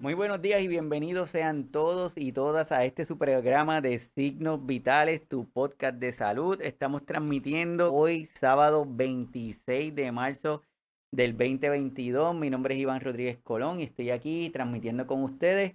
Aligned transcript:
Muy 0.00 0.14
buenos 0.14 0.40
días 0.40 0.62
y 0.62 0.68
bienvenidos 0.68 1.30
sean 1.30 1.72
todos 1.72 2.16
y 2.16 2.30
todas 2.30 2.70
a 2.70 2.84
este 2.84 3.04
su 3.04 3.18
programa 3.18 3.80
de 3.80 3.98
Signos 3.98 4.64
Vitales, 4.64 5.26
tu 5.26 5.50
podcast 5.50 5.96
de 5.96 6.12
salud. 6.12 6.60
Estamos 6.62 7.04
transmitiendo 7.04 7.92
hoy 7.92 8.28
sábado 8.38 8.86
26 8.88 9.92
de 9.92 10.12
marzo 10.12 10.62
del 11.10 11.32
2022. 11.32 12.32
Mi 12.36 12.48
nombre 12.48 12.76
es 12.76 12.80
Iván 12.80 13.00
Rodríguez 13.00 13.38
Colón 13.42 13.80
y 13.80 13.82
estoy 13.82 14.10
aquí 14.10 14.50
transmitiendo 14.50 15.08
con 15.08 15.24
ustedes 15.24 15.74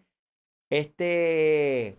este, 0.69 1.97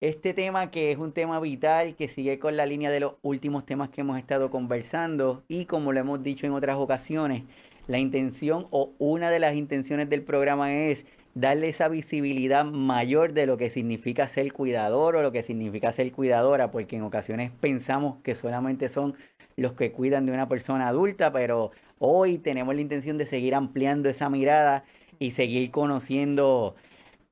este 0.00 0.34
tema 0.34 0.70
que 0.70 0.92
es 0.92 0.98
un 0.98 1.10
tema 1.10 1.40
vital 1.40 1.96
que 1.96 2.06
sigue 2.06 2.38
con 2.38 2.56
la 2.56 2.66
línea 2.66 2.92
de 2.92 3.00
los 3.00 3.14
últimos 3.20 3.66
temas 3.66 3.90
que 3.90 4.02
hemos 4.02 4.16
estado 4.16 4.48
conversando 4.52 5.42
y 5.48 5.64
como 5.64 5.92
lo 5.92 5.98
hemos 5.98 6.22
dicho 6.22 6.46
en 6.46 6.52
otras 6.52 6.76
ocasiones, 6.76 7.42
la 7.88 7.98
intención 7.98 8.68
o 8.70 8.92
una 9.00 9.28
de 9.30 9.40
las 9.40 9.56
intenciones 9.56 10.08
del 10.08 10.22
programa 10.22 10.72
es 10.72 11.04
darle 11.34 11.68
esa 11.68 11.88
visibilidad 11.88 12.64
mayor 12.64 13.32
de 13.32 13.46
lo 13.46 13.56
que 13.56 13.70
significa 13.70 14.28
ser 14.28 14.52
cuidador 14.52 15.16
o 15.16 15.22
lo 15.22 15.32
que 15.32 15.42
significa 15.42 15.92
ser 15.92 16.12
cuidadora, 16.12 16.70
porque 16.70 16.96
en 16.96 17.02
ocasiones 17.02 17.50
pensamos 17.60 18.16
que 18.22 18.34
solamente 18.34 18.88
son 18.88 19.14
los 19.56 19.72
que 19.72 19.92
cuidan 19.92 20.26
de 20.26 20.32
una 20.32 20.48
persona 20.48 20.88
adulta, 20.88 21.32
pero 21.32 21.72
hoy 21.98 22.38
tenemos 22.38 22.74
la 22.74 22.80
intención 22.80 23.18
de 23.18 23.26
seguir 23.26 23.54
ampliando 23.54 24.08
esa 24.08 24.28
mirada 24.28 24.84
y 25.18 25.32
seguir 25.32 25.70
conociendo 25.70 26.74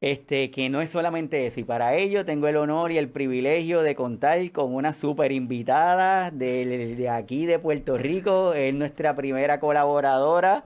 este, 0.00 0.50
que 0.50 0.70
no 0.70 0.80
es 0.80 0.90
solamente 0.90 1.46
eso. 1.46 1.60
Y 1.60 1.64
para 1.64 1.94
ello 1.94 2.24
tengo 2.24 2.48
el 2.48 2.56
honor 2.56 2.92
y 2.92 2.98
el 2.98 3.08
privilegio 3.08 3.82
de 3.82 3.94
contar 3.94 4.50
con 4.52 4.74
una 4.74 4.94
super 4.94 5.32
invitada 5.32 6.30
de, 6.30 6.94
de 6.96 7.08
aquí 7.08 7.46
de 7.46 7.58
Puerto 7.58 7.98
Rico. 7.98 8.54
Es 8.54 8.72
nuestra 8.74 9.14
primera 9.14 9.60
colaboradora. 9.60 10.64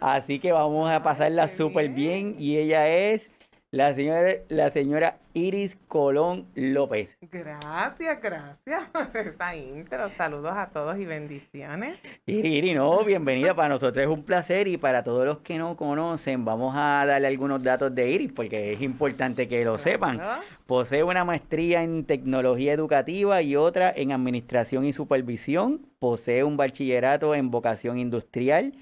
Así 0.00 0.38
que 0.38 0.50
vamos 0.50 0.90
a 0.90 1.02
pasarla 1.02 1.48
súper 1.48 1.90
bien. 1.90 2.34
Y 2.38 2.56
ella 2.56 2.88
es 2.88 3.30
la 3.70 3.94
señora, 3.94 4.32
la 4.48 4.70
señora 4.70 5.18
Iris 5.34 5.76
Colón 5.86 6.46
López. 6.54 7.18
Gracias, 7.30 8.20
gracias 8.20 8.88
por 8.90 9.16
esa 9.16 9.54
intro. 9.54 10.10
Saludos 10.16 10.52
a 10.56 10.70
todos 10.70 10.98
y 10.98 11.04
bendiciones. 11.04 11.98
Iris, 12.26 12.52
Iris, 12.52 12.74
no, 12.74 13.04
bienvenida. 13.04 13.54
Para 13.54 13.68
nosotros 13.68 14.02
es 14.02 14.10
un 14.10 14.24
placer 14.24 14.68
y 14.68 14.78
para 14.78 15.04
todos 15.04 15.26
los 15.26 15.38
que 15.40 15.58
no 15.58 15.76
conocen, 15.76 16.46
vamos 16.46 16.74
a 16.74 17.04
darle 17.06 17.28
algunos 17.28 17.62
datos 17.62 17.94
de 17.94 18.10
Iris 18.10 18.32
porque 18.32 18.72
es 18.72 18.80
importante 18.80 19.46
que 19.46 19.64
lo 19.64 19.78
sepan. 19.78 20.18
Posee 20.66 21.04
una 21.04 21.24
maestría 21.24 21.82
en 21.82 22.06
tecnología 22.06 22.72
educativa 22.72 23.42
y 23.42 23.54
otra 23.54 23.92
en 23.94 24.12
administración 24.12 24.86
y 24.86 24.94
supervisión. 24.94 25.86
Posee 25.98 26.42
un 26.42 26.56
bachillerato 26.56 27.34
en 27.34 27.50
vocación 27.50 27.98
industrial 27.98 28.72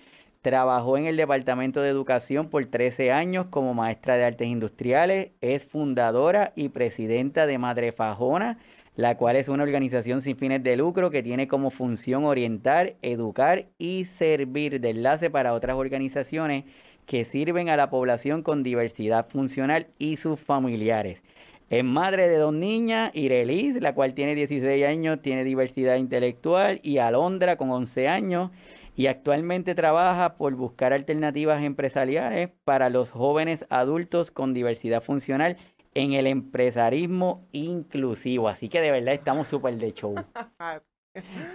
Trabajó 0.42 0.96
en 0.96 1.06
el 1.06 1.16
Departamento 1.16 1.82
de 1.82 1.88
Educación 1.88 2.48
por 2.48 2.64
13 2.64 3.10
años 3.10 3.46
como 3.50 3.74
maestra 3.74 4.16
de 4.16 4.24
artes 4.24 4.46
industriales. 4.46 5.32
Es 5.40 5.64
fundadora 5.64 6.52
y 6.54 6.68
presidenta 6.68 7.46
de 7.46 7.58
Madre 7.58 7.90
Fajona, 7.90 8.58
la 8.94 9.16
cual 9.16 9.34
es 9.34 9.48
una 9.48 9.64
organización 9.64 10.22
sin 10.22 10.36
fines 10.36 10.62
de 10.62 10.76
lucro 10.76 11.10
que 11.10 11.24
tiene 11.24 11.48
como 11.48 11.70
función 11.70 12.24
orientar, 12.24 12.94
educar 13.02 13.66
y 13.78 14.04
servir 14.16 14.80
de 14.80 14.90
enlace 14.90 15.28
para 15.28 15.54
otras 15.54 15.76
organizaciones 15.76 16.64
que 17.04 17.24
sirven 17.24 17.68
a 17.68 17.76
la 17.76 17.90
población 17.90 18.42
con 18.42 18.62
diversidad 18.62 19.28
funcional 19.28 19.88
y 19.98 20.18
sus 20.18 20.38
familiares. 20.38 21.20
Es 21.68 21.82
madre 21.82 22.28
de 22.28 22.36
dos 22.38 22.54
niñas, 22.54 23.10
Irelis, 23.12 23.80
la 23.80 23.94
cual 23.94 24.14
tiene 24.14 24.34
16 24.36 24.86
años, 24.86 25.20
tiene 25.20 25.42
diversidad 25.42 25.96
intelectual, 25.96 26.80
y 26.82 26.98
Alondra 26.98 27.56
con 27.56 27.70
11 27.70 28.08
años 28.08 28.50
y 28.98 29.06
actualmente 29.06 29.76
trabaja 29.76 30.34
por 30.34 30.56
buscar 30.56 30.92
alternativas 30.92 31.62
empresariales 31.62 32.50
para 32.64 32.90
los 32.90 33.10
jóvenes 33.10 33.64
adultos 33.70 34.32
con 34.32 34.54
diversidad 34.54 35.04
funcional 35.04 35.56
en 35.94 36.14
el 36.14 36.26
empresarismo 36.26 37.46
inclusivo. 37.52 38.48
Así 38.48 38.68
que 38.68 38.80
de 38.80 38.90
verdad 38.90 39.14
estamos 39.14 39.46
súper 39.46 39.76
de 39.76 39.92
show. 39.92 40.16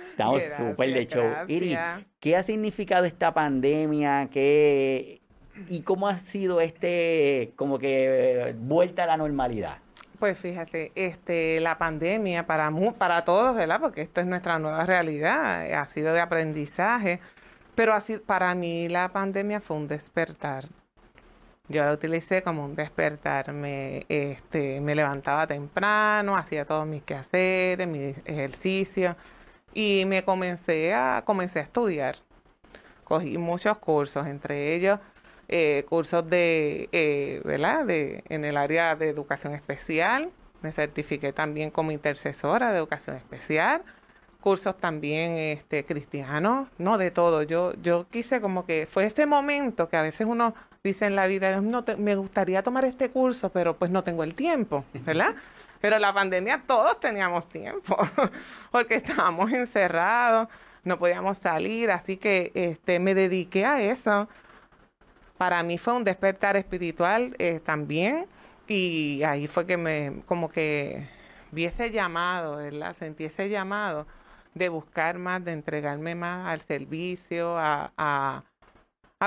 Estamos 0.09 0.41
súper 0.57 0.93
de 0.93 1.05
show. 1.05 1.25
Iri, 1.49 1.77
¿qué 2.19 2.37
ha 2.37 2.43
significado 2.43 3.05
esta 3.05 3.33
pandemia? 3.33 4.29
¿Qué, 4.31 5.21
¿Y 5.69 5.81
cómo 5.81 6.07
ha 6.07 6.17
sido 6.19 6.61
este, 6.61 7.51
como 7.57 7.77
que, 7.77 8.55
vuelta 8.57 9.03
a 9.03 9.07
la 9.07 9.17
normalidad? 9.17 9.82
Pues 10.23 10.37
fíjate, 10.37 10.93
este, 10.95 11.59
la 11.59 11.77
pandemia 11.77 12.47
para, 12.47 12.71
para 12.97 13.25
todos, 13.25 13.53
¿verdad? 13.57 13.81
Porque 13.81 14.03
esto 14.03 14.21
es 14.21 14.25
nuestra 14.25 14.57
nueva 14.57 14.85
realidad, 14.85 15.69
ha 15.73 15.85
sido 15.85 16.13
de 16.13 16.21
aprendizaje, 16.21 17.19
pero 17.75 17.93
así, 17.93 18.19
para 18.19 18.55
mí 18.55 18.87
la 18.87 19.09
pandemia 19.09 19.59
fue 19.59 19.75
un 19.75 19.89
despertar. 19.89 20.63
Yo 21.67 21.83
la 21.83 21.91
utilicé 21.91 22.41
como 22.41 22.63
un 22.63 22.73
despertar. 22.73 23.51
Me, 23.51 24.05
este, 24.07 24.79
me 24.79 24.95
levantaba 24.95 25.45
temprano, 25.45 26.37
hacía 26.37 26.63
todos 26.63 26.87
mis 26.87 27.03
quehaceres, 27.03 27.85
mis 27.85 28.15
ejercicios 28.23 29.17
y 29.73 30.05
me 30.07 30.23
comencé 30.23 30.93
a, 30.93 31.23
comencé 31.25 31.59
a 31.59 31.63
estudiar. 31.63 32.15
Cogí 33.03 33.37
muchos 33.37 33.77
cursos, 33.77 34.25
entre 34.25 34.73
ellos 34.73 35.01
eh, 35.55 35.85
cursos 35.87 36.27
de, 36.27 36.89
eh, 36.91 37.39
¿verdad? 37.45 37.85
De, 37.85 38.23
en 38.29 38.43
el 38.43 38.57
área 38.57 38.95
de 38.95 39.07
educación 39.07 39.53
especial. 39.53 40.31
Me 40.63 40.71
certifiqué 40.71 41.31
también 41.31 41.69
como 41.69 41.91
intercesora 41.91 42.71
de 42.71 42.79
educación 42.79 43.17
especial. 43.17 43.83
Cursos 44.41 44.75
también 44.79 45.33
este, 45.33 45.85
cristianos, 45.85 46.69
no 46.79 46.97
de 46.97 47.11
todo. 47.11 47.43
Yo, 47.43 47.73
yo 47.83 48.07
quise 48.09 48.41
como 48.41 48.65
que 48.65 48.87
fue 48.91 49.05
ese 49.05 49.27
momento 49.27 49.89
que 49.89 49.97
a 49.97 50.01
veces 50.01 50.25
uno 50.25 50.55
dice 50.83 51.05
en 51.05 51.15
la 51.15 51.27
vida, 51.27 51.61
no 51.61 51.85
me 51.99 52.15
gustaría 52.15 52.63
tomar 52.63 52.85
este 52.85 53.11
curso, 53.11 53.51
pero 53.51 53.75
pues 53.75 53.91
no 53.91 54.03
tengo 54.03 54.23
el 54.23 54.33
tiempo, 54.33 54.83
¿verdad? 55.05 55.35
pero 55.81 55.99
la 55.99 56.11
pandemia 56.13 56.63
todos 56.65 56.99
teníamos 56.99 57.47
tiempo, 57.47 57.95
porque 58.71 58.95
estábamos 58.95 59.51
encerrados, 59.51 60.47
no 60.83 60.97
podíamos 60.97 61.37
salir, 61.37 61.91
así 61.91 62.17
que 62.17 62.51
este, 62.55 62.97
me 62.99 63.13
dediqué 63.13 63.65
a 63.65 63.81
eso 63.83 64.27
para 65.43 65.61
mí 65.61 65.77
fue 65.77 65.91
un 65.91 66.05
despertar 66.05 66.55
espiritual 66.55 67.35
eh, 67.37 67.59
también 67.65 68.27
y 68.65 69.23
ahí 69.23 69.47
fue 69.47 69.65
que 69.65 69.75
me 69.75 70.21
como 70.25 70.49
que 70.49 71.05
vi 71.51 71.65
ese 71.65 71.91
llamado, 71.91 72.55
¿verdad? 72.55 72.95
Sentí 72.95 73.25
ese 73.25 73.49
llamado 73.49 74.07
de 74.53 74.69
buscar 74.69 75.19
más, 75.19 75.43
de 75.43 75.51
entregarme 75.51 76.15
más 76.15 76.47
al 76.47 76.61
servicio, 76.61 77.57
a, 77.57 77.91
a, 77.97 78.43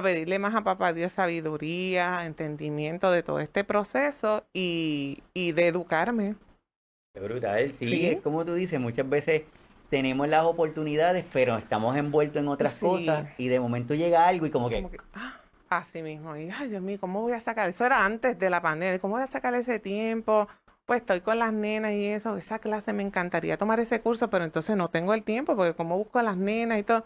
pedirle 0.03 0.39
más 0.39 0.55
a 0.55 0.65
Papá 0.65 0.95
Dios 0.95 1.13
sabiduría, 1.13 2.25
entendimiento 2.25 3.11
de 3.11 3.23
todo 3.23 3.39
este 3.41 3.63
proceso 3.63 4.43
y, 4.55 5.23
y 5.35 5.53
de 5.53 5.67
educarme. 5.67 6.37
Qué 7.13 7.21
brutal, 7.21 7.75
sí, 7.79 8.07
Es 8.07 8.23
como 8.23 8.43
tú 8.47 8.55
dices, 8.55 8.81
muchas 8.81 9.07
veces 9.07 9.43
tenemos 9.91 10.27
las 10.29 10.45
oportunidades, 10.45 11.27
pero 11.31 11.59
estamos 11.59 11.95
envueltos 11.95 12.41
en 12.41 12.49
otras 12.49 12.73
cosas 12.77 13.29
y 13.37 13.49
de 13.49 13.61
momento 13.61 13.93
llega 13.93 14.27
algo 14.27 14.47
y 14.47 14.51
como 14.51 14.71
que... 14.71 14.99
Ah, 15.13 15.43
Así 15.69 16.03
mismo. 16.03 16.37
Y, 16.37 16.51
ay, 16.51 16.69
Dios 16.69 16.83
mío, 16.83 16.99
¿cómo 17.01 17.23
voy 17.23 17.33
a 17.33 17.41
sacar? 17.41 17.69
Eso 17.69 17.85
era 17.85 18.05
antes 18.05 18.39
de 18.39 18.51
la 18.51 18.63
pandemia. 18.63 18.99
¿Cómo 19.01 19.15
voy 19.15 19.25
a 19.25 19.27
sacar 19.27 19.55
ese 19.55 19.79
tiempo? 19.79 20.49
Pues 20.85 21.01
estoy 21.01 21.21
con 21.21 21.39
las 21.39 21.53
nenas 21.53 21.93
y 21.93 22.07
eso. 22.07 22.37
Esa 22.37 22.61
clase 22.61 22.93
me 22.93 23.03
encantaría 23.03 23.57
tomar 23.57 23.81
ese 23.81 24.01
curso, 24.01 24.31
pero 24.31 24.45
entonces 24.45 24.77
no 24.77 24.89
tengo 24.89 25.13
el 25.15 25.25
tiempo 25.25 25.57
porque 25.57 25.75
como 25.75 25.99
busco 25.99 26.21
a 26.21 26.23
las 26.23 26.37
nenas 26.37 26.79
y 26.79 26.83
todo. 26.85 27.05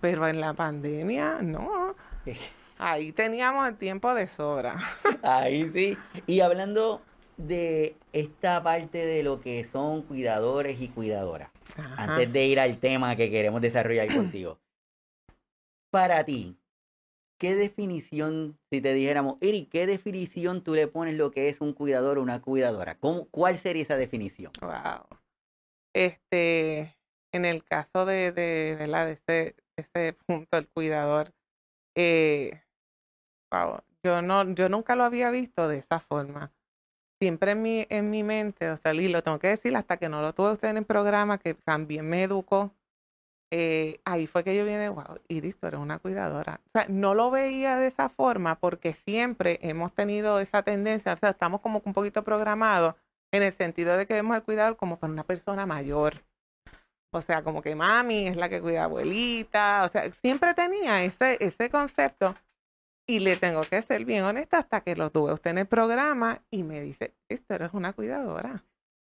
Pero 0.00 0.28
en 0.28 0.40
la 0.40 0.52
pandemia, 0.52 1.38
no. 1.40 1.94
Ahí 2.78 3.12
teníamos 3.12 3.66
el 3.68 3.76
tiempo 3.76 4.12
de 4.14 4.26
sobra. 4.26 4.76
Ahí 5.22 5.70
sí. 5.72 5.96
Y 6.26 6.40
hablando 6.40 7.00
de 7.38 7.96
esta 8.12 8.62
parte 8.62 9.06
de 9.06 9.22
lo 9.22 9.40
que 9.40 9.64
son 9.64 10.02
cuidadores 10.02 10.80
y 10.80 10.88
cuidadoras, 10.88 11.50
antes 11.96 12.32
de 12.32 12.46
ir 12.46 12.60
al 12.60 12.78
tema 12.78 13.16
que 13.16 13.30
queremos 13.30 13.60
desarrollar 13.60 14.14
contigo. 14.14 14.58
Para 15.90 16.24
ti, 16.24 16.56
¿qué 17.38 17.54
definición, 17.54 18.58
si 18.70 18.80
te 18.80 18.94
dijéramos, 18.94 19.36
Eri, 19.40 19.66
qué 19.66 19.86
definición 19.86 20.62
tú 20.62 20.74
le 20.74 20.86
pones 20.86 21.14
lo 21.16 21.30
que 21.30 21.48
es 21.48 21.60
un 21.60 21.72
cuidador 21.72 22.18
o 22.18 22.22
una 22.22 22.40
cuidadora? 22.40 22.98
¿Cómo, 22.98 23.26
¿Cuál 23.30 23.58
sería 23.58 23.82
esa 23.82 23.96
definición? 23.96 24.52
Wow. 24.60 25.06
Este, 25.94 26.96
en 27.32 27.44
el 27.44 27.64
caso 27.64 28.06
de, 28.06 28.32
de 28.32 28.76
¿verdad? 28.78 29.06
De 29.06 29.54
ese, 29.76 30.12
punto, 30.26 30.56
el 30.56 30.68
cuidador, 30.68 31.32
eh, 31.96 32.62
wow, 33.52 33.78
yo 34.04 34.22
no, 34.22 34.54
yo 34.54 34.68
nunca 34.68 34.96
lo 34.96 35.04
había 35.04 35.30
visto 35.30 35.68
de 35.68 35.78
esa 35.78 36.00
forma. 36.00 36.52
Siempre 37.20 37.52
en 37.52 37.62
mi, 37.62 37.86
en 37.88 38.10
mi 38.10 38.22
mente, 38.22 38.70
o 38.70 38.92
y 38.92 39.08
lo 39.08 39.22
tengo 39.22 39.38
que 39.38 39.48
decir 39.48 39.74
hasta 39.76 39.96
que 39.96 40.08
no 40.08 40.20
lo 40.20 40.32
tuve 40.34 40.52
usted 40.52 40.68
en 40.68 40.78
el 40.78 40.84
programa, 40.84 41.38
que 41.38 41.54
también 41.54 42.08
me 42.08 42.24
educó 42.24 42.74
eh, 43.56 44.00
ahí 44.04 44.26
fue 44.26 44.42
que 44.42 44.56
yo 44.56 44.64
vine, 44.64 44.88
wow, 44.88 45.20
Iris, 45.28 45.56
tú 45.56 45.68
eres 45.68 45.78
una 45.78 46.00
cuidadora. 46.00 46.60
O 46.66 46.70
sea, 46.72 46.86
no 46.88 47.14
lo 47.14 47.30
veía 47.30 47.76
de 47.76 47.86
esa 47.86 48.08
forma 48.08 48.56
porque 48.56 48.94
siempre 48.94 49.60
hemos 49.62 49.94
tenido 49.94 50.40
esa 50.40 50.64
tendencia, 50.64 51.12
o 51.12 51.16
sea, 51.16 51.30
estamos 51.30 51.60
como 51.60 51.80
un 51.84 51.92
poquito 51.92 52.24
programados 52.24 52.96
en 53.32 53.44
el 53.44 53.52
sentido 53.52 53.96
de 53.96 54.08
que 54.08 54.14
vemos 54.14 54.34
al 54.34 54.42
cuidador 54.42 54.76
como 54.76 54.98
para 54.98 55.12
una 55.12 55.22
persona 55.22 55.66
mayor. 55.66 56.24
O 57.12 57.20
sea, 57.20 57.44
como 57.44 57.62
que 57.62 57.76
mami 57.76 58.26
es 58.26 58.36
la 58.36 58.48
que 58.48 58.60
cuida 58.60 58.80
a 58.82 58.84
abuelita. 58.86 59.84
O 59.84 59.88
sea, 59.88 60.10
siempre 60.14 60.52
tenía 60.54 61.04
ese, 61.04 61.36
ese 61.38 61.70
concepto. 61.70 62.34
Y 63.06 63.20
le 63.20 63.36
tengo 63.36 63.60
que 63.60 63.82
ser 63.82 64.04
bien 64.04 64.24
honesta 64.24 64.58
hasta 64.58 64.80
que 64.80 64.96
lo 64.96 65.10
tuve 65.10 65.32
usted 65.32 65.52
en 65.52 65.58
el 65.58 65.66
programa 65.66 66.42
y 66.50 66.64
me 66.64 66.80
dice, 66.80 67.14
esto 67.28 67.54
eres 67.54 67.72
una 67.72 67.92
cuidadora. 67.92 68.64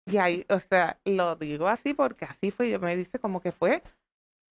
Y 0.05 0.17
ahí, 0.17 0.45
o 0.49 0.59
sea, 0.59 0.99
lo 1.03 1.35
digo 1.35 1.67
así 1.67 1.95
porque 1.95 2.25
así 2.25 2.51
fue. 2.51 2.69
Yo 2.69 2.79
me 2.79 2.95
dice 2.95 3.17
como 3.17 3.41
que 3.41 3.51
fue, 3.51 3.81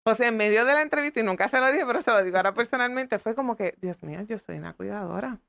o 0.07 0.15
sea, 0.15 0.29
en 0.29 0.37
medio 0.37 0.65
de 0.65 0.73
la 0.75 0.83
entrevista, 0.83 1.21
y 1.21 1.23
nunca 1.23 1.49
se 1.49 1.59
lo 1.61 1.71
dije, 1.73 1.87
pero 1.87 2.03
se 2.03 2.11
lo 2.11 2.23
digo 2.23 2.37
ahora 2.37 2.53
personalmente, 2.53 3.19
fue 3.19 3.35
como 3.35 3.57
que, 3.57 3.75
Dios 3.81 4.03
mío, 4.03 4.21
yo 4.23 4.39
soy 4.39 4.59
una 4.59 4.75
cuidadora. 4.75 5.41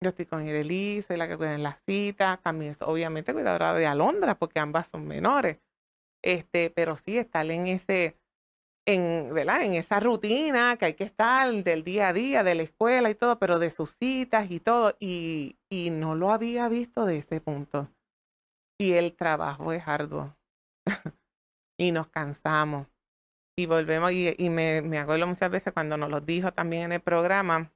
Yo 0.00 0.10
estoy 0.10 0.26
con 0.26 0.46
Ireli, 0.46 1.02
soy 1.02 1.16
la 1.16 1.26
que 1.26 1.36
cuida 1.36 1.54
en 1.54 1.64
la 1.64 1.74
cita, 1.74 2.38
también 2.42 2.76
obviamente 2.80 3.32
cuidadora 3.32 3.74
de 3.74 3.86
Alondra, 3.86 4.38
porque 4.38 4.60
ambas 4.60 4.86
son 4.86 5.08
menores. 5.08 5.58
Este, 6.22 6.70
pero 6.70 6.96
sí, 6.96 7.18
estar 7.18 7.50
en 7.50 7.66
ese, 7.66 8.16
en, 8.86 9.34
¿verdad? 9.34 9.62
En 9.62 9.74
esa 9.74 9.98
rutina 9.98 10.76
que 10.76 10.86
hay 10.86 10.94
que 10.94 11.04
estar 11.04 11.52
del 11.64 11.82
día 11.82 12.08
a 12.08 12.12
día, 12.12 12.44
de 12.44 12.54
la 12.54 12.62
escuela 12.62 13.10
y 13.10 13.16
todo, 13.16 13.40
pero 13.40 13.58
de 13.58 13.70
sus 13.70 13.96
citas 13.96 14.50
y 14.50 14.60
todo, 14.60 14.96
y, 15.00 15.58
y 15.68 15.90
no 15.90 16.14
lo 16.14 16.30
había 16.30 16.68
visto 16.68 17.04
de 17.04 17.18
ese 17.18 17.40
punto. 17.40 17.90
Y 18.80 18.92
el 18.92 19.16
trabajo 19.16 19.72
es 19.72 19.82
arduo. 19.88 20.36
y 21.76 21.90
nos 21.90 22.08
cansamos. 22.08 22.86
Y 23.58 23.66
volvemos, 23.66 24.12
y, 24.12 24.32
y 24.38 24.50
me, 24.50 24.82
me 24.82 24.98
acuerdo 25.00 25.26
muchas 25.26 25.50
veces 25.50 25.72
cuando 25.72 25.96
nos 25.96 26.08
lo 26.08 26.20
dijo 26.20 26.52
también 26.52 26.84
en 26.84 26.92
el 26.92 27.00
programa, 27.00 27.72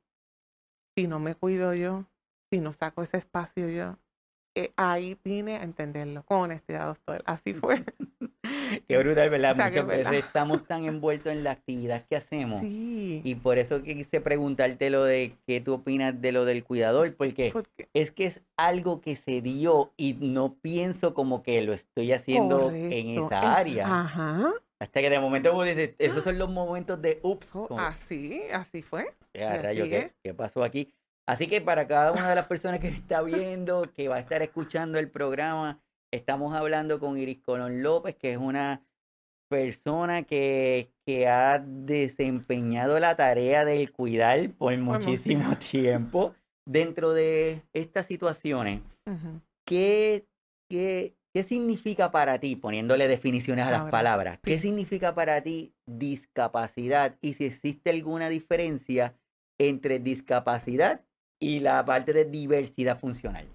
si 0.96 1.08
no 1.08 1.18
me 1.18 1.34
cuido 1.34 1.74
yo, 1.74 2.04
si 2.52 2.60
no 2.60 2.72
saco 2.72 3.02
ese 3.02 3.16
espacio 3.16 3.68
yo, 3.68 3.96
eh, 4.54 4.70
ahí 4.76 5.18
vine 5.24 5.56
a 5.56 5.64
entenderlo 5.64 6.22
con 6.22 6.42
honestidad, 6.42 6.86
doctor. 6.86 7.20
Así 7.26 7.52
fue. 7.52 7.82
Qué 8.88 8.96
brutal, 8.96 9.28
¿verdad? 9.28 9.56
Muchas 9.56 9.84
veces 9.84 10.24
estamos 10.24 10.64
tan 10.68 10.84
envueltos 10.84 11.32
en 11.32 11.42
la 11.42 11.50
actividad 11.50 12.04
que 12.08 12.14
hacemos. 12.14 12.60
Sí. 12.60 13.20
Y 13.24 13.34
por 13.34 13.58
eso 13.58 13.82
quise 13.82 14.20
preguntarte 14.20 14.88
lo 14.88 15.02
de 15.02 15.34
qué 15.48 15.60
tú 15.60 15.74
opinas 15.74 16.20
de 16.20 16.30
lo 16.30 16.44
del 16.44 16.62
cuidador, 16.62 17.14
porque 17.16 17.52
es 17.92 18.12
que 18.12 18.24
es 18.26 18.40
algo 18.56 19.00
que 19.00 19.16
se 19.16 19.42
dio 19.42 19.92
y 19.96 20.14
no 20.14 20.54
pienso 20.54 21.12
como 21.12 21.42
que 21.42 21.60
lo 21.62 21.72
estoy 21.72 22.12
haciendo 22.12 22.70
en 22.70 23.24
esa 23.24 23.56
área. 23.56 24.02
Ajá. 24.02 24.52
Hasta 24.82 25.00
que 25.00 25.10
de 25.10 25.20
momento 25.20 25.52
vos 25.52 25.64
dices, 25.64 25.94
esos 25.98 26.24
son 26.24 26.38
los 26.38 26.50
momentos 26.50 27.00
de 27.00 27.20
ups. 27.22 27.50
Oh, 27.54 27.78
así, 27.78 28.42
así 28.52 28.82
fue. 28.82 29.14
Ya, 29.32 29.62
rayo, 29.62 29.84
¿qué, 29.84 30.10
¿qué 30.24 30.34
pasó 30.34 30.64
aquí? 30.64 30.92
Así 31.24 31.46
que 31.46 31.60
para 31.60 31.86
cada 31.86 32.10
una 32.10 32.28
de 32.28 32.34
las 32.34 32.48
personas 32.48 32.80
que 32.80 32.88
está 32.88 33.22
viendo, 33.22 33.92
que 33.92 34.08
va 34.08 34.16
a 34.16 34.18
estar 34.18 34.42
escuchando 34.42 34.98
el 34.98 35.08
programa, 35.08 35.80
estamos 36.10 36.52
hablando 36.52 36.98
con 36.98 37.16
Iris 37.16 37.38
Colón 37.38 37.84
López, 37.84 38.16
que 38.16 38.32
es 38.32 38.38
una 38.38 38.82
persona 39.48 40.24
que, 40.24 40.90
que 41.06 41.28
ha 41.28 41.60
desempeñado 41.60 42.98
la 42.98 43.14
tarea 43.14 43.64
del 43.64 43.92
cuidar 43.92 44.50
por 44.50 44.76
muchísimo 44.78 45.56
tiempo. 45.58 46.34
Dentro 46.66 47.12
de 47.12 47.62
estas 47.72 48.06
situaciones, 48.06 48.80
¿qué, 49.64 50.26
qué, 50.68 51.14
qué 51.32 51.42
significa 51.42 52.10
para 52.10 52.38
ti, 52.38 52.56
poniéndole 52.56 53.08
definiciones 53.08 53.66
a 53.66 53.70
las 53.70 53.90
palabras, 53.90 54.38
qué 54.42 54.58
significa 54.58 55.14
para 55.14 55.40
ti 55.42 55.74
discapacidad 55.86 57.16
y 57.20 57.34
si 57.34 57.46
existe 57.46 57.90
alguna 57.90 58.28
diferencia 58.28 59.14
entre 59.58 59.98
discapacidad 59.98 61.02
y 61.40 61.60
la 61.60 61.84
parte 61.84 62.12
de 62.12 62.24
diversidad 62.24 62.98
funcional? 62.98 63.46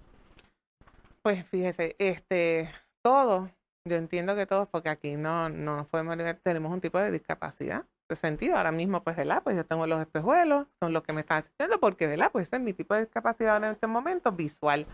Pues 1.22 1.46
fíjese, 1.46 1.96
este, 1.98 2.70
todos, 3.02 3.50
yo 3.88 3.96
entiendo 3.96 4.34
que 4.34 4.46
todos, 4.46 4.68
porque 4.68 4.88
aquí 4.88 5.16
no, 5.16 5.48
no 5.48 5.76
nos 5.76 5.86
podemos 5.86 6.16
tenemos 6.42 6.72
un 6.72 6.80
tipo 6.80 6.98
de 6.98 7.10
discapacidad 7.10 7.84
de 8.08 8.16
sentido. 8.16 8.56
Ahora 8.56 8.72
mismo, 8.72 9.02
pues, 9.02 9.16
¿verdad? 9.16 9.42
Pues 9.42 9.56
yo 9.56 9.64
tengo 9.64 9.86
los 9.86 10.00
espejuelos, 10.00 10.66
son 10.80 10.92
los 10.92 11.02
que 11.02 11.12
me 11.12 11.20
están 11.20 11.38
asistiendo, 11.42 11.78
porque, 11.80 12.06
¿verdad? 12.06 12.30
Pues 12.32 12.48
ese 12.48 12.56
es 12.56 12.62
mi 12.62 12.72
tipo 12.72 12.94
de 12.94 13.00
discapacidad 13.00 13.58
en 13.58 13.64
este 13.64 13.86
momento, 13.86 14.32
visual, 14.32 14.86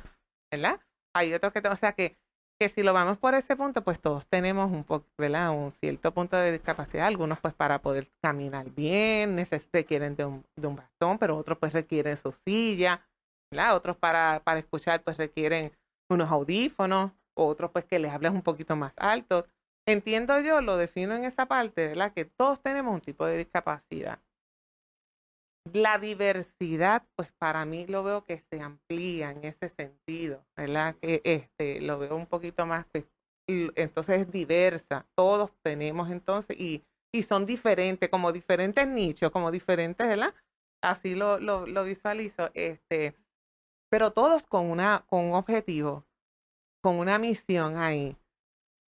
¿verdad? 0.50 0.80
Hay 1.14 1.32
otros 1.32 1.52
que, 1.52 1.60
o 1.60 1.76
sea, 1.76 1.92
que, 1.92 2.16
que 2.64 2.70
si 2.70 2.82
lo 2.82 2.94
vamos 2.94 3.18
por 3.18 3.34
ese 3.34 3.56
punto, 3.56 3.84
pues 3.84 4.00
todos 4.00 4.26
tenemos 4.26 4.72
un 4.72 4.84
poco, 4.84 5.06
¿verdad? 5.18 5.50
Un 5.50 5.70
cierto 5.70 6.14
punto 6.14 6.38
de 6.38 6.50
discapacidad. 6.50 7.06
Algunos, 7.06 7.38
pues, 7.38 7.52
para 7.52 7.82
poder 7.82 8.10
caminar 8.22 8.70
bien, 8.70 9.36
requieren 9.70 10.16
de 10.16 10.24
un, 10.24 10.46
de 10.56 10.66
un 10.66 10.76
bastón, 10.76 11.18
pero 11.18 11.36
otros, 11.36 11.58
pues, 11.58 11.74
requieren 11.74 12.16
su 12.16 12.32
silla, 12.32 13.06
¿verdad? 13.52 13.76
Otros 13.76 13.98
para, 13.98 14.40
para 14.44 14.60
escuchar, 14.60 15.02
pues, 15.02 15.18
requieren 15.18 15.72
unos 16.10 16.30
audífonos, 16.30 17.12
otros 17.36 17.70
pues 17.70 17.84
que 17.84 17.98
les 17.98 18.10
hables 18.10 18.32
un 18.32 18.40
poquito 18.40 18.76
más 18.76 18.94
alto. 18.96 19.46
Entiendo 19.86 20.40
yo, 20.40 20.62
lo 20.62 20.78
defino 20.78 21.14
en 21.14 21.24
esa 21.24 21.44
parte, 21.44 21.88
¿verdad? 21.88 22.14
Que 22.14 22.24
todos 22.24 22.62
tenemos 22.62 22.94
un 22.94 23.02
tipo 23.02 23.26
de 23.26 23.36
discapacidad. 23.36 24.20
La 25.72 25.98
diversidad, 25.98 27.06
pues 27.16 27.32
para 27.38 27.64
mí 27.64 27.86
lo 27.86 28.04
veo 28.04 28.24
que 28.24 28.44
se 28.50 28.60
amplía 28.60 29.30
en 29.30 29.44
ese 29.44 29.70
sentido, 29.70 30.44
¿verdad? 30.56 30.94
Que 31.00 31.22
este, 31.24 31.80
lo 31.80 31.98
veo 31.98 32.14
un 32.16 32.26
poquito 32.26 32.66
más, 32.66 32.86
pues, 32.92 33.06
entonces 33.46 34.22
es 34.22 34.30
diversa. 34.30 35.06
Todos 35.14 35.52
tenemos 35.62 36.10
entonces, 36.10 36.58
y, 36.60 36.84
y 37.12 37.22
son 37.22 37.46
diferentes, 37.46 38.10
como 38.10 38.30
diferentes 38.30 38.86
nichos, 38.86 39.30
como 39.30 39.50
diferentes, 39.50 40.06
¿verdad? 40.06 40.34
Así 40.82 41.14
lo, 41.14 41.38
lo, 41.38 41.84
visualizo. 41.84 42.50
Este, 42.52 43.14
pero 43.90 44.10
todos 44.10 44.44
con, 44.44 44.66
una, 44.70 45.04
con 45.08 45.24
un 45.24 45.34
objetivo, 45.34 46.04
con 46.82 46.96
una 46.96 47.18
misión 47.18 47.78
ahí, 47.78 48.18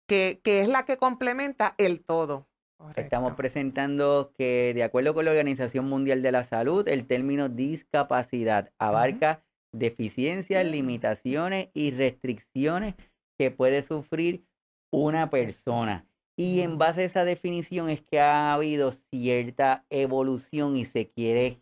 que, 0.07 0.42
que 0.44 0.60
es 0.60 0.68
la 0.68 0.83
que 0.83 0.98
complementa 0.98 1.74
el 1.77 2.04
todo. 2.04 2.48
Estamos 2.95 3.33
presentando 3.33 4.31
que, 4.38 4.74
de 4.74 4.83
acuerdo 4.83 5.13
con 5.13 5.25
la 5.25 5.31
Organización 5.31 5.89
Mundial 5.89 6.22
de 6.22 6.31
la 6.31 6.44
Salud, 6.44 6.88
el 6.88 7.07
término 7.07 7.50
discapacidad 7.50 8.72
abarca 8.77 9.44
deficiencias, 9.74 10.66
limitaciones 10.66 11.69
y 11.74 11.92
restricciones 11.92 12.95
que 13.38 13.51
puede 13.51 13.83
sufrir 13.83 14.45
una 14.92 15.30
persona. 15.30 16.07
Y 16.38 16.62
en 16.62 16.77
base 16.77 17.01
a 17.01 17.06
esa 17.06 17.25
definición 17.25 17.89
es 17.89 18.01
que 18.01 18.19
ha 18.19 18.54
habido 18.54 18.92
cierta 18.92 19.86
evolución 19.89 20.75
y 20.75 20.86
se 20.86 21.10
quiere 21.10 21.62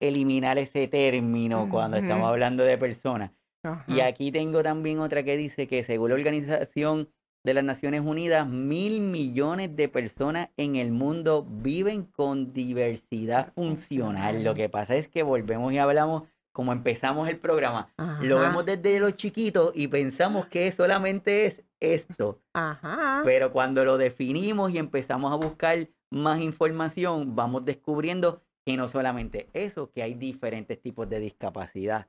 eliminar 0.00 0.58
ese 0.58 0.88
término 0.88 1.68
cuando 1.70 1.96
estamos 1.96 2.28
hablando 2.28 2.64
de 2.64 2.78
personas. 2.78 3.30
Y 3.88 4.00
aquí 4.00 4.30
tengo 4.30 4.62
también 4.62 4.98
otra 4.98 5.22
que 5.22 5.36
dice 5.36 5.66
que 5.66 5.84
según 5.84 6.10
la 6.10 6.16
Organización 6.16 7.08
de 7.44 7.54
las 7.54 7.62
Naciones 7.62 8.00
Unidas, 8.00 8.48
mil 8.48 9.00
millones 9.00 9.76
de 9.76 9.88
personas 9.88 10.48
en 10.56 10.76
el 10.76 10.90
mundo 10.90 11.46
viven 11.48 12.04
con 12.04 12.54
diversidad 12.54 13.52
funcional. 13.54 14.42
Lo 14.42 14.54
que 14.54 14.70
pasa 14.70 14.96
es 14.96 15.08
que 15.08 15.22
volvemos 15.22 15.72
y 15.72 15.78
hablamos 15.78 16.24
como 16.52 16.72
empezamos 16.72 17.28
el 17.28 17.38
programa. 17.38 17.92
Lo 18.22 18.38
vemos 18.38 18.64
desde 18.64 18.98
los 18.98 19.16
chiquitos 19.16 19.72
y 19.74 19.88
pensamos 19.88 20.46
que 20.46 20.72
solamente 20.72 21.46
es 21.46 21.62
esto. 21.80 22.40
Pero 23.24 23.52
cuando 23.52 23.84
lo 23.84 23.98
definimos 23.98 24.72
y 24.72 24.78
empezamos 24.78 25.30
a 25.32 25.36
buscar 25.36 25.88
más 26.10 26.40
información, 26.40 27.36
vamos 27.36 27.64
descubriendo 27.64 28.40
y 28.64 28.78
no 28.78 28.88
solamente 28.88 29.50
eso, 29.52 29.90
que 29.90 30.02
hay 30.02 30.14
diferentes 30.14 30.80
tipos 30.80 31.08
de 31.10 31.20
discapacidad. 31.20 32.06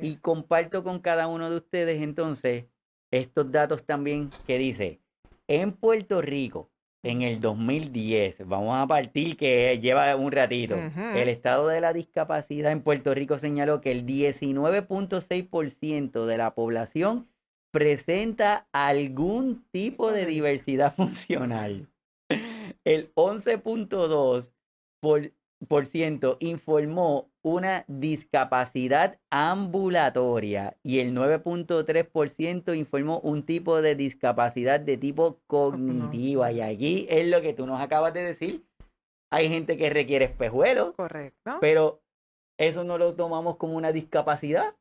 Y 0.00 0.16
comparto 0.16 0.84
con 0.84 1.00
cada 1.00 1.26
uno 1.26 1.50
de 1.50 1.56
ustedes 1.56 2.00
entonces 2.02 2.66
estos 3.10 3.50
datos 3.50 3.84
también 3.84 4.30
que 4.46 4.58
dice, 4.58 5.00
en 5.46 5.72
Puerto 5.72 6.20
Rico, 6.20 6.68
en 7.02 7.22
el 7.22 7.40
2010, 7.40 8.46
vamos 8.46 8.76
a 8.76 8.86
partir 8.86 9.36
que 9.36 9.78
lleva 9.80 10.14
un 10.16 10.30
ratito, 10.32 10.76
el 10.76 11.28
estado 11.28 11.68
de 11.68 11.80
la 11.80 11.92
discapacidad 11.92 12.72
en 12.72 12.82
Puerto 12.82 13.14
Rico 13.14 13.38
señaló 13.38 13.80
que 13.80 13.92
el 13.92 14.04
19.6% 14.04 16.26
de 16.26 16.36
la 16.36 16.54
población 16.54 17.28
presenta 17.70 18.66
algún 18.72 19.64
tipo 19.70 20.10
de 20.10 20.26
diversidad 20.26 20.92
funcional. 20.96 21.88
El 22.84 23.14
11.2% 23.14 24.52
por 25.00 25.30
informó 26.40 27.30
una 27.42 27.84
discapacidad 27.88 29.18
ambulatoria 29.30 30.76
y 30.82 31.00
el 31.00 31.14
9.3% 31.14 32.76
informó 32.76 33.20
un 33.20 33.42
tipo 33.44 33.80
de 33.82 33.94
discapacidad 33.94 34.80
de 34.80 34.96
tipo 34.96 35.40
cognitiva. 35.46 36.52
Y 36.52 36.60
allí 36.60 37.06
es 37.08 37.28
lo 37.28 37.40
que 37.40 37.54
tú 37.54 37.66
nos 37.66 37.80
acabas 37.80 38.14
de 38.14 38.22
decir. 38.22 38.64
Hay 39.30 39.48
gente 39.48 39.76
que 39.76 39.90
requiere 39.90 40.26
espejuelos. 40.26 40.94
Correcto. 40.94 41.58
Pero 41.60 42.02
eso 42.58 42.84
no 42.84 42.98
lo 42.98 43.14
tomamos 43.14 43.56
como 43.56 43.76
una 43.76 43.92
discapacidad. 43.92 44.74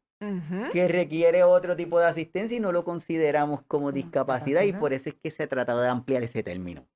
que 0.72 0.88
requiere 0.88 1.44
otro 1.44 1.76
tipo 1.76 2.00
de 2.00 2.08
asistencia 2.08 2.58
y 2.58 2.60
no 2.60 2.72
lo 2.72 2.84
consideramos 2.84 3.62
como 3.68 3.92
discapacidad, 3.92 4.64
y 4.64 4.74
por 4.74 4.92
eso 4.92 5.10
es 5.10 5.16
que 5.16 5.30
se 5.30 5.44
ha 5.44 5.48
tratado 5.48 5.80
de 5.82 5.90
ampliar 5.90 6.24
ese 6.24 6.42
término. 6.42 6.88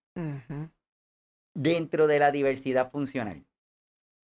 Dentro 1.54 2.08
de 2.08 2.18
la 2.18 2.32
diversidad 2.32 2.90
funcional 2.90 3.46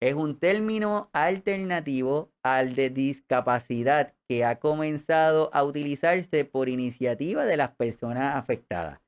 es 0.03 0.15
un 0.15 0.37
término 0.37 1.09
alternativo 1.13 2.29
al 2.43 2.75
de 2.75 2.89
discapacidad 2.89 4.13
que 4.27 4.43
ha 4.43 4.59
comenzado 4.59 5.49
a 5.53 5.63
utilizarse 5.63 6.43
por 6.43 6.67
iniciativa 6.67 7.45
de 7.45 7.55
las 7.55 7.73
personas 7.77 8.35
afectadas. 8.35 8.99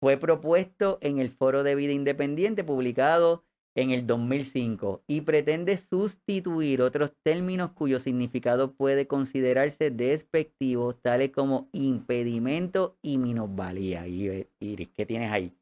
Fue 0.00 0.16
propuesto 0.16 0.96
en 1.02 1.18
el 1.18 1.30
Foro 1.30 1.62
de 1.62 1.74
Vida 1.74 1.92
Independiente 1.92 2.64
publicado 2.64 3.44
en 3.76 3.90
el 3.90 4.06
2005 4.06 5.02
y 5.06 5.20
pretende 5.20 5.76
sustituir 5.76 6.80
otros 6.80 7.12
términos 7.22 7.72
cuyo 7.72 8.00
significado 8.00 8.72
puede 8.72 9.06
considerarse 9.06 9.90
despectivo, 9.90 10.94
tales 10.94 11.32
como 11.32 11.68
impedimento 11.72 12.96
y 13.02 13.18
minusvalía. 13.18 14.06
Iris, 14.06 14.88
¿qué 14.96 15.04
tienes 15.04 15.30
ahí? 15.30 15.54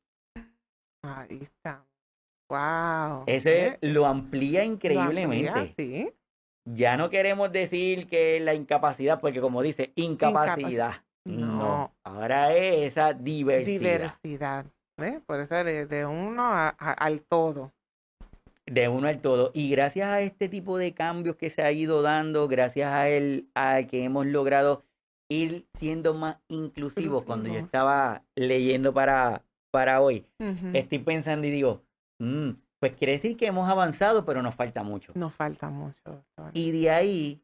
Ahí 1.02 1.40
está. 1.42 1.87
Wow. 2.48 3.24
Ese 3.26 3.78
lo 3.80 4.06
amplía 4.06 4.64
increíblemente. 4.64 5.74
sí. 5.76 6.10
Ya 6.64 6.96
no 6.98 7.08
queremos 7.08 7.50
decir 7.50 8.08
que 8.08 8.40
la 8.40 8.52
incapacidad, 8.52 9.20
porque 9.20 9.40
como 9.40 9.62
dice, 9.62 9.92
incapacidad. 9.96 11.02
no. 11.24 11.94
Ahora 12.04 12.54
es 12.54 12.92
esa 12.92 13.14
diversidad. 13.14 13.80
Diversidad. 13.80 14.66
Por 15.26 15.40
eso 15.40 15.54
de, 15.64 15.86
de 15.86 16.04
uno 16.04 16.42
al 16.78 17.20
todo. 17.22 17.72
De 18.66 18.88
uno 18.88 19.08
al 19.08 19.20
todo. 19.20 19.50
Y 19.54 19.70
gracias 19.70 20.08
a 20.08 20.20
este 20.20 20.48
tipo 20.48 20.76
de 20.76 20.92
cambios 20.92 21.36
que 21.36 21.48
se 21.48 21.62
ha 21.62 21.72
ido 21.72 22.02
dando, 22.02 22.48
gracias 22.48 22.92
a 22.92 23.08
él, 23.08 23.48
a 23.54 23.82
que 23.84 24.04
hemos 24.04 24.26
logrado 24.26 24.84
ir 25.30 25.66
siendo 25.78 26.14
más 26.14 26.36
inclusivos, 26.48 27.24
cuando 27.24 27.48
yo 27.48 27.58
estaba 27.58 28.24
leyendo 28.34 28.92
para, 28.92 29.42
para 29.70 30.00
hoy, 30.00 30.26
estoy 30.72 30.98
pensando 30.98 31.46
y 31.46 31.50
digo, 31.50 31.82
mm, 32.18 32.50
pues 32.78 32.92
quiere 32.94 33.14
decir 33.14 33.36
que 33.36 33.46
hemos 33.46 33.68
avanzado, 33.68 34.24
pero 34.24 34.42
nos 34.42 34.54
falta 34.54 34.82
mucho. 34.82 35.12
Nos 35.14 35.34
falta 35.34 35.68
mucho. 35.68 36.24
Y 36.52 36.70
de 36.70 36.90
ahí 36.90 37.42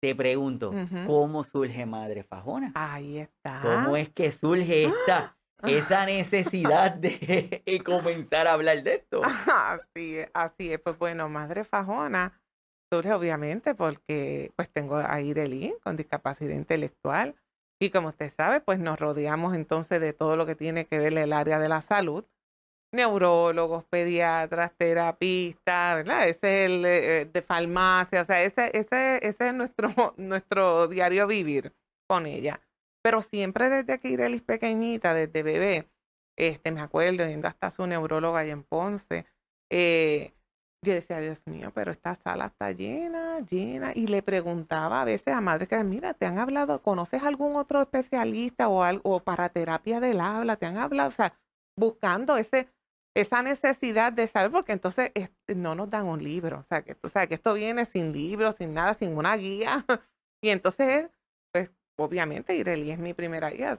te 0.00 0.14
pregunto, 0.14 0.72
¿cómo 1.06 1.44
surge 1.44 1.86
Madre 1.86 2.22
Fajona? 2.24 2.72
Ahí 2.74 3.18
está. 3.18 3.60
¿Cómo 3.62 3.96
es 3.96 4.08
que 4.10 4.32
surge 4.32 4.84
esta, 4.84 5.36
esa 5.62 6.06
necesidad 6.06 6.94
de 6.94 7.82
comenzar 7.84 8.46
a 8.48 8.54
hablar 8.54 8.82
de 8.82 8.94
esto? 8.94 9.22
Así 9.54 10.16
es, 10.16 10.30
así 10.32 10.72
es. 10.72 10.80
Pues 10.80 10.98
bueno, 10.98 11.28
Madre 11.28 11.64
Fajona 11.64 12.40
surge 12.92 13.12
obviamente 13.12 13.74
porque 13.74 14.52
pues 14.56 14.70
tengo 14.70 14.96
a 14.96 15.20
Irelín 15.20 15.74
con 15.82 15.96
discapacidad 15.96 16.54
intelectual 16.54 17.36
y 17.78 17.90
como 17.90 18.08
usted 18.08 18.32
sabe, 18.36 18.60
pues 18.60 18.78
nos 18.78 18.98
rodeamos 18.98 19.54
entonces 19.54 20.00
de 20.00 20.12
todo 20.12 20.36
lo 20.36 20.44
que 20.44 20.54
tiene 20.54 20.86
que 20.86 20.98
ver 20.98 21.16
el 21.16 21.32
área 21.32 21.58
de 21.58 21.68
la 21.68 21.80
salud 21.80 22.24
neurólogos, 22.92 23.84
pediatras, 23.84 24.72
terapistas, 24.76 25.96
¿verdad? 25.96 26.28
Ese 26.28 26.64
es 26.64 26.70
el 26.70 26.84
eh, 26.84 27.24
de 27.32 27.42
farmacia, 27.42 28.22
o 28.22 28.24
sea, 28.24 28.42
ese, 28.42 28.70
ese, 28.76 29.26
ese 29.26 29.48
es 29.48 29.54
nuestro, 29.54 29.88
nuestro 30.16 30.88
diario 30.88 31.26
vivir 31.26 31.72
con 32.08 32.26
ella. 32.26 32.60
Pero 33.02 33.22
siempre 33.22 33.68
desde 33.70 33.98
que 33.98 34.08
Irelis 34.08 34.42
pequeñita, 34.42 35.14
desde 35.14 35.42
bebé, 35.42 35.90
este, 36.36 36.70
me 36.70 36.80
acuerdo, 36.80 37.26
yendo 37.26 37.48
hasta 37.48 37.70
su 37.70 37.86
neuróloga 37.86 38.40
allá 38.40 38.52
en 38.52 38.64
Ponce, 38.64 39.26
eh, 39.70 40.32
yo 40.82 40.94
decía, 40.94 41.20
Dios 41.20 41.46
mío, 41.46 41.72
pero 41.74 41.90
esta 41.90 42.14
sala 42.14 42.46
está 42.46 42.72
llena, 42.72 43.40
llena. 43.40 43.92
Y 43.94 44.06
le 44.06 44.22
preguntaba 44.22 45.02
a 45.02 45.04
veces 45.04 45.34
a 45.34 45.40
madres 45.42 45.68
que, 45.68 45.82
mira, 45.84 46.14
¿te 46.14 46.24
han 46.24 46.38
hablado, 46.38 46.82
conoces 46.82 47.22
algún 47.22 47.56
otro 47.56 47.82
especialista 47.82 48.68
o, 48.68 48.82
algo, 48.82 49.16
o 49.16 49.20
para 49.20 49.50
terapia 49.50 50.00
del 50.00 50.20
habla? 50.20 50.56
¿Te 50.56 50.64
han 50.66 50.78
hablado? 50.78 51.10
O 51.10 51.12
sea, 51.12 51.34
buscando 51.76 52.38
ese, 52.38 52.68
esa 53.14 53.42
necesidad 53.42 54.12
de 54.12 54.26
saber, 54.26 54.50
porque 54.50 54.72
entonces 54.72 55.10
no 55.48 55.74
nos 55.74 55.90
dan 55.90 56.06
un 56.06 56.22
libro, 56.22 56.60
o 56.60 56.64
sea, 56.64 56.82
que, 56.82 56.96
o 57.02 57.08
sea, 57.08 57.26
que 57.26 57.34
esto 57.34 57.54
viene 57.54 57.84
sin 57.84 58.12
libro, 58.12 58.52
sin 58.52 58.74
nada, 58.74 58.94
sin 58.94 59.16
una 59.16 59.36
guía. 59.36 59.84
y 60.42 60.50
entonces, 60.50 61.10
pues 61.52 61.70
obviamente 61.98 62.54
Ireli 62.54 62.90
es 62.92 62.98
mi 62.98 63.14
primera 63.14 63.50
guía. 63.50 63.76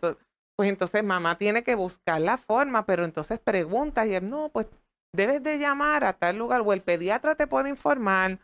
pues 0.55 0.69
entonces 0.69 1.03
mamá 1.03 1.38
tiene 1.38 1.63
que 1.63 1.75
buscar 1.75 2.21
la 2.21 2.38
forma, 2.38 2.85
pero 2.85 3.05
entonces 3.05 3.39
pregunta 3.39 4.05
y 4.05 4.15
él, 4.15 4.29
no, 4.29 4.50
pues 4.50 4.67
debes 5.13 5.41
de 5.43 5.57
llamar 5.57 6.03
a 6.03 6.13
tal 6.13 6.38
lugar 6.38 6.61
o 6.65 6.73
el 6.73 6.81
pediatra 6.81 7.35
te 7.35 7.47
puede 7.47 7.69
informar 7.69 8.39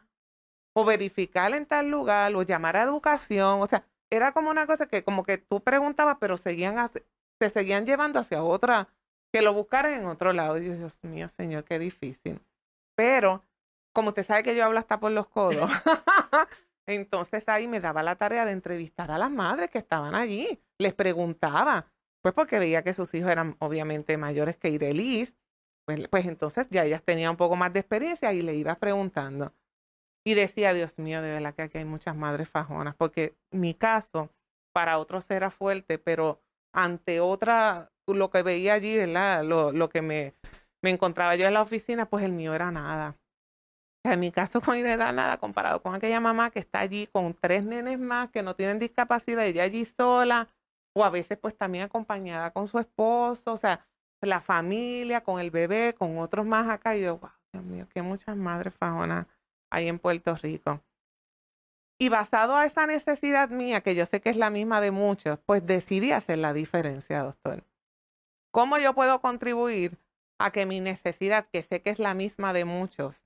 o 0.76 0.86
verificar 0.86 1.54
en 1.54 1.66
tal 1.66 1.90
lugar 1.90 2.36
o 2.36 2.44
llamar 2.44 2.78
a 2.78 2.84
educación. 2.84 3.62
O 3.62 3.68
sea, 3.68 3.86
era 4.10 4.32
como 4.32 4.50
una 4.50 4.68
cosa 4.68 4.88
que 4.88 5.04
como 5.04 5.24
que 5.24 5.38
tú 5.38 5.62
preguntabas, 5.62 6.18
pero 6.20 6.38
seguían, 6.38 6.90
se 7.40 7.50
seguían 7.50 7.86
llevando 7.86 8.20
hacia 8.20 8.44
otra 8.44 8.88
que 9.38 9.44
lo 9.44 9.54
buscaran 9.54 9.94
en 9.94 10.06
otro 10.08 10.34
lado. 10.34 10.58
Y 10.58 10.66
yo, 10.66 10.74
Dios 10.74 10.98
mío, 11.04 11.30
señor, 11.30 11.64
qué 11.64 11.78
difícil. 11.78 12.42
Pero, 12.96 13.44
como 13.94 14.10
usted 14.10 14.26
sabe 14.26 14.42
que 14.42 14.56
yo 14.56 14.66
hablo 14.66 14.80
hasta 14.80 15.00
por 15.00 15.12
los 15.12 15.28
codos, 15.28 15.70
entonces 16.88 17.44
ahí 17.48 17.68
me 17.68 17.80
daba 17.80 18.02
la 18.02 18.16
tarea 18.16 18.46
de 18.46 18.52
entrevistar 18.52 19.12
a 19.12 19.20
las 19.20 19.30
madres 19.30 19.70
que 19.70 19.78
estaban 19.78 20.16
allí. 20.16 20.60
Les 20.80 20.96
preguntaba, 20.96 21.86
pues 22.24 22.34
porque 22.34 22.58
veía 22.58 22.82
que 22.82 22.96
sus 22.96 23.14
hijos 23.14 23.30
eran 23.30 23.56
obviamente 23.60 24.18
mayores 24.18 24.58
que 24.58 24.70
Irelis. 24.70 25.36
Pues, 25.86 26.08
pues 26.08 26.26
entonces 26.26 26.68
ya 26.72 26.84
ellas 26.84 27.04
tenían 27.04 27.30
un 27.32 27.38
poco 27.38 27.56
más 27.56 27.72
de 27.72 27.82
experiencia 27.82 28.34
y 28.34 28.42
le 28.42 28.56
iba 28.56 28.74
preguntando. 28.74 29.54
Y 30.26 30.34
decía, 30.34 30.74
Dios 30.74 30.98
mío, 30.98 31.22
de 31.22 31.34
verdad 31.34 31.54
que 31.54 31.62
aquí 31.62 31.78
hay 31.78 31.86
muchas 31.86 32.16
madres 32.16 32.50
fajonas, 32.50 32.96
porque 32.96 33.38
mi 33.52 33.76
caso 33.76 34.32
para 34.74 34.98
otros 34.98 35.30
era 35.30 35.52
fuerte, 35.52 36.00
pero 36.00 36.42
ante 36.74 37.20
otra 37.20 37.92
lo 38.08 38.30
que 38.30 38.44
veía 38.44 38.74
allí, 38.74 38.98
¿verdad? 38.98 39.44
Lo, 39.44 39.72
lo 39.72 39.90
que 39.90 40.02
me, 40.02 40.34
me 40.82 40.90
encontraba 40.90 41.36
yo 41.36 41.46
en 41.46 41.54
la 41.54 41.62
oficina, 41.62 42.08
pues 42.08 42.24
el 42.24 42.32
mío 42.32 42.54
era 42.54 42.72
nada. 42.72 43.18
en 44.04 44.20
mi 44.20 44.32
caso 44.32 44.62
con 44.62 44.78
era 44.78 45.12
nada 45.12 45.38
comparado 45.38 45.82
con 45.82 45.96
aquella 45.96 46.20
mamá 46.20 46.52
que 46.52 46.60
está 46.60 46.80
allí 46.80 47.08
con 47.08 47.34
tres 47.34 47.64
nenes 47.64 48.00
más 48.00 48.30
que 48.30 48.44
no 48.44 48.56
tienen 48.56 48.80
discapacidad, 48.80 49.46
ella 49.46 49.64
allí 49.64 49.86
sola, 49.86 50.50
o 50.96 51.04
a 51.04 51.10
veces 51.10 51.38
pues 51.38 51.56
también 51.58 51.86
acompañada 51.86 52.52
con 52.52 52.68
su 52.68 52.80
esposo, 52.80 53.54
o 53.54 53.58
sea, 53.58 53.86
la 54.22 54.42
familia, 54.42 55.22
con 55.22 55.40
el 55.40 55.52
bebé, 55.52 55.94
con 55.98 56.18
otros 56.18 56.46
más 56.46 56.70
acá. 56.70 56.96
Y 56.96 57.04
yo, 57.04 57.18
wow, 57.18 57.32
Dios 57.54 57.66
mío, 57.66 57.88
que 57.94 58.02
muchas 58.02 58.36
madres 58.36 58.74
fajonas 58.74 59.28
hay 59.72 59.88
en 59.88 60.00
Puerto 60.00 60.36
Rico. 60.36 60.82
Y 62.00 62.10
basado 62.10 62.56
a 62.56 62.66
esa 62.66 62.86
necesidad 62.86 63.50
mía, 63.50 63.82
que 63.82 63.96
yo 63.96 64.06
sé 64.06 64.22
que 64.22 64.30
es 64.30 64.38
la 64.38 64.50
misma 64.50 64.82
de 64.82 64.92
muchos, 64.92 65.40
pues 65.46 65.66
decidí 65.66 66.12
hacer 66.12 66.38
la 66.38 66.54
diferencia, 66.54 67.24
doctor. 67.24 67.64
¿Cómo 68.58 68.80
yo 68.80 68.96
puedo 68.96 69.22
contribuir 69.22 70.00
a 70.40 70.52
que 70.52 70.66
mi 70.66 70.80
necesidad, 70.80 71.48
que 71.48 71.62
sé 71.62 71.84
que 71.84 71.92
es 71.92 72.00
la 72.00 72.16
misma 72.16 72.54
de 72.54 72.66
muchos, 72.66 73.24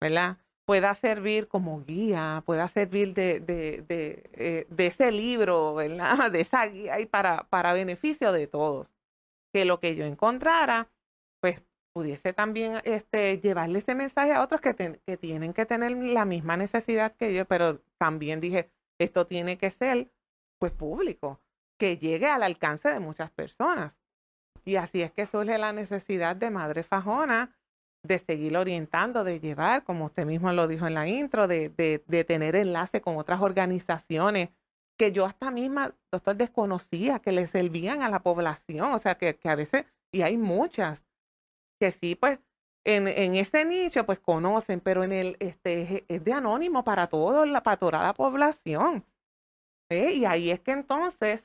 ¿verdad? 0.00 0.38
Pueda 0.66 0.92
servir 0.96 1.46
como 1.46 1.84
guía, 1.84 2.42
pueda 2.44 2.68
servir 2.68 3.14
de, 3.14 3.38
de, 3.38 3.84
de, 3.86 4.28
eh, 4.32 4.66
de 4.70 4.86
ese 4.88 5.12
libro, 5.12 5.72
¿verdad? 5.76 6.32
De 6.32 6.40
esa 6.40 6.66
guía 6.66 6.98
y 6.98 7.06
para, 7.06 7.44
para 7.44 7.72
beneficio 7.72 8.32
de 8.32 8.48
todos. 8.48 8.90
Que 9.52 9.64
lo 9.64 9.78
que 9.78 9.94
yo 9.94 10.04
encontrara, 10.04 10.90
pues 11.40 11.62
pudiese 11.92 12.32
también 12.32 12.80
este, 12.82 13.38
llevarle 13.38 13.78
ese 13.78 13.94
mensaje 13.94 14.32
a 14.32 14.42
otros 14.42 14.60
que, 14.60 15.00
que 15.06 15.16
tienen 15.16 15.52
que 15.52 15.64
tener 15.64 15.92
la 15.92 16.24
misma 16.24 16.56
necesidad 16.56 17.14
que 17.14 17.32
yo, 17.32 17.44
pero 17.44 17.84
también 17.98 18.40
dije, 18.40 18.68
esto 18.98 19.28
tiene 19.28 19.58
que 19.58 19.70
ser 19.70 20.10
pues 20.58 20.72
público, 20.72 21.40
que 21.78 21.98
llegue 21.98 22.26
al 22.26 22.42
alcance 22.42 22.88
de 22.88 22.98
muchas 22.98 23.30
personas. 23.30 23.92
Y 24.64 24.76
así 24.76 25.02
es 25.02 25.12
que 25.12 25.26
surge 25.26 25.56
la 25.58 25.72
necesidad 25.72 26.36
de 26.36 26.50
Madre 26.50 26.82
Fajona 26.82 27.54
de 28.02 28.18
seguir 28.18 28.56
orientando, 28.56 29.24
de 29.24 29.40
llevar, 29.40 29.84
como 29.84 30.06
usted 30.06 30.24
mismo 30.24 30.52
lo 30.52 30.68
dijo 30.68 30.86
en 30.86 30.94
la 30.94 31.08
intro, 31.08 31.48
de, 31.48 31.68
de, 31.68 32.24
tener 32.24 32.56
enlace 32.56 33.00
con 33.00 33.16
otras 33.16 33.40
organizaciones 33.40 34.50
que 34.96 35.12
yo 35.12 35.26
hasta 35.26 35.50
misma, 35.50 35.94
doctor, 36.10 36.36
desconocía, 36.36 37.20
que 37.20 37.32
le 37.32 37.46
servían 37.46 38.02
a 38.02 38.08
la 38.08 38.20
población. 38.20 38.92
O 38.92 38.98
sea, 38.98 39.16
que, 39.16 39.36
que 39.36 39.48
a 39.48 39.54
veces, 39.54 39.84
y 40.12 40.22
hay 40.22 40.36
muchas, 40.36 41.04
que 41.80 41.92
sí, 41.92 42.14
pues, 42.14 42.40
en, 42.84 43.06
en, 43.06 43.34
ese 43.34 43.64
nicho, 43.64 44.06
pues 44.06 44.18
conocen, 44.18 44.80
pero 44.80 45.04
en 45.04 45.12
el, 45.12 45.36
este, 45.40 46.04
es, 46.08 46.24
de 46.24 46.32
anónimo 46.32 46.84
para 46.84 47.08
todo, 47.08 47.44
para 47.62 47.76
toda 47.76 48.02
la 48.02 48.14
población. 48.14 49.04
¿eh? 49.90 50.12
Y 50.12 50.24
ahí 50.24 50.50
es 50.50 50.60
que 50.60 50.72
entonces 50.72 51.44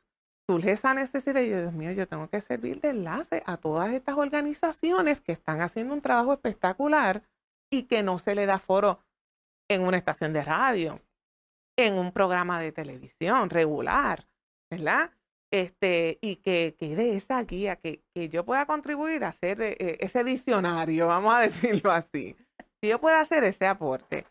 surge 0.50 0.72
esa 0.72 0.94
necesidad 0.94 1.42
y 1.42 1.50
yo, 1.50 1.62
Dios 1.62 1.74
mío, 1.74 1.92
yo 1.92 2.08
tengo 2.08 2.30
que 2.30 2.42
servir 2.42 2.82
de 2.82 2.90
enlace 2.90 3.44
a 3.46 3.58
todas 3.58 3.92
estas 3.94 4.18
organizaciones 4.18 5.22
que 5.22 5.32
están 5.32 5.62
haciendo 5.62 5.94
un 5.94 6.02
trabajo 6.02 6.34
espectacular 6.34 7.24
y 7.72 7.84
que 7.84 8.04
no 8.04 8.20
se 8.20 8.36
le 8.36 8.46
da 8.46 8.60
foro 8.60 9.00
en 9.70 9.82
una 9.84 9.98
estación 9.98 10.34
de 10.34 10.44
radio, 10.44 11.00
en 11.78 11.96
un 11.96 12.12
programa 12.12 12.60
de 12.60 12.72
televisión 12.72 13.50
regular, 13.50 14.28
¿verdad? 14.70 15.12
Este, 15.52 16.18
y 16.22 16.38
que 16.38 16.76
quede 16.78 17.16
esa 17.16 17.44
guía, 17.44 17.76
que, 17.76 18.04
que 18.14 18.28
yo 18.28 18.44
pueda 18.44 18.66
contribuir 18.66 19.24
a 19.24 19.30
hacer 19.30 19.62
eh, 19.62 19.98
ese 20.00 20.24
diccionario, 20.24 21.08
vamos 21.08 21.34
a 21.34 21.40
decirlo 21.42 21.92
así. 21.92 22.36
Que 22.82 22.90
yo 22.90 23.00
pueda 23.00 23.22
hacer 23.22 23.44
ese 23.44 23.66
aporte. 23.66 24.26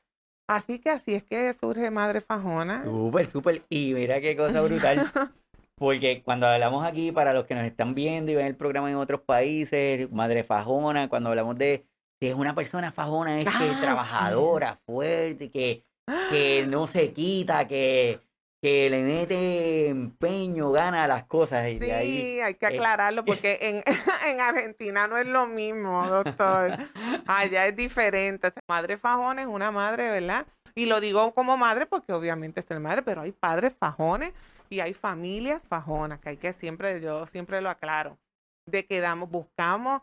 Así 0.48 0.78
que 0.78 0.90
así 0.90 1.14
es 1.14 1.22
que 1.22 1.54
surge 1.54 1.90
Madre 1.90 2.20
Fajona. 2.20 2.84
Súper, 2.84 3.26
súper. 3.26 3.62
Y 3.70 3.94
mira 3.94 4.20
qué 4.20 4.36
cosa 4.36 4.60
brutal. 4.60 5.10
Porque 5.76 6.22
cuando 6.22 6.46
hablamos 6.46 6.84
aquí, 6.84 7.12
para 7.12 7.32
los 7.32 7.46
que 7.46 7.54
nos 7.54 7.64
están 7.64 7.94
viendo 7.94 8.30
y 8.30 8.34
ven 8.34 8.46
el 8.46 8.56
programa 8.56 8.90
en 8.90 8.96
otros 8.96 9.20
países, 9.20 10.10
madre 10.12 10.44
fajona, 10.44 11.08
cuando 11.08 11.30
hablamos 11.30 11.56
de 11.58 11.86
que 12.20 12.28
es 12.28 12.34
una 12.36 12.54
persona 12.54 12.92
fajona, 12.92 13.38
es 13.38 13.44
que 13.44 13.70
es 13.70 13.76
ah, 13.76 13.80
trabajadora, 13.80 14.80
fuerte, 14.86 15.50
que, 15.50 15.84
que 16.30 16.64
no 16.68 16.86
se 16.86 17.12
quita, 17.12 17.66
que, 17.66 18.20
que 18.62 18.88
le 18.88 19.02
mete 19.02 19.88
empeño, 19.88 20.70
gana 20.70 21.08
las 21.08 21.24
cosas. 21.24 21.68
Y 21.68 21.80
sí, 21.80 21.90
ahí, 21.90 22.40
hay 22.40 22.54
que 22.54 22.66
aclararlo 22.66 23.24
porque 23.24 23.58
en, 23.60 23.82
en, 24.30 24.40
Argentina 24.40 25.08
no 25.08 25.18
es 25.18 25.26
lo 25.26 25.46
mismo, 25.48 26.06
doctor. 26.06 26.78
Allá 27.26 27.66
es 27.66 27.74
diferente. 27.74 28.52
Madre 28.68 28.98
fajona 28.98 29.42
es 29.42 29.48
una 29.48 29.72
madre, 29.72 30.08
¿verdad? 30.10 30.46
Y 30.76 30.86
lo 30.86 31.00
digo 31.00 31.34
como 31.34 31.56
madre 31.56 31.86
porque 31.86 32.12
obviamente 32.12 32.60
es 32.60 32.70
el 32.70 32.78
madre, 32.78 33.02
pero 33.02 33.22
hay 33.22 33.32
padres 33.32 33.74
fajones 33.78 34.32
y 34.72 34.80
hay 34.80 34.94
familias 34.94 35.62
fajonas, 35.68 36.20
que 36.20 36.30
hay 36.30 36.36
que 36.36 36.52
siempre, 36.54 37.00
yo 37.00 37.26
siempre 37.26 37.60
lo 37.60 37.70
aclaro, 37.70 38.18
de 38.66 38.86
que 38.86 39.00
damos, 39.00 39.30
buscamos 39.30 40.02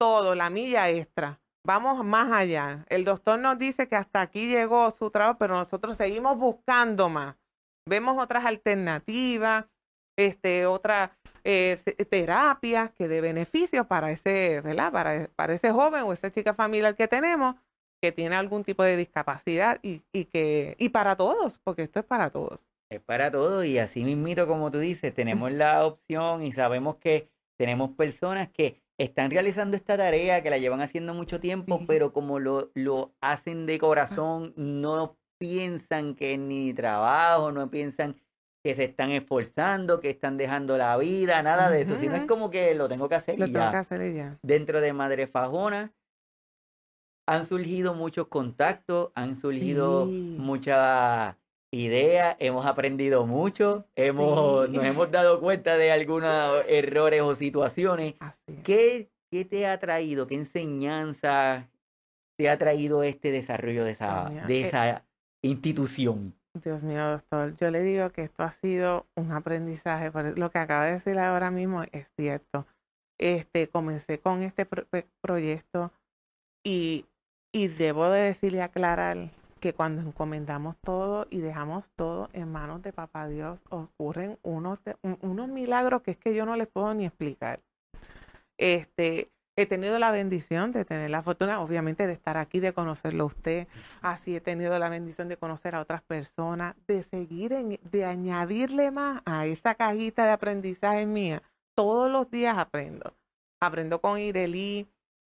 todo, 0.00 0.34
la 0.34 0.50
milla 0.50 0.88
extra. 0.90 1.40
Vamos 1.64 2.04
más 2.04 2.30
allá. 2.32 2.84
El 2.88 3.04
doctor 3.04 3.38
nos 3.38 3.58
dice 3.58 3.88
que 3.88 3.96
hasta 3.96 4.20
aquí 4.20 4.46
llegó 4.46 4.90
su 4.92 5.10
trabajo, 5.10 5.38
pero 5.38 5.56
nosotros 5.56 5.96
seguimos 5.96 6.38
buscando 6.38 7.08
más 7.08 7.36
vemos 7.88 8.20
otras 8.20 8.44
alternativas, 8.44 9.66
este, 10.18 10.66
otras 10.66 11.10
eh, 11.44 11.80
terapias 12.10 12.90
que 12.92 13.08
de 13.08 13.20
beneficio 13.20 13.86
para 13.86 14.10
ese, 14.10 14.60
¿verdad? 14.60 14.92
Para, 14.92 15.28
para 15.36 15.54
ese 15.54 15.70
joven 15.70 16.02
o 16.02 16.12
esa 16.12 16.30
chica 16.30 16.54
familiar 16.54 16.94
que 16.96 17.08
tenemos 17.08 17.54
que 18.02 18.12
tiene 18.12 18.36
algún 18.36 18.62
tipo 18.62 18.82
de 18.82 18.96
discapacidad 18.96 19.78
y, 19.82 20.02
y, 20.12 20.26
que, 20.26 20.76
y 20.78 20.90
para 20.90 21.16
todos, 21.16 21.58
porque 21.64 21.84
esto 21.84 22.00
es 22.00 22.04
para 22.04 22.30
todos. 22.30 22.66
Es 22.90 23.00
para 23.00 23.30
todos 23.30 23.66
y 23.66 23.78
así 23.78 24.04
mismito 24.04 24.46
como 24.46 24.70
tú 24.70 24.78
dices, 24.78 25.12
tenemos 25.12 25.50
la 25.52 25.84
opción 25.84 26.42
y 26.44 26.52
sabemos 26.52 26.96
que 26.96 27.28
tenemos 27.58 27.90
personas 27.90 28.48
que 28.50 28.82
están 28.98 29.30
realizando 29.30 29.76
esta 29.76 29.96
tarea, 29.96 30.42
que 30.42 30.50
la 30.50 30.58
llevan 30.58 30.80
haciendo 30.80 31.12
mucho 31.12 31.40
tiempo, 31.40 31.80
pero 31.86 32.12
como 32.12 32.38
lo, 32.38 32.70
lo 32.74 33.14
hacen 33.20 33.66
de 33.66 33.74
ah. 33.74 33.78
corazón, 33.78 34.54
no 34.56 35.18
piensan 35.38 36.14
que 36.14 36.34
es 36.34 36.38
ni 36.38 36.72
trabajo, 36.72 37.52
no 37.52 37.70
piensan 37.70 38.16
que 38.62 38.74
se 38.74 38.84
están 38.84 39.10
esforzando, 39.10 40.00
que 40.00 40.10
están 40.10 40.36
dejando 40.36 40.76
la 40.76 40.96
vida, 40.96 41.42
nada 41.42 41.70
de 41.70 41.82
eso, 41.82 41.96
sino 41.96 42.16
es 42.16 42.24
como 42.24 42.50
que 42.50 42.74
lo 42.74 42.88
tengo 42.88 43.08
que 43.08 43.14
hacer 43.14 43.38
lo 43.38 43.46
tengo 43.46 43.70
Que 43.70 43.76
hacer 43.76 44.14
ya. 44.14 44.38
Dentro 44.42 44.80
de 44.80 44.92
Madre 44.92 45.26
Fajona 45.26 45.92
han 47.28 47.44
surgido 47.44 47.94
muchos 47.94 48.28
contactos, 48.28 49.12
han 49.14 49.36
surgido 49.36 50.06
muchas 50.06 51.36
ideas, 51.72 52.36
hemos 52.38 52.64
aprendido 52.66 53.26
mucho, 53.26 53.86
hemos, 53.96 54.68
nos 54.70 54.84
hemos 54.84 55.10
dado 55.10 55.40
cuenta 55.40 55.76
de 55.76 55.92
algunos 55.92 56.64
errores 56.68 57.20
o 57.22 57.34
situaciones. 57.34 58.14
¿Qué, 58.64 59.10
¿Qué 59.30 59.44
te 59.44 59.66
ha 59.66 59.78
traído? 59.78 60.26
¿Qué 60.26 60.36
enseñanza 60.36 61.68
te 62.36 62.50
ha 62.50 62.58
traído 62.58 63.02
este 63.02 63.30
desarrollo 63.30 63.84
de 63.84 63.92
esa, 63.92 64.28
de 64.46 64.60
eh 64.60 64.66
esa 64.66 65.04
institución. 65.42 66.34
Dios 66.62 66.82
mío, 66.82 67.10
doctor, 67.10 67.54
yo 67.56 67.70
le 67.70 67.82
digo 67.82 68.10
que 68.10 68.22
esto 68.22 68.42
ha 68.42 68.50
sido 68.50 69.06
un 69.14 69.32
aprendizaje, 69.32 70.10
lo 70.36 70.50
que 70.50 70.58
acaba 70.58 70.86
de 70.86 70.92
decir 70.92 71.18
ahora 71.18 71.50
mismo 71.50 71.82
es 71.92 72.10
cierto. 72.16 72.66
Este, 73.18 73.68
comencé 73.68 74.18
con 74.20 74.42
este 74.42 74.66
proyecto 75.20 75.92
y, 76.64 77.06
y 77.52 77.68
debo 77.68 78.08
de 78.10 78.20
decirle 78.20 78.62
aclarar 78.62 79.30
que 79.60 79.72
cuando 79.72 80.02
encomendamos 80.02 80.76
todo 80.78 81.26
y 81.30 81.40
dejamos 81.40 81.90
todo 81.96 82.28
en 82.32 82.52
manos 82.52 82.82
de 82.82 82.92
Papá 82.92 83.28
Dios, 83.28 83.58
ocurren 83.70 84.38
unos, 84.42 84.78
unos 85.20 85.48
milagros 85.48 86.02
que 86.02 86.12
es 86.12 86.16
que 86.16 86.34
yo 86.34 86.46
no 86.46 86.56
les 86.56 86.68
puedo 86.68 86.92
ni 86.94 87.06
explicar. 87.06 87.60
Este, 88.58 89.30
He 89.58 89.64
tenido 89.64 89.98
la 89.98 90.10
bendición 90.10 90.70
de 90.72 90.84
tener 90.84 91.08
la 91.08 91.22
fortuna, 91.22 91.62
obviamente, 91.62 92.06
de 92.06 92.12
estar 92.12 92.36
aquí, 92.36 92.60
de 92.60 92.74
conocerlo 92.74 93.24
a 93.24 93.28
usted. 93.28 93.68
Así 94.02 94.36
he 94.36 94.40
tenido 94.42 94.78
la 94.78 94.90
bendición 94.90 95.28
de 95.28 95.38
conocer 95.38 95.74
a 95.74 95.80
otras 95.80 96.02
personas, 96.02 96.74
de 96.86 97.04
seguir, 97.04 97.54
en, 97.54 97.80
de 97.82 98.04
añadirle 98.04 98.90
más 98.90 99.22
a 99.24 99.46
esa 99.46 99.74
cajita 99.74 100.26
de 100.26 100.32
aprendizaje 100.32 101.06
mía. 101.06 101.42
Todos 101.74 102.10
los 102.10 102.30
días 102.30 102.58
aprendo. 102.58 103.14
Aprendo 103.58 104.02
con 104.02 104.18
Ireli, 104.18 104.86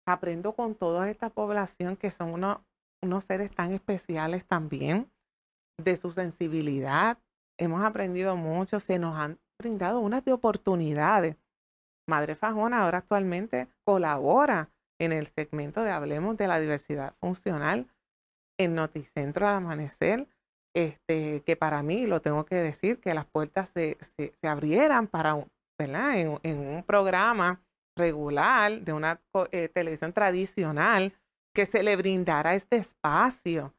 aprendo 0.08 0.54
con 0.54 0.76
toda 0.76 1.10
esta 1.10 1.30
población 1.30 1.98
que 1.98 2.10
son 2.10 2.34
unos, 2.34 2.60
unos 3.04 3.26
seres 3.26 3.52
tan 3.52 3.72
especiales 3.72 4.46
también, 4.46 5.12
de 5.78 5.96
su 5.96 6.12
sensibilidad. 6.12 7.18
Hemos 7.60 7.84
aprendido 7.84 8.36
mucho, 8.36 8.80
se 8.80 8.98
nos 8.98 9.16
han 9.16 9.40
brindado 9.60 10.00
unas 10.00 10.26
de 10.26 10.34
oportunidades 10.34 11.38
Madre 12.08 12.36
Fajona 12.36 12.84
ahora 12.84 13.00
actualmente 13.00 13.68
colabora 13.86 14.70
en 15.00 15.12
el 15.12 15.28
segmento 15.28 15.84
de 15.84 15.92
Hablemos 15.92 16.38
de 16.38 16.48
la 16.48 16.60
Diversidad 16.60 17.16
Funcional 17.20 17.88
en 18.60 18.76
Noticentro 18.76 19.48
al 19.48 19.56
Amanecer, 19.56 20.28
este, 20.76 21.42
que 21.42 21.56
para 21.56 21.82
mí, 21.82 22.06
lo 22.06 22.22
tengo 22.22 22.46
que 22.46 22.56
decir, 22.56 23.00
que 23.00 23.14
las 23.14 23.26
puertas 23.26 23.70
se, 23.70 23.98
se, 24.18 24.48
abrieran 24.48 25.08
para, 25.08 25.46
¿verdad? 25.80 26.18
En, 26.18 26.58
un 26.58 26.84
programa 26.84 27.62
regular 27.98 28.82
de 28.82 28.94
una 28.94 29.22
eh, 29.52 29.70
televisión 29.70 30.14
tradicional 30.14 31.14
que 31.54 31.66
se 31.66 31.84
le 31.84 31.96
brindara 31.96 32.56
este 32.56 32.78
espacio. 32.78 33.74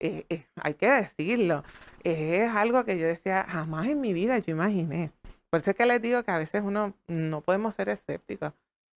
Eh, 0.00 0.26
eh, 0.28 0.46
hay 0.56 0.74
que 0.74 0.90
decirlo, 0.90 1.64
es 2.04 2.50
algo 2.50 2.84
que 2.84 2.98
yo 2.98 3.06
decía, 3.06 3.44
jamás 3.48 3.88
en 3.88 4.00
mi 4.00 4.12
vida 4.12 4.38
yo 4.38 4.52
imaginé. 4.52 5.10
Por 5.50 5.60
eso 5.60 5.70
es 5.70 5.76
que 5.76 5.86
les 5.86 6.02
digo 6.02 6.22
que 6.22 6.30
a 6.30 6.38
veces 6.38 6.62
uno 6.64 6.94
no 7.08 7.40
podemos 7.40 7.74
ser 7.74 7.88
escépticos. 7.88 8.52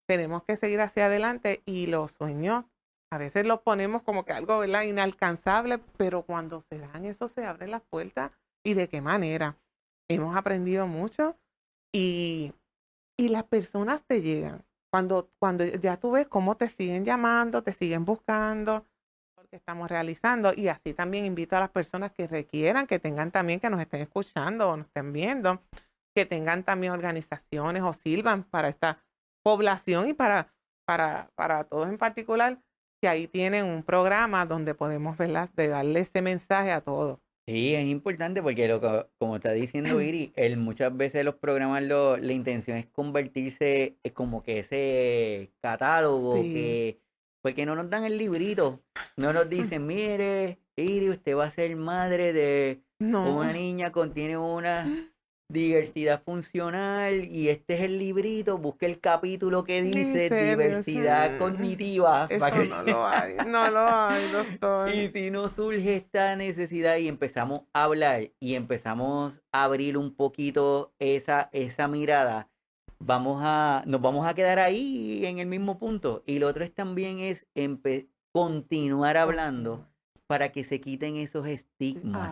Tenemos 0.08 0.43
que 0.43 0.58
seguir 0.58 0.82
hacia 0.82 1.05
adelante 1.05 1.62
y 1.65 1.88
los 1.88 2.12
sueños 2.12 2.65
a 3.12 3.17
veces 3.17 3.45
los 3.45 3.62
ponemos 3.62 4.03
como 4.03 4.23
que 4.25 4.34
algo 4.34 4.63
inalcanzable, 4.63 5.79
pero 5.97 6.23
cuando 6.23 6.62
se 6.62 6.77
dan 6.77 7.05
eso 7.05 7.27
se 7.27 7.45
abren 7.45 7.71
las 7.71 7.82
puertas 7.82 8.32
y 8.63 8.73
de 8.73 8.88
qué 8.88 9.01
manera. 9.01 9.55
Hemos 10.08 10.36
aprendido 10.36 10.86
mucho 10.86 11.36
y, 11.93 12.53
y 13.17 13.29
las 13.29 13.43
personas 13.45 14.03
te 14.05 14.21
llegan. 14.21 14.63
Cuando, 14.91 15.30
cuando 15.39 15.65
ya 15.65 15.97
tú 15.97 16.12
ves 16.12 16.28
cómo 16.28 16.58
te 16.58 16.67
siguen 16.69 17.06
llamando, 17.06 17.62
te 17.63 17.73
siguen 17.73 18.06
buscando, 18.06 18.86
lo 19.38 19.47
que 19.47 19.56
estamos 19.56 19.89
realizando. 19.89 20.52
Y 20.56 20.67
así 20.67 20.93
también 20.93 21.25
invito 21.25 21.56
a 21.56 21.60
las 21.60 21.69
personas 21.69 22.12
que 22.12 22.28
requieran, 22.28 22.88
que 22.88 22.99
tengan 22.99 23.32
también, 23.32 23.60
que 23.60 23.69
nos 23.69 23.82
estén 23.82 24.02
escuchando 24.02 24.69
o 24.69 24.78
nos 24.78 24.88
estén 24.88 25.13
viendo, 25.13 25.62
que 26.15 26.25
tengan 26.25 26.63
también 26.63 26.93
organizaciones 26.93 27.84
o 27.84 27.93
sirvan 27.93 28.43
para 28.43 28.69
esta 28.69 28.99
población 29.43 30.10
y 30.10 30.13
para, 30.13 30.52
para, 30.86 31.30
para 31.36 31.63
todos 31.65 31.88
en 31.88 31.97
particular, 31.97 32.60
que 33.02 33.08
ahí 33.08 33.28
tienen 33.28 33.65
un 33.65 33.84
programa 33.84 34.45
donde 34.45 34.73
podemos 34.73 35.17
¿verdad? 35.17 35.49
de 35.56 35.67
darle 35.69 36.02
ese 36.02 36.21
mensaje 36.21 36.71
a 36.71 36.82
todos. 36.82 37.19
Sí, 37.50 37.74
es 37.74 37.88
importante 37.88 38.44
porque 38.44 38.68
lo 38.68 39.10
como 39.18 39.38
está 39.38 39.54
diciendo 39.54 40.00
Iri, 40.02 40.32
muchas 40.58 40.96
veces 40.96 41.26
los 41.26 41.36
programas 41.36 41.84
lo, 41.84 42.16
la 42.18 42.34
intención 42.34 42.78
es 42.78 42.86
convertirse 42.86 43.98
es 44.04 44.12
como 44.12 44.44
que 44.44 44.60
ese 44.60 45.52
catálogo 45.60 46.36
que 46.36 47.00
porque 47.42 47.66
no 47.66 47.76
nos 47.76 47.90
dan 47.90 48.04
el 48.04 48.18
librito, 48.18 48.82
no 49.16 49.32
nos 49.34 49.50
dicen, 49.50 49.88
mire, 49.88 50.60
Iri, 50.76 51.10
usted 51.10 51.36
va 51.36 51.46
a 51.46 51.50
ser 51.50 51.76
madre 51.76 52.34
de 52.34 52.82
una 53.00 53.52
niña, 53.52 53.92
contiene 53.92 54.38
una 54.38 55.10
diversidad 55.50 56.22
funcional 56.24 57.26
y 57.26 57.50
este 57.50 57.74
es 57.74 57.82
el 57.82 57.98
librito, 57.98 58.60
busque 58.60 58.86
el 58.86 59.00
capítulo 59.00 59.64
que 59.64 59.82
dice 59.82 60.30
diversidad 60.30 61.40
cognitiva. 61.40 62.28
Eso 62.30 62.66
no 62.66 62.84
lo 62.84 63.08
hay, 63.08 63.36
no 63.48 63.70
lo 63.70 63.88
hay, 63.88 64.28
doctor. 64.32 64.90
Y 64.94 65.08
si 65.10 65.32
no 65.32 65.48
surge 65.48 65.96
esta 65.96 66.36
necesidad 66.36 66.98
y 66.98 67.08
empezamos 67.08 67.62
a 67.74 67.84
hablar 67.86 68.30
y 68.40 68.54
empezamos 68.54 69.42
a 69.52 69.64
abrir 69.64 69.98
un 69.98 70.14
poquito 70.16 70.94
esa, 71.00 71.50
esa 71.52 71.88
mirada, 71.88 72.48
vamos 73.00 73.42
a, 73.44 73.84
nos 73.88 74.02
vamos 74.02 74.28
a 74.28 74.36
quedar 74.36 74.60
ahí 74.60 75.26
en 75.26 75.40
el 75.40 75.48
mismo 75.48 75.80
punto. 75.80 76.24
Y 76.28 76.38
lo 76.38 76.48
otro 76.48 76.64
es 76.64 76.74
también 76.74 77.20
es 77.20 77.48
continuar 78.32 79.18
hablando 79.18 79.88
para 80.30 80.52
que 80.52 80.63
se 80.63 80.80
quiten 80.80 81.15
esos 81.15 81.48
estigmas, 81.48 82.32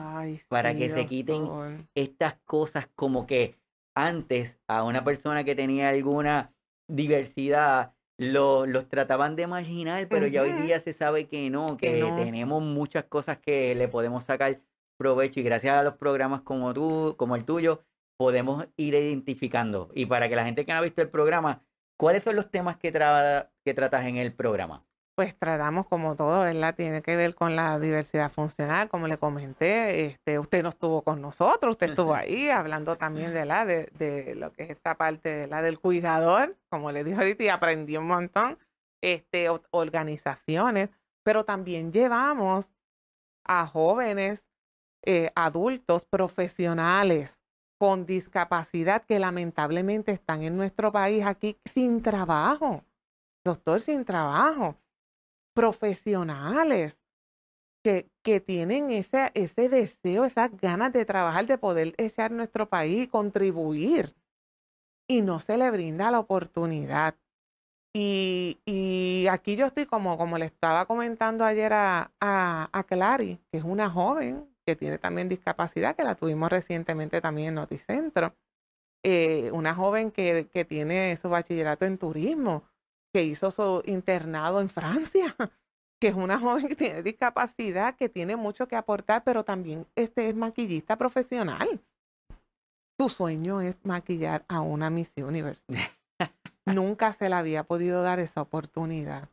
para 0.50 0.76
que 0.76 0.88
se 0.92 1.08
quiten 1.08 1.90
estas 1.96 2.36
cosas 2.46 2.88
como 2.96 3.26
que 3.26 3.56
antes 3.96 4.56
a 4.68 4.84
una 4.84 5.04
persona 5.04 5.44
que 5.44 5.56
tenía 5.56 5.90
alguna 5.90 6.54
diversidad 6.88 7.96
los 8.20 8.88
trataban 8.88 9.36
de 9.36 9.48
marginal, 9.48 10.08
pero 10.08 10.28
ya 10.28 10.44
hoy 10.44 10.54
día 10.54 10.80
se 10.80 10.94
sabe 10.94 11.28
que 11.28 11.50
no, 11.50 11.76
que, 11.76 12.06
tenemos 12.18 12.62
muchas 12.62 13.06
cosas 13.06 13.40
que 13.40 13.74
le 13.74 13.88
podemos 13.88 14.26
sacar 14.26 14.62
provecho 14.98 15.40
y 15.40 15.44
gracias 15.44 15.76
a 15.76 15.82
los 15.82 15.96
programas 15.96 16.42
como 16.42 16.76
tú, 16.76 17.16
como 17.18 17.36
el 17.36 17.46
tuyo, 17.46 17.82
podemos 18.16 18.68
ir 18.78 18.94
identificando. 18.94 19.90
Y 19.96 20.06
para 20.06 20.30
que 20.30 20.36
la 20.36 20.46
gente 20.46 20.68
que 20.68 20.72
no 20.72 20.78
ha 20.78 20.82
visto 20.82 21.02
el 21.02 21.10
programa, 21.10 21.64
¿cuáles 21.98 22.24
son 22.24 22.36
los 22.36 22.52
temas 22.52 22.78
que, 22.78 22.92
que 22.92 23.74
tratas 23.74 24.06
en 24.06 24.18
el 24.18 24.34
programa? 24.34 24.87
Pues 25.18 25.36
tratamos 25.36 25.88
como 25.88 26.16
todo, 26.16 26.42
¿verdad? 26.42 26.76
Tiene 26.76 27.02
que 27.02 27.16
ver 27.16 27.34
con 27.34 27.56
la 27.56 27.80
diversidad 27.80 28.32
funcional, 28.32 28.88
como 28.88 29.08
le 29.08 29.18
comenté, 29.18 30.06
este, 30.06 30.38
usted 30.38 30.62
no 30.62 30.70
estuvo 30.70 31.02
con 31.02 31.24
nosotros, 31.24 31.72
usted 31.72 31.90
estuvo 31.90 32.14
ahí 32.16 32.50
hablando 32.50 32.98
también 32.98 33.34
de 33.34 33.44
la 33.44 33.66
de, 33.66 33.90
de 33.98 34.36
lo 34.36 34.54
que 34.54 34.66
es 34.66 34.70
esta 34.70 34.94
parte 34.94 35.30
de 35.30 35.48
la 35.48 35.64
del 35.64 35.80
cuidador, 35.80 36.56
como 36.70 36.92
le 36.92 37.04
dije 37.04 37.18
ahorita 37.18 37.44
y 37.44 37.48
aprendí 37.48 37.98
un 37.98 38.06
montón, 38.06 38.60
este, 39.02 39.48
organizaciones, 39.72 40.92
pero 41.24 41.44
también 41.46 41.92
llevamos 41.92 42.72
a 43.44 43.66
jóvenes 43.66 44.46
eh, 45.04 45.32
adultos 45.34 46.06
profesionales 46.06 47.40
con 47.80 48.06
discapacidad 48.06 49.04
que 49.04 49.18
lamentablemente 49.18 50.12
están 50.12 50.44
en 50.44 50.56
nuestro 50.56 50.92
país 50.92 51.26
aquí 51.26 51.58
sin 51.66 52.04
trabajo, 52.04 52.84
doctor 53.44 53.82
sin 53.82 54.06
trabajo, 54.06 54.76
profesionales 55.58 57.00
que, 57.84 58.12
que 58.24 58.40
tienen 58.40 58.92
ese, 58.92 59.32
ese 59.34 59.70
deseo, 59.70 60.24
esas 60.24 60.56
ganas 60.56 60.94
de 60.94 61.04
trabajar, 61.04 61.48
de 61.48 61.58
poder 61.58 61.96
echar 61.98 62.30
nuestro 62.30 62.70
país 62.70 63.06
y 63.06 63.08
contribuir. 63.08 64.14
Y 65.10 65.22
no 65.22 65.40
se 65.40 65.58
le 65.58 65.72
brinda 65.72 66.12
la 66.12 66.20
oportunidad. 66.20 67.16
Y, 67.92 68.60
y, 68.66 69.26
aquí 69.32 69.56
yo 69.56 69.66
estoy 69.66 69.88
como, 69.88 70.16
como 70.20 70.38
le 70.38 70.46
estaba 70.46 70.86
comentando 70.86 71.44
ayer 71.44 71.74
a, 71.74 72.12
a, 72.22 72.70
a 72.72 72.84
Clary, 72.84 73.40
que 73.52 73.58
es 73.58 73.64
una 73.64 73.90
joven 73.90 74.48
que 74.64 74.76
tiene 74.76 75.00
también 75.00 75.28
discapacidad, 75.28 75.96
que 75.96 76.04
la 76.04 76.14
tuvimos 76.14 76.52
recientemente 76.52 77.20
también 77.20 77.48
en 77.48 77.56
Noticentro. 77.56 78.36
Eh, 79.04 79.50
una 79.54 79.74
joven 79.74 80.12
que, 80.12 80.48
que, 80.54 80.66
tiene 80.66 81.16
su 81.16 81.30
bachillerato 81.30 81.86
en 81.86 81.98
turismo, 81.98 82.64
que 83.14 83.24
hizo 83.24 83.52
su 83.52 83.82
internado 83.86 84.62
en 84.62 84.70
Francia, 84.70 85.36
que 86.00 86.10
es 86.10 86.16
una 86.16 86.40
joven 86.40 86.68
que 86.68 86.76
tiene 86.76 87.04
discapacidad, 87.04 87.96
que 87.96 88.10
tiene 88.10 88.36
mucho 88.36 88.68
que 88.68 88.76
aportar, 88.76 89.24
pero 89.24 89.44
también 89.44 89.86
este 89.96 90.30
es 90.30 90.36
maquillista 90.36 90.98
profesional. 90.98 91.82
Su 93.00 93.10
sueño 93.10 93.62
es 93.62 93.76
maquillar 93.84 94.44
a 94.48 94.62
una 94.62 94.90
Miss 94.90 95.12
Universe. 95.16 95.62
Nunca 96.66 97.14
se 97.14 97.30
le 97.30 97.36
había 97.36 97.64
podido 97.64 98.02
dar 98.02 98.20
esa 98.20 98.42
oportunidad 98.42 99.30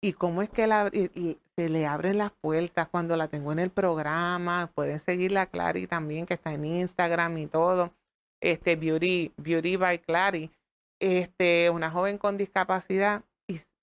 y 0.00 0.12
cómo 0.12 0.42
es 0.42 0.50
que 0.50 0.66
la, 0.66 0.90
se 0.90 1.68
le 1.68 1.86
abren 1.86 2.18
las 2.18 2.30
puertas 2.32 2.88
cuando 2.88 3.16
la 3.16 3.28
tengo 3.28 3.52
en 3.52 3.58
el 3.58 3.70
programa. 3.70 4.70
Pueden 4.74 5.00
seguirla 5.00 5.42
a 5.42 5.46
Clary 5.46 5.86
también, 5.86 6.26
que 6.26 6.34
está 6.34 6.52
en 6.52 6.64
Instagram 6.64 7.38
y 7.38 7.46
todo. 7.46 7.92
Este, 8.40 8.76
Beauty, 8.76 9.32
Beauty 9.36 9.76
by 9.76 9.98
Clary. 9.98 10.50
Este, 11.00 11.70
una 11.70 11.90
joven 11.90 12.18
con 12.18 12.36
discapacidad 12.36 13.22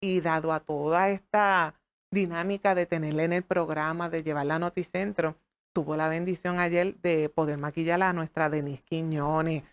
y, 0.02 0.20
dado 0.22 0.54
a 0.54 0.60
toda 0.60 1.10
esta 1.10 1.74
dinámica 2.12 2.76
de 2.76 2.86
tenerla 2.86 3.24
en 3.24 3.34
el 3.34 3.44
programa, 3.44 4.10
de 4.10 4.22
llevarla 4.22 4.56
a 4.56 4.60
Noticentro, 4.60 5.36
tuvo 5.74 5.96
la 5.96 6.10
bendición 6.10 6.60
ayer 6.60 6.96
de 7.02 7.30
poder 7.30 7.58
maquillarla 7.58 8.10
a 8.10 8.14
nuestra 8.14 8.50
Denise 8.50 8.84
Quiñones. 8.84 9.64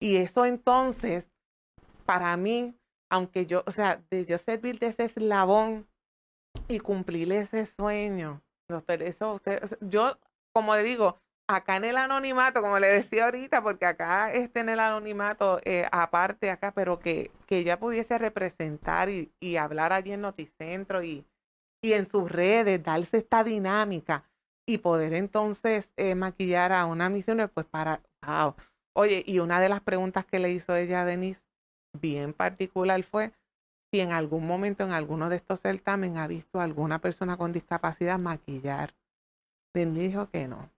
Y 0.00 0.16
eso 0.16 0.46
entonces, 0.46 1.28
para 2.06 2.36
mí, 2.36 2.74
aunque 3.10 3.46
yo, 3.46 3.62
o 3.66 3.72
sea, 3.72 4.02
de 4.10 4.24
yo 4.24 4.38
servir 4.38 4.78
de 4.78 4.86
ese 4.86 5.04
eslabón 5.04 5.86
y 6.68 6.78
cumplir 6.78 7.30
ese 7.32 7.66
sueño, 7.66 8.42
doctor, 8.68 9.02
eso, 9.02 9.40
yo, 9.80 10.18
como 10.52 10.74
le 10.76 10.82
digo, 10.82 11.20
acá 11.48 11.76
en 11.76 11.84
el 11.84 11.96
anonimato, 11.96 12.60
como 12.60 12.78
le 12.78 12.88
decía 12.88 13.24
ahorita, 13.24 13.62
porque 13.62 13.86
acá 13.86 14.32
este 14.32 14.60
en 14.60 14.68
el 14.68 14.80
anonimato, 14.80 15.60
eh, 15.64 15.86
aparte 15.90 16.50
acá, 16.50 16.72
pero 16.72 16.98
que, 16.98 17.32
que 17.46 17.58
ella 17.58 17.80
pudiese 17.80 18.18
representar 18.18 19.08
y, 19.08 19.32
y 19.40 19.56
hablar 19.56 19.92
allí 19.92 20.12
en 20.12 20.20
Noticentro 20.20 21.02
y, 21.02 21.24
y 21.82 21.94
en 21.94 22.06
sus 22.06 22.30
redes, 22.30 22.82
darse 22.82 23.16
esta 23.16 23.42
dinámica 23.42 24.24
y 24.66 24.78
poder 24.78 25.14
entonces 25.14 25.90
eh, 25.96 26.14
maquillar 26.14 26.72
a 26.72 26.84
una 26.84 27.08
misión, 27.08 27.50
pues 27.54 27.66
para, 27.66 28.02
wow. 28.26 28.54
Oye, 28.94 29.24
y 29.26 29.38
una 29.38 29.60
de 29.60 29.70
las 29.70 29.80
preguntas 29.80 30.26
que 30.26 30.38
le 30.38 30.50
hizo 30.50 30.76
ella 30.76 31.02
a 31.02 31.04
Denise, 31.06 31.40
bien 31.98 32.34
particular 32.34 33.02
fue 33.02 33.32
si 33.90 34.00
en 34.00 34.12
algún 34.12 34.46
momento 34.46 34.84
en 34.84 34.92
alguno 34.92 35.30
de 35.30 35.36
estos 35.36 35.60
certámenes 35.60 36.18
ha 36.18 36.26
visto 36.26 36.60
a 36.60 36.64
alguna 36.64 36.98
persona 36.98 37.38
con 37.38 37.52
discapacidad 37.52 38.18
maquillar. 38.18 38.94
Denise 39.74 40.08
dijo 40.08 40.28
que 40.28 40.46
no. 40.46 40.70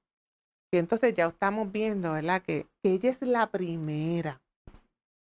Y 0.73 0.79
entonces 0.79 1.15
ya 1.15 1.27
estamos 1.27 1.71
viendo, 1.71 2.13
¿verdad? 2.13 2.43
Que 2.43 2.67
ella 2.83 3.11
es 3.11 3.21
la 3.23 3.51
primera. 3.51 4.41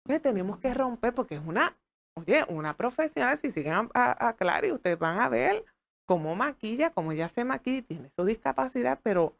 Que 0.06 0.19
tenemos 0.19 0.58
que 0.60 0.73
romper 0.73 1.13
porque 1.13 1.36
es 1.36 1.41
una, 1.45 1.75
oye, 2.15 2.43
una 2.47 2.75
profesional. 2.75 3.38
Si 3.39 3.51
siguen 3.51 3.73
a, 3.73 3.89
a, 3.93 4.36
a 4.38 4.65
y 4.65 4.71
ustedes 4.71 4.99
van 4.99 5.19
a 5.19 5.30
ver 5.30 5.65
cómo 6.08 6.36
maquilla, 6.36 6.91
cómo 6.91 7.12
ella 7.12 7.30
se 7.30 7.43
maquilla, 7.43 7.82
tiene 7.84 8.10
su 8.15 8.25
discapacidad, 8.25 8.99
pero 9.01 9.38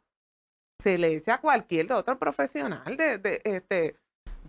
se 0.80 0.98
le 0.98 1.14
echa 1.14 1.34
a 1.34 1.40
cualquier 1.40 1.92
otro 1.92 2.18
profesional 2.18 2.96
de, 2.96 3.18
de 3.18 3.40
este 3.44 3.96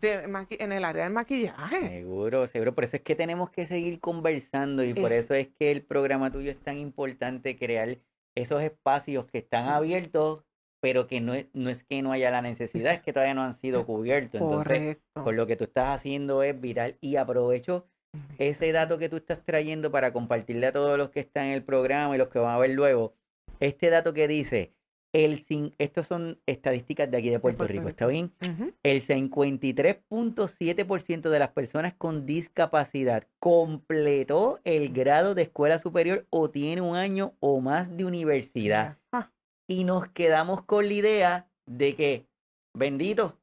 en 0.01 0.71
el 0.71 0.83
área 0.83 1.05
del 1.05 1.13
maquillaje. 1.13 1.79
Seguro, 1.79 2.47
seguro. 2.47 2.75
Por 2.75 2.83
eso 2.83 2.97
es 2.97 3.03
que 3.03 3.15
tenemos 3.15 3.49
que 3.49 3.65
seguir 3.65 3.99
conversando 3.99 4.83
y 4.83 4.93
por 4.93 5.13
eso 5.13 5.33
es 5.33 5.47
que 5.47 5.71
el 5.71 5.81
programa 5.81 6.31
tuyo 6.31 6.51
es 6.51 6.59
tan 6.59 6.77
importante 6.77 7.57
crear 7.57 7.97
esos 8.35 8.61
espacios 8.61 9.25
que 9.25 9.37
están 9.37 9.69
abiertos, 9.69 10.43
pero 10.84 11.08
que 11.08 11.22
no 11.22 11.34
es, 11.34 11.46
no 11.54 11.69
es 11.69 11.82
que 11.86 12.02
no 12.02 12.12
haya 12.12 12.30
la 12.30 12.41
necesidad, 12.41 12.91
es 12.91 13.02
que 13.04 13.13
todavía 13.13 13.34
no 13.34 13.43
han 13.43 13.54
sido 13.54 13.86
cubiertos. 13.86 14.41
Entonces, 14.41 14.98
por 15.13 15.34
lo 15.34 15.48
que 15.48 15.56
tú 15.56 15.63
estás 15.63 15.96
haciendo 15.96 16.43
es 16.43 16.60
viral 16.60 16.98
y 17.00 17.15
aprovecho 17.15 17.88
ese 18.38 18.74
dato 18.74 18.98
que 18.98 19.08
tú 19.08 19.15
estás 19.15 19.39
trayendo 19.46 19.91
para 19.91 20.12
compartirle 20.12 20.67
a 20.67 20.74
todos 20.74 20.98
los 20.98 21.10
que 21.10 21.22
están 21.22 21.46
en 21.46 21.54
el 21.54 21.63
programa 21.63 22.13
y 22.13 22.17
los 22.17 22.28
que 22.28 22.39
van 22.39 22.54
a 22.54 22.58
ver 22.58 22.72
luego. 22.72 23.13
Este 23.62 23.89
dato 23.89 24.13
que 24.13 24.28
dice 24.28 24.74
el, 25.13 25.46
estos 25.78 26.06
son 26.06 26.38
estadísticas 26.48 27.10
de 27.10 27.15
aquí 27.15 27.30
de 27.30 27.39
Puerto, 27.39 27.65
Rico, 27.65 27.88
¿está 27.88 28.06
bien? 28.06 28.34
El 28.84 29.02
53.7% 29.02 31.30
de 31.30 31.39
las 31.39 31.52
personas 31.52 31.93
con 31.93 32.26
discapacidad 32.26 33.26
completó 33.39 34.60
el 34.65 34.91
grado 34.91 35.34
de 35.34 35.43
escuela 35.43 35.80
superior 35.80 36.28
o 36.30 36.50
tiene 36.50 36.82
un 36.82 36.98
año 36.98 37.36
o 37.39 37.62
más 37.62 37.96
de 37.96 38.04
universidad. 38.04 38.98
Ah. 39.13 39.30
Y 39.67 39.84
nos 39.84 40.08
quedamos 40.10 40.63
con 40.63 40.88
la 40.88 40.93
idea 40.93 41.49
de 41.65 41.95
que, 41.95 42.28
bendito, 42.73 43.39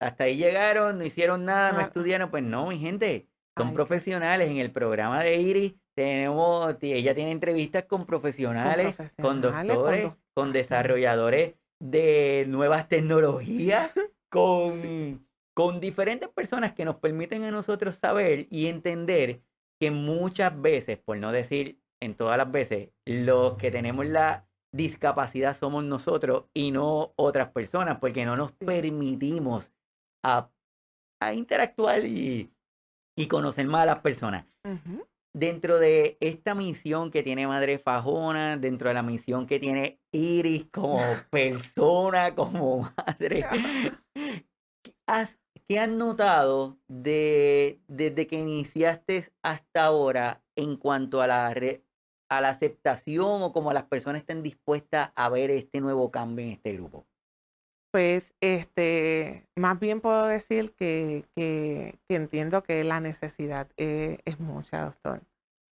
hasta 0.00 0.24
ahí 0.24 0.36
llegaron, 0.36 0.98
no 0.98 1.04
hicieron 1.04 1.44
nada, 1.44 1.72
no 1.72 1.80
estudiaron. 1.80 2.30
Pues 2.30 2.42
no, 2.42 2.68
mi 2.68 2.78
gente, 2.78 3.28
son 3.56 3.72
profesionales. 3.74 4.50
En 4.50 4.58
el 4.58 4.70
programa 4.70 5.22
de 5.22 5.40
Iris 5.40 5.74
tenemos, 5.94 6.76
ella 6.80 7.14
tiene 7.14 7.30
entrevistas 7.30 7.84
con 7.84 8.06
profesionales, 8.06 8.94
con, 9.20 9.40
doctores, 9.40 10.12
con, 10.34 10.52
desarrolladores 10.52 11.54
de 11.80 12.44
nuevas 12.48 12.88
tecnologías, 12.88 13.92
con, 14.30 15.26
con 15.54 15.80
diferentes 15.80 16.28
personas 16.28 16.72
que 16.72 16.84
nos 16.84 16.96
permiten 16.96 17.44
a 17.44 17.50
nosotros 17.50 17.96
saber 17.96 18.46
y 18.50 18.66
entender 18.66 19.42
que 19.80 19.90
muchas 19.90 20.60
veces, 20.60 20.98
por 20.98 21.16
no 21.16 21.32
decir 21.32 21.80
en 22.00 22.14
todas 22.14 22.36
las 22.36 22.50
veces, 22.50 22.90
los 23.06 23.56
que 23.56 23.70
tenemos 23.70 24.06
la 24.06 24.46
discapacidad 24.74 25.56
somos 25.56 25.84
nosotros 25.84 26.46
y 26.52 26.72
no 26.72 27.12
otras 27.16 27.50
personas, 27.52 27.98
porque 28.00 28.24
no 28.24 28.34
nos 28.34 28.52
permitimos 28.52 29.72
a, 30.24 30.50
a 31.20 31.32
interactuar 31.32 32.04
y, 32.04 32.50
y 33.16 33.28
conocer 33.28 33.66
más 33.66 33.82
a 33.82 33.86
las 33.86 33.98
personas. 34.00 34.46
Dentro 35.32 35.78
de 35.78 36.16
esta 36.20 36.54
misión 36.54 37.10
que 37.10 37.22
tiene 37.22 37.46
Madre 37.46 37.78
Fajona, 37.78 38.56
dentro 38.56 38.88
de 38.88 38.94
la 38.94 39.02
misión 39.02 39.46
que 39.46 39.60
tiene 39.60 40.00
Iris 40.12 40.66
como 40.72 41.00
persona, 41.30 42.34
como 42.34 42.92
madre, 42.96 43.46
¿qué 44.82 44.96
has, 45.06 45.88
notado 45.88 46.78
de, 46.88 47.80
desde 47.86 48.26
que 48.26 48.40
iniciaste 48.40 49.24
hasta 49.42 49.84
ahora 49.84 50.42
en 50.56 50.76
cuanto 50.76 51.20
a 51.20 51.26
la, 51.26 51.54
a 52.28 52.40
la 52.40 52.50
aceptación 52.50 53.42
o 53.42 53.52
como 53.52 53.72
las 53.72 53.84
personas 53.84 54.20
estén 54.20 54.42
dispuestas 54.42 55.10
a 55.14 55.28
ver 55.28 55.50
este 55.50 55.80
nuevo 55.80 56.10
cambio 56.10 56.44
en 56.44 56.52
este 56.52 56.72
grupo? 56.72 57.06
Pues, 57.94 58.34
este, 58.40 59.46
más 59.54 59.78
bien 59.78 60.00
puedo 60.00 60.26
decir 60.26 60.72
que, 60.72 61.26
que, 61.36 61.96
entiendo 62.08 62.64
que 62.64 62.82
la 62.82 62.98
necesidad 62.98 63.68
es, 63.76 64.18
es, 64.24 64.40
mucha, 64.40 64.86
doctor. 64.86 65.22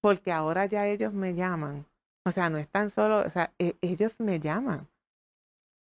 Porque 0.02 0.32
ahora 0.32 0.68
ya 0.68 0.86
ellos 0.86 1.14
me 1.14 1.34
llaman. 1.34 1.88
O 2.24 2.30
sea, 2.30 2.52
no 2.52 2.60
es 2.60 2.70
tan 2.70 2.92
solo, 2.92 3.26
o 3.26 3.30
sea, 3.30 3.52
e, 3.58 3.76
ellos 3.82 4.20
me 4.20 4.40
llaman. 4.40 4.88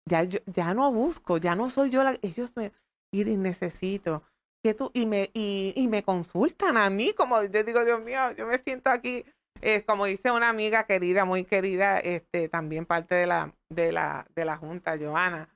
Ya, 0.10 0.24
yo, 0.24 0.40
ya 0.48 0.74
no 0.74 0.92
busco, 0.92 1.38
ya 1.38 1.56
no 1.56 1.70
soy 1.70 1.92
yo 1.92 2.04
la, 2.04 2.18
ellos 2.24 2.54
me, 2.56 2.72
Iris, 3.14 3.38
necesito 3.38 4.24
que 4.64 4.74
tú, 4.74 4.90
y 4.96 5.06
me, 5.06 5.30
y, 5.36 5.74
y 5.76 5.88
me 5.88 6.02
consultan 6.02 6.76
a 6.76 6.90
mí, 6.90 7.14
como 7.14 7.44
yo 7.44 7.64
digo, 7.64 7.86
Dios 7.86 8.02
mío, 8.02 8.32
yo 8.32 8.48
me 8.48 8.58
siento 8.58 8.90
aquí, 8.90 9.26
eh, 9.62 9.84
como 9.86 10.06
dice 10.06 10.32
una 10.32 10.50
amiga 10.50 10.86
querida, 10.86 11.26
muy 11.26 11.46
querida, 11.46 12.00
este, 12.00 12.50
también 12.50 12.86
parte 12.86 13.16
de 13.16 13.28
la, 13.28 13.54
de 13.70 13.92
la, 13.92 14.28
de 14.36 14.46
la 14.46 14.58
Junta, 14.58 14.98
Joana 14.98 15.50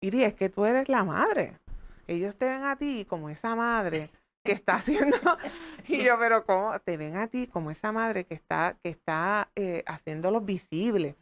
Iris, 0.00 0.24
es 0.24 0.34
que 0.34 0.48
tú 0.48 0.64
eres 0.64 0.88
la 0.88 1.04
madre. 1.04 1.58
Ellos 2.06 2.36
te 2.36 2.46
ven 2.46 2.64
a 2.64 2.76
ti 2.76 3.04
como 3.04 3.28
esa 3.28 3.54
madre 3.54 4.10
que 4.42 4.52
está 4.52 4.76
haciendo, 4.76 5.16
y 5.86 6.02
yo, 6.02 6.18
pero 6.18 6.44
¿cómo? 6.46 6.78
Te 6.80 6.96
ven 6.96 7.16
a 7.16 7.28
ti 7.28 7.46
como 7.46 7.70
esa 7.70 7.92
madre 7.92 8.24
que 8.24 8.34
está, 8.34 8.78
que 8.82 8.88
está 8.88 9.50
eh, 9.54 9.84
haciéndolo 9.86 10.40
visible, 10.40 11.16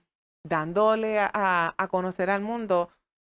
dándole 0.44 1.18
a, 1.18 1.74
a, 1.77 1.88
conocer 1.88 2.31
al 2.31 2.42
mundo 2.42 2.90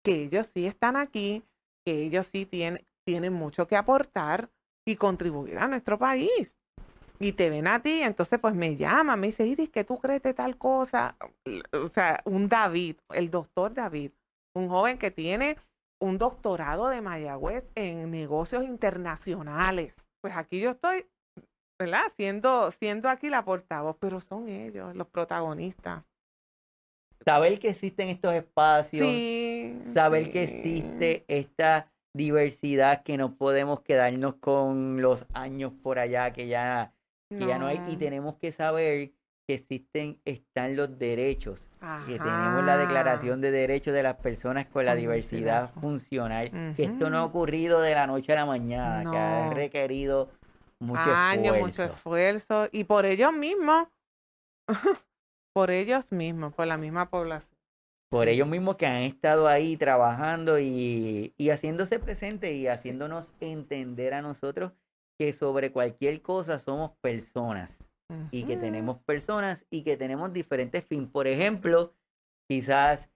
que 0.04 0.24
ellos 0.24 0.48
sí 0.54 0.68
están 0.68 0.98
aquí, 0.98 1.44
que 1.86 2.04
ellos 2.04 2.28
sí 2.28 2.46
tienen, 2.46 2.86
tienen 3.06 3.32
mucho 3.32 3.68
que 3.68 3.78
aportar 3.78 4.50
y 4.86 4.98
contribuir 4.98 5.58
a 5.58 5.68
nuestro 5.68 5.98
país. 5.98 6.59
Y 7.19 7.34
te 7.34 7.49
ven 7.49 7.67
a 7.67 7.82
ti, 7.82 8.01
entonces 8.01 8.39
pues 8.39 8.55
me 8.55 8.77
llama, 8.77 9.15
me 9.15 9.27
dice, 9.27 9.45
Iris, 9.45 9.69
¿qué 9.69 9.84
tú 9.84 9.99
crees 9.99 10.23
de 10.23 10.34
tal 10.34 10.58
cosa? 10.58 11.17
O 11.73 11.89
sea, 11.89 12.21
un 12.25 12.47
David, 12.47 12.95
el 13.10 13.29
doctor 13.29 13.73
David, 13.73 14.12
un 14.55 14.69
joven 14.69 14.97
que 14.97 15.12
tiene 15.12 15.58
un 16.01 16.17
doctorado 16.17 16.88
de 16.88 17.01
Mayagüez 17.01 17.69
en 17.75 18.10
negocios 18.10 18.63
internacionales. 18.63 19.95
Pues 20.21 20.36
aquí 20.36 20.62
yo 20.62 20.71
estoy, 20.71 21.05
¿verdad? 21.77 22.12
Siendo, 22.15 22.71
siendo 22.71 23.10
aquí 23.10 23.29
la 23.29 23.43
portavoz, 23.43 23.97
pero 23.99 24.21
son 24.21 24.47
ellos 24.47 24.95
los 24.95 25.08
protagonistas. 25.08 26.03
Saber 27.25 27.60
que 27.60 27.69
existen 27.69 28.08
estos 28.08 28.34
espacios, 28.34 29.05
saber 29.93 30.32
que 30.32 30.43
existe 30.43 31.25
esta 31.27 31.91
diversidad, 32.15 33.03
que 33.03 33.17
no 33.17 33.36
podemos 33.36 33.82
quedarnos 33.82 34.36
con 34.36 35.01
los 35.01 35.25
años 35.34 35.73
por 35.84 35.99
allá, 35.99 36.32
que 36.32 36.47
ya, 36.47 36.93
ya 37.30 37.60
no 37.60 37.68
hay, 37.68 37.82
y 37.88 37.96
tenemos 37.96 38.36
que 38.38 38.52
saber 38.52 39.12
que 39.48 39.56
existen, 39.56 40.20
están 40.26 40.76
los 40.76 41.00
derechos, 41.00 41.70
que 42.06 42.20
tenemos 42.20 42.63
la 42.63 42.78
declaración 42.78 43.42
de 43.42 43.52
derechos 43.52 43.94
de 43.94 44.04
las 44.04 44.15
personas 44.18 44.68
con 44.68 44.86
la 44.86 44.96
diversidad 44.96 45.72
funcional, 45.82 46.52
que 46.76 46.84
esto 46.84 47.10
no 47.10 47.18
ha 47.18 47.26
ocurrido 47.26 47.82
de 47.82 47.96
la 47.96 48.06
noche 48.08 48.32
a 48.34 48.36
la 48.36 48.46
mañana, 48.46 49.10
que 49.10 49.18
ha 49.18 49.50
requerido 49.52 50.30
mucho 50.80 51.02
Años, 51.02 51.56
esfuerzo. 51.56 51.65
mucho 51.65 51.84
esfuerzo, 51.84 52.70
y 52.72 52.84
por 52.84 53.06
ellos 53.06 53.34
mismos, 53.34 53.88
por 55.54 55.72
ellos 55.72 56.12
mismos, 56.12 56.54
por 56.54 56.68
la 56.68 56.78
misma 56.78 57.10
población. 57.10 57.50
Por 58.12 58.28
ellos 58.28 58.48
mismos 58.48 58.76
que 58.76 58.88
han 58.88 59.04
estado 59.04 59.48
ahí 59.48 59.78
trabajando 59.78 60.60
y, 60.60 61.34
y 61.38 61.50
haciéndose 61.50 62.00
presentes 62.00 62.52
y 62.52 62.68
haciéndonos 62.68 63.32
entender 63.39 64.15
a 64.15 64.22
nosotros 64.22 64.72
que 65.19 65.34
sobre 65.34 65.71
cualquier 65.73 66.21
cosa 66.21 66.60
somos 66.60 66.91
personas 67.01 67.77
y 68.32 68.43
que 68.43 68.55
tenemos 68.55 68.97
personas 69.03 69.65
y 69.69 69.84
que 69.84 69.97
tenemos 69.97 70.32
diferentes 70.32 70.84
fines. 70.86 71.10
Por 71.10 71.27
ejemplo, 71.27 71.93
quizás 72.47 73.10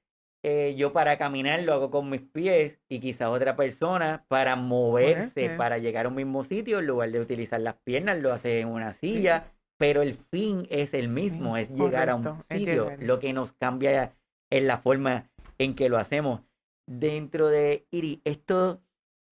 eh, 0.44 0.76
yo 0.78 0.92
para 0.92 1.18
caminar 1.18 1.64
lo 1.64 1.74
hago 1.74 1.90
con 1.90 2.10
mis 2.10 2.22
pies 2.22 2.78
y 2.90 3.00
quizás 3.00 3.30
otra 3.30 3.56
persona 3.56 4.26
para 4.28 4.58
moverse, 4.58 5.52
para 5.52 5.78
llegar 5.78 6.06
a 6.06 6.10
un 6.10 6.16
mismo 6.16 6.44
sitio, 6.44 6.80
en 6.80 6.88
lugar 6.88 7.10
de 7.12 7.22
utilizar 7.22 7.62
las 7.62 7.76
piernas, 7.86 8.20
lo 8.20 8.34
hace 8.34 8.60
en 8.60 8.68
una 8.68 8.92
silla, 8.92 9.54
pero 9.80 10.02
el 10.02 10.16
fin 10.16 10.68
es 10.70 10.94
el 10.94 11.08
mismo, 11.08 11.56
es 11.56 11.70
llegar 11.70 12.10
a 12.10 12.16
un 12.16 12.44
sitio. 12.52 12.92
Lo 13.00 13.20
que 13.20 13.32
nos 13.32 13.54
cambia 13.54 14.14
es 14.52 14.64
la 14.64 14.80
forma 14.80 15.30
en 15.58 15.74
que 15.74 15.88
lo 15.88 15.98
hacemos. 15.98 16.42
Dentro 16.86 17.48
de 17.48 17.88
Iri, 17.92 18.22
esto, 18.26 18.82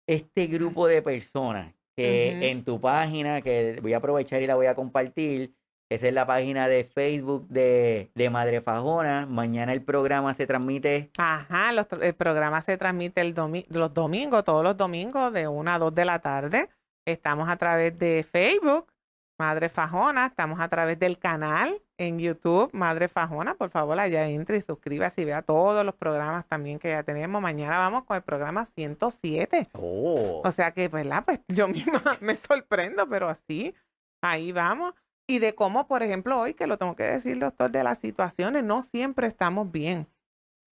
este 0.07 0.47
grupo 0.47 0.87
de 0.87 1.03
personas 1.03 1.80
que 2.01 2.51
en 2.51 2.65
tu 2.65 2.81
página, 2.81 3.43
que 3.43 3.79
voy 3.83 3.93
a 3.93 3.99
aprovechar 3.99 4.43
y 4.43 4.47
la 4.47 4.55
voy 4.55 4.67
a 4.67 4.75
compartir, 4.75 5.55
esa 5.91 6.07
es 6.07 6.15
la 6.15 6.25
página 6.25 6.69
de 6.69 6.85
Facebook 6.85 7.49
de, 7.49 8.13
de 8.15 8.31
Madre 8.31 8.61
Fajona. 8.61 9.27
Mañana 9.27 9.73
el 9.73 9.83
programa 9.83 10.35
se 10.35 10.47
transmite. 10.47 11.11
Ajá, 11.19 11.71
el 12.01 12.15
programa 12.15 12.63
se 12.63 12.77
transmite 12.77 13.21
el 13.21 13.35
los 13.69 13.93
domingos, 13.93 14.45
todos 14.45 14.63
los 14.63 14.77
domingos 14.77 15.33
de 15.33 15.49
1 15.49 15.71
a 15.71 15.79
2 15.79 15.95
de 15.95 16.05
la 16.05 16.21
tarde. 16.21 16.69
Estamos 17.05 17.49
a 17.49 17.57
través 17.57 17.99
de 17.99 18.25
Facebook, 18.31 18.93
Madre 19.37 19.69
Fajona. 19.69 20.27
Estamos 20.27 20.61
a 20.61 20.69
través 20.69 20.99
del 20.99 21.19
canal 21.19 21.83
en 22.01 22.19
YouTube, 22.19 22.71
Madre 22.73 23.09
Fajona. 23.09 23.55
Por 23.55 23.69
favor, 23.69 24.01
allá 24.01 24.27
entre 24.27 24.57
y 24.57 24.63
suscríbase 24.63 25.21
y 25.21 25.27
vea 25.27 25.43
todos 25.43 25.85
los 25.85 25.95
programas 25.95 26.47
también 26.47 26.79
que 26.79 26.89
ya 26.89 27.03
tenemos. 27.03 27.43
Mañana 27.43 27.77
vamos 27.77 28.05
con 28.05 28.17
el 28.17 28.23
programa 28.23 28.65
107. 28.65 29.69
Oh. 29.75 30.41
O 30.43 30.51
sea 30.51 30.73
que, 30.73 30.89
¿verdad? 30.89 31.25
Pues 31.27 31.41
yo 31.49 31.69
misma 31.69 32.03
me 32.21 32.37
sorprendo, 32.37 33.07
pero 33.07 33.29
así, 33.29 33.75
ahí 34.23 34.51
vamos 34.51 34.95
y 35.27 35.41
de 35.41 35.55
cómo, 35.55 35.87
por 35.87 36.03
ejemplo, 36.03 36.41
hoy, 36.41 36.55
que 36.55 36.67
lo 36.67 36.79
tengo 36.79 36.97
que 36.97 37.05
decir, 37.05 37.39
doctor, 37.39 37.71
de 37.71 37.85
las 37.85 37.99
situaciones, 37.99 38.65
no 38.65 38.81
siempre 38.81 39.27
estamos 39.27 39.71
bien. 39.71 40.09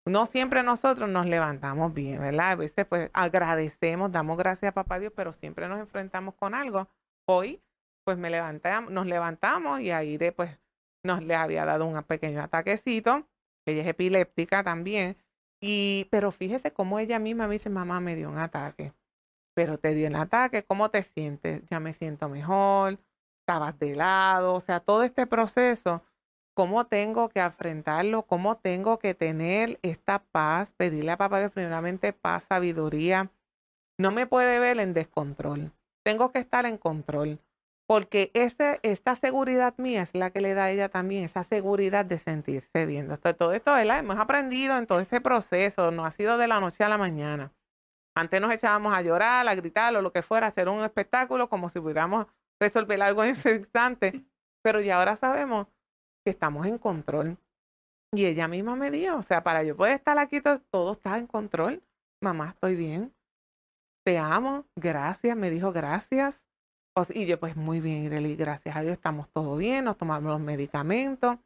No 0.07 0.25
siempre 0.25 0.63
nosotros 0.63 1.11
nos 1.11 1.27
levantamos 1.27 1.93
bien, 1.93 2.21
¿verdad? 2.21 2.53
A 2.53 2.57
veces 2.57 2.87
pues 2.87 3.11
agradecemos, 3.13 4.11
damos 4.11 4.39
gracias 4.39 4.71
a 4.71 4.75
papá 4.75 4.99
Dios, 4.99 5.13
pero 5.15 5.35
siempre 5.35 5.69
nos 5.69 5.79
enfrentamos 5.79 6.35
con 6.35 6.55
algo. 6.55 6.89
Hoy 7.27 7.61
pues 8.05 8.17
me 8.17 8.31
levantamos, 8.31 8.91
nos 8.91 9.07
levantamos 9.07 9.81
y 9.81 9.91
a 9.91 9.99
Aire 9.99 10.33
pues 10.33 10.59
nos 11.03 11.23
le 11.23 11.35
había 11.35 11.65
dado 11.65 11.87
un 11.87 12.03
pequeño 12.03 12.43
ataquecito. 12.43 13.27
Ella 13.67 13.83
es 13.83 13.89
epiléptica 13.89 14.63
también. 14.63 15.17
Y, 15.61 16.07
pero 16.11 16.31
fíjese 16.31 16.73
cómo 16.73 16.99
ella 16.99 17.19
misma 17.19 17.49
me 17.49 17.55
dice, 17.55 17.71
mamá, 17.71 18.01
me 18.01 18.17
dio 18.17 18.31
un 18.31 18.39
ataque. 18.39 18.93
Pero 19.55 19.79
te 19.79 19.95
dio 19.95 20.09
un 20.09 20.17
ataque, 20.17 20.63
¿cómo 20.63 20.91
te 20.91 21.03
sientes? 21.03 21.63
Ya 21.69 21.81
me 21.81 21.95
siento 21.95 22.29
mejor, 22.29 22.99
estabas 23.41 23.79
de 23.79 23.97
lado, 23.97 24.55
o 24.55 24.61
sea, 24.61 24.81
todo 24.81 25.03
este 25.03 25.27
proceso, 25.27 26.03
cómo 26.55 26.87
tengo 26.87 27.29
que 27.29 27.41
afrontarlo, 27.41 28.23
cómo 28.23 28.57
tengo 28.57 28.99
que 28.99 29.15
tener 29.15 29.79
esta 29.83 30.21
paz, 30.21 30.73
pedirle 30.77 31.13
a 31.13 31.17
papá 31.17 31.41
de 31.41 31.51
primeramente 31.51 32.13
paz, 32.13 32.45
sabiduría. 32.45 33.31
No 33.99 34.13
me 34.13 34.27
puede 34.27 34.61
ver 34.61 34.79
en 34.79 34.95
descontrol. 34.95 35.73
Tengo 36.05 36.31
que 36.31 36.39
estar 36.39 36.67
en 36.67 36.79
control. 36.79 37.41
Porque 37.89 38.31
ese, 38.35 38.81
esta 38.83 39.17
seguridad 39.17 39.75
mía 39.79 40.03
es 40.03 40.15
la 40.15 40.31
que 40.31 40.43
le 40.43 40.53
da 40.53 40.65
a 40.65 40.71
ella 40.71 40.91
también 40.91 41.25
esa 41.25 41.43
seguridad 41.43 42.05
de 42.05 42.19
sentirse 42.19 42.85
bien. 42.85 43.09
todo 43.39 43.53
esto 43.53 43.73
¿verdad? 43.73 44.01
hemos 44.01 44.19
aprendido 44.19 44.77
en 44.77 44.87
todo 44.87 45.01
ese 45.01 45.23
proceso, 45.23 45.91
no 45.91 46.05
ha 46.05 46.11
sido 46.11 46.37
de 46.37 46.49
la 46.49 46.61
noche 46.61 46.85
a 46.85 46.91
la 46.91 46.99
mañana. 46.99 47.51
Antes 48.15 48.43
nos 48.43 48.53
echábamos 48.53 48.93
a 48.93 49.01
llorar, 49.01 49.49
a 49.49 49.55
gritar 49.55 49.97
o 49.97 50.03
lo 50.03 50.13
que 50.13 50.21
fuera, 50.21 50.49
hacer 50.49 50.69
un 50.69 50.85
espectáculo 50.85 51.49
como 51.49 51.71
si 51.71 51.81
pudiéramos 51.81 52.27
resolver 52.61 53.01
algo 53.01 53.25
en 53.25 53.31
ese 53.31 53.57
instante, 53.57 54.23
pero 54.63 54.83
ya 54.83 54.99
ahora 54.99 55.17
sabemos 55.17 55.67
que 56.27 56.31
estamos 56.31 56.67
en 56.67 56.77
control. 56.77 57.39
Y 58.13 58.27
ella 58.27 58.49
misma 58.49 58.77
me 58.77 58.91
dijo, 58.91 59.17
o 59.17 59.23
sea, 59.23 59.43
para 59.43 59.63
yo 59.63 59.77
poder 59.77 59.95
estar 59.95 60.19
aquí, 60.19 60.43
todo, 60.43 60.93
está 60.93 61.17
en 61.17 61.27
control. 61.27 61.83
Mamá, 62.23 62.51
estoy 62.51 62.75
bien. 62.75 63.15
Te 64.05 64.19
amo, 64.19 64.67
gracias, 64.77 65.35
me 65.37 65.51
dijo 65.51 65.73
gracias. 65.73 66.48
Y 67.11 67.27
yo, 67.27 67.39
pues 67.39 67.57
muy 67.57 67.81
bien, 67.81 68.05
Ireli, 68.05 68.37
gracias 68.37 68.77
a 68.77 68.83
Dios 68.83 68.93
estamos 68.93 69.29
todo 69.31 69.57
bien, 69.57 69.85
nos 69.85 69.97
tomamos 69.97 70.31
los 70.31 70.41
medicamentos, 70.41 71.39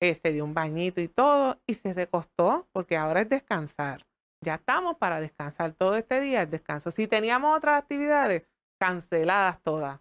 eh, 0.00 0.14
se 0.14 0.32
dio 0.32 0.44
un 0.44 0.54
bañito 0.54 1.00
y 1.00 1.08
todo, 1.08 1.60
y 1.66 1.74
se 1.74 1.94
recostó, 1.94 2.68
porque 2.72 2.96
ahora 2.96 3.22
es 3.22 3.28
descansar. 3.28 4.06
Ya 4.44 4.56
estamos 4.56 4.96
para 4.96 5.20
descansar 5.20 5.72
todo 5.74 5.96
este 5.96 6.20
día, 6.20 6.42
el 6.42 6.50
descanso. 6.50 6.90
Si 6.90 7.06
teníamos 7.06 7.56
otras 7.56 7.78
actividades, 7.78 8.42
canceladas 8.80 9.62
todas 9.62 10.00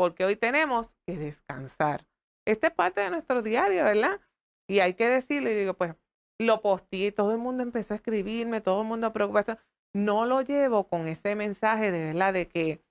porque 0.00 0.24
hoy 0.24 0.34
tenemos 0.34 0.90
que 1.06 1.18
descansar. 1.18 2.06
Esta 2.46 2.68
es 2.68 2.72
parte 2.72 3.02
de 3.02 3.10
nuestro 3.10 3.42
diario, 3.42 3.84
¿verdad? 3.84 4.18
Y 4.66 4.78
hay 4.78 4.94
que 4.94 5.06
decirle, 5.06 5.54
digo, 5.54 5.74
pues 5.74 5.94
lo 6.40 6.62
posteé, 6.62 7.12
todo 7.12 7.32
el 7.32 7.38
mundo 7.38 7.62
empezó 7.62 7.92
a 7.92 7.98
escribirme, 7.98 8.62
todo 8.62 8.80
el 8.80 8.88
mundo 8.88 9.08
a 9.08 9.12
preocuparse. 9.12 9.58
No 9.94 10.24
lo 10.24 10.40
llevo 10.40 10.88
con 10.88 11.06
ese 11.06 11.36
mensaje 11.36 11.90
de 11.90 12.14
verdad 12.14 12.32
de 12.32 12.48
que, 12.48 12.82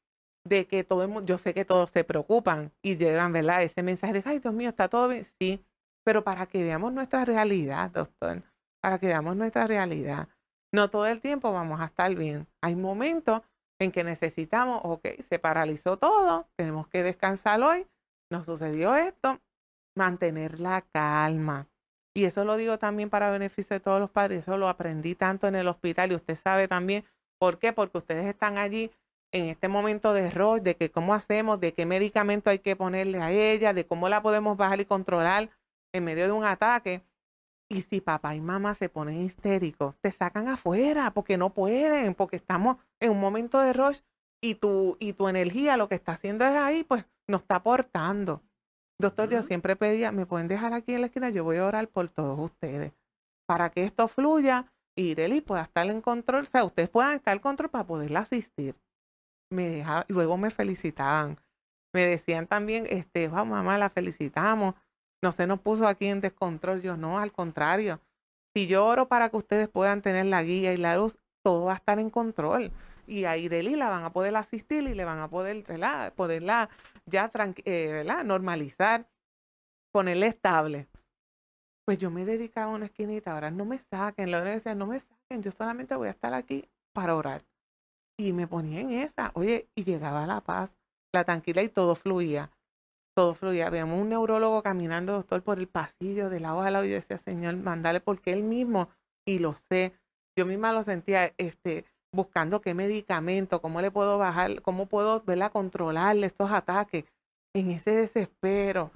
de 0.49 0.65
que 0.67 0.83
todo 0.83 1.03
el 1.03 1.09
mundo, 1.09 1.25
yo 1.25 1.37
sé 1.37 1.53
que 1.53 1.63
todos 1.63 1.91
se 1.91 2.03
preocupan 2.03 2.71
y 2.81 2.97
llegan, 2.97 3.31
¿verdad? 3.31 3.63
Ese 3.63 3.83
mensaje 3.83 4.13
de, 4.13 4.23
ay, 4.25 4.39
Dios 4.39 4.53
mío, 4.53 4.69
está 4.69 4.89
todo 4.89 5.07
bien. 5.07 5.23
Sí, 5.23 5.63
pero 6.03 6.23
para 6.23 6.47
que 6.47 6.63
veamos 6.63 6.91
nuestra 6.91 7.23
realidad, 7.23 7.91
doctor, 7.91 8.43
para 8.81 8.97
que 8.97 9.07
veamos 9.07 9.35
nuestra 9.35 9.67
realidad. 9.67 10.27
No 10.73 10.89
todo 10.89 11.07
el 11.07 11.21
tiempo 11.21 11.53
vamos 11.53 11.79
a 11.79 11.85
estar 11.85 12.13
bien. 12.15 12.47
Hay 12.61 12.75
momentos 12.75 13.41
en 13.79 13.91
que 13.91 14.03
necesitamos, 14.03 14.81
ok, 14.83 15.07
se 15.27 15.39
paralizó 15.39 15.97
todo, 15.97 16.47
tenemos 16.57 16.87
que 16.87 17.03
descansar 17.03 17.61
hoy, 17.61 17.87
nos 18.29 18.45
sucedió 18.45 18.95
esto, 18.95 19.39
mantener 19.95 20.59
la 20.59 20.81
calma. 20.81 21.67
Y 22.15 22.25
eso 22.25 22.43
lo 22.43 22.57
digo 22.57 22.77
también 22.79 23.09
para 23.09 23.29
beneficio 23.29 23.75
de 23.75 23.79
todos 23.79 23.99
los 23.99 24.09
padres, 24.09 24.39
eso 24.39 24.57
lo 24.57 24.67
aprendí 24.67 25.15
tanto 25.15 25.47
en 25.47 25.55
el 25.55 25.67
hospital 25.67 26.11
y 26.11 26.15
usted 26.15 26.35
sabe 26.35 26.67
también 26.67 27.05
por 27.39 27.59
qué, 27.59 27.71
porque 27.71 27.99
ustedes 27.99 28.25
están 28.25 28.57
allí 28.57 28.91
en 29.31 29.45
este 29.45 29.67
momento 29.67 30.13
de 30.13 30.27
error, 30.27 30.61
de 30.61 30.75
que 30.75 30.91
cómo 30.91 31.13
hacemos, 31.13 31.59
de 31.59 31.73
qué 31.73 31.85
medicamento 31.85 32.49
hay 32.49 32.59
que 32.59 32.75
ponerle 32.75 33.21
a 33.21 33.31
ella, 33.31 33.73
de 33.73 33.85
cómo 33.85 34.09
la 34.09 34.21
podemos 34.21 34.57
bajar 34.57 34.81
y 34.81 34.85
controlar 34.85 35.49
en 35.93 36.03
medio 36.03 36.25
de 36.25 36.31
un 36.31 36.45
ataque. 36.45 37.03
Y 37.71 37.81
si 37.81 38.01
papá 38.01 38.35
y 38.35 38.41
mamá 38.41 38.73
se 38.73 38.89
ponen 38.89 39.21
histéricos, 39.21 39.95
te 40.01 40.11
sacan 40.11 40.47
afuera 40.47 41.11
porque 41.11 41.37
no 41.37 41.53
pueden, 41.53 42.15
porque 42.15 42.37
estamos 42.37 42.77
en 42.99 43.11
un 43.11 43.19
momento 43.19 43.59
de 43.59 43.73
rush 43.73 43.99
y 44.41 44.55
tu, 44.55 44.97
y 44.99 45.13
tu 45.13 45.27
energía 45.27 45.77
lo 45.77 45.87
que 45.87 45.95
está 45.95 46.13
haciendo 46.13 46.45
es 46.45 46.55
ahí, 46.55 46.83
pues 46.83 47.05
nos 47.27 47.41
está 47.41 47.57
aportando. 47.57 48.41
Doctor, 48.99 49.29
yo 49.29 49.43
siempre 49.43 49.75
pedía, 49.75 50.11
me 50.11 50.25
pueden 50.25 50.47
dejar 50.47 50.73
aquí 50.73 50.93
en 50.93 51.01
la 51.01 51.07
esquina, 51.07 51.29
yo 51.29 51.43
voy 51.43 51.57
a 51.57 51.65
orar 51.65 51.87
por 51.87 52.09
todos 52.09 52.37
ustedes, 52.39 52.91
para 53.47 53.69
que 53.69 53.83
esto 53.83 54.07
fluya 54.07 54.65
y 54.95 55.11
Ireli 55.11 55.39
pueda 55.39 55.61
estar 55.61 55.89
en 55.89 56.01
control, 56.01 56.43
o 56.43 56.45
sea, 56.45 56.65
ustedes 56.65 56.89
puedan 56.89 57.13
estar 57.13 57.35
en 57.35 57.41
control 57.41 57.69
para 57.69 57.87
poderla 57.87 58.21
asistir. 58.21 58.75
Me 59.51 59.69
dejaba, 59.69 60.05
luego 60.07 60.37
me 60.37 60.51
felicitaban. 60.51 61.39
Me 61.93 62.05
decían 62.05 62.47
también, 62.47 62.85
este, 62.87 63.29
mamá, 63.29 63.77
la 63.77 63.89
felicitamos 63.89 64.75
no 65.21 65.31
se 65.31 65.47
nos 65.47 65.59
puso 65.59 65.87
aquí 65.87 66.07
en 66.07 66.21
descontrol. 66.21 66.81
Yo 66.81 66.97
no, 66.97 67.19
al 67.19 67.31
contrario. 67.31 67.99
Si 68.55 68.67
yo 68.67 68.85
oro 68.85 69.07
para 69.07 69.29
que 69.29 69.37
ustedes 69.37 69.67
puedan 69.69 70.01
tener 70.01 70.25
la 70.25 70.43
guía 70.43 70.73
y 70.73 70.77
la 70.77 70.97
luz, 70.97 71.15
todo 71.43 71.65
va 71.65 71.73
a 71.73 71.77
estar 71.77 71.99
en 71.99 72.09
control. 72.09 72.71
y 73.07 73.25
a 73.25 73.37
Ireli 73.37 73.75
la 73.75 73.89
van 73.89 74.03
a 74.03 74.13
poder 74.13 74.35
asistir 74.35 74.83
y 74.83 74.93
le 74.93 75.03
van 75.03 75.19
a 75.19 75.29
poder, 75.29 75.63
¿verdad? 75.63 76.13
Poderla 76.13 76.69
ya 77.07 77.31
eh, 77.65 78.05
normalizar, 78.23 79.07
ponerle 79.91 80.27
estable. 80.27 80.87
Pues 81.85 81.97
yo 81.97 82.11
me 82.11 82.23
dedicaba 82.23 82.71
a 82.71 82.75
una 82.75 82.85
esquinita, 82.85 83.33
ahora 83.33 83.49
no 83.49 83.65
me 83.65 83.79
saquen, 83.79 84.29
la 84.29 84.43
decía, 84.43 84.75
no 84.75 84.85
me 84.85 84.99
saquen, 84.99 85.41
yo 85.41 85.49
solamente 85.49 85.95
voy 85.95 86.07
a 86.09 86.11
estar 86.11 86.35
aquí 86.35 86.69
para 86.93 87.15
orar. 87.15 87.43
Y 88.19 88.33
me 88.33 88.47
ponía 88.47 88.81
en 88.81 88.91
esa, 88.91 89.31
oye, 89.33 89.69
y 89.75 89.85
llegaba 89.85 90.27
la 90.27 90.41
paz, 90.41 90.69
la 91.13 91.23
tranquila 91.23 91.63
y 91.63 91.69
todo 91.69 91.95
fluía 91.95 92.51
todo 93.19 93.35
fluía. 93.35 93.69
Veíamos 93.69 94.01
un 94.01 94.07
neurólogo 94.07 94.63
caminando, 94.63 95.11
doctor, 95.11 95.43
por 95.43 95.59
el 95.59 95.67
pasillo 95.67 96.29
de 96.29 96.39
lado 96.39 96.61
a 96.61 96.71
lado. 96.71 96.85
Y 96.85 96.89
yo 96.89 96.95
decía, 96.95 97.17
Señor, 97.17 97.57
mandale 97.57 97.99
porque 97.99 98.31
él 98.31 98.43
mismo, 98.43 98.87
y 99.27 99.39
lo 99.39 99.55
sé, 99.69 99.93
yo 100.37 100.45
misma 100.45 100.71
lo 100.71 100.83
sentía, 100.83 101.33
este, 101.37 101.83
buscando 102.13 102.61
qué 102.61 102.73
medicamento, 102.73 103.61
cómo 103.61 103.81
le 103.81 103.91
puedo 103.91 104.17
bajar, 104.17 104.61
cómo 104.61 104.85
puedo 104.85 105.21
verla 105.21 105.49
controlarle 105.49 106.27
estos 106.27 106.49
ataques. 106.49 107.03
En 107.53 107.71
ese 107.71 107.91
desespero, 107.91 108.91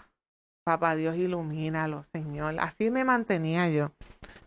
papá 0.63 0.95
Dios, 0.95 1.17
ilumínalo, 1.17 2.03
Señor. 2.03 2.55
Así 2.61 2.91
me 2.91 3.03
mantenía 3.03 3.67
yo. 3.67 3.91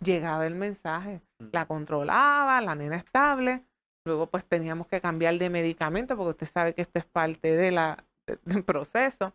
Llegaba 0.00 0.46
el 0.46 0.54
mensaje, 0.54 1.20
mm. 1.38 1.48
la 1.52 1.66
controlaba, 1.66 2.62
la 2.62 2.74
nena 2.74 2.96
estable. 2.96 3.62
Luego 4.06 4.28
pues 4.28 4.44
teníamos 4.44 4.86
que 4.86 5.00
cambiar 5.00 5.36
de 5.36 5.50
medicamento 5.50 6.16
porque 6.16 6.30
usted 6.30 6.46
sabe 6.46 6.74
que 6.74 6.82
esto 6.82 7.00
es 7.00 7.04
parte 7.04 7.56
de 7.56 7.72
la, 7.72 8.04
del 8.44 8.64
proceso. 8.64 9.34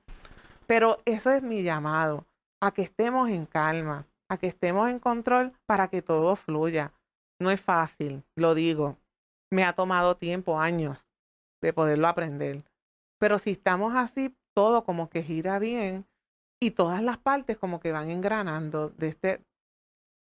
Pero 0.65 0.99
eso 1.05 1.29
es 1.31 1.43
mi 1.43 1.61
llamado, 1.61 2.25
a 2.61 2.71
que 2.71 2.81
estemos 2.81 3.29
en 3.29 3.45
calma, 3.45 4.07
a 4.29 4.37
que 4.37 4.47
estemos 4.47 4.89
en 4.89 4.99
control 4.99 5.51
para 5.65 5.89
que 5.89 6.01
todo 6.01 6.37
fluya. 6.37 6.93
No 7.39 7.51
es 7.51 7.59
fácil, 7.59 8.23
lo 8.35 8.55
digo. 8.55 8.97
Me 9.51 9.65
ha 9.65 9.73
tomado 9.73 10.15
tiempo, 10.15 10.59
años, 10.59 11.09
de 11.61 11.73
poderlo 11.73 12.07
aprender. 12.07 12.63
Pero 13.19 13.39
si 13.39 13.51
estamos 13.51 13.93
así, 13.95 14.33
todo 14.55 14.85
como 14.85 15.09
que 15.09 15.21
gira 15.21 15.59
bien 15.59 16.05
y 16.61 16.71
todas 16.71 17.03
las 17.03 17.17
partes 17.17 17.57
como 17.57 17.81
que 17.81 17.91
van 17.91 18.09
engranando 18.09 18.89
de 18.91 19.09
este, 19.09 19.41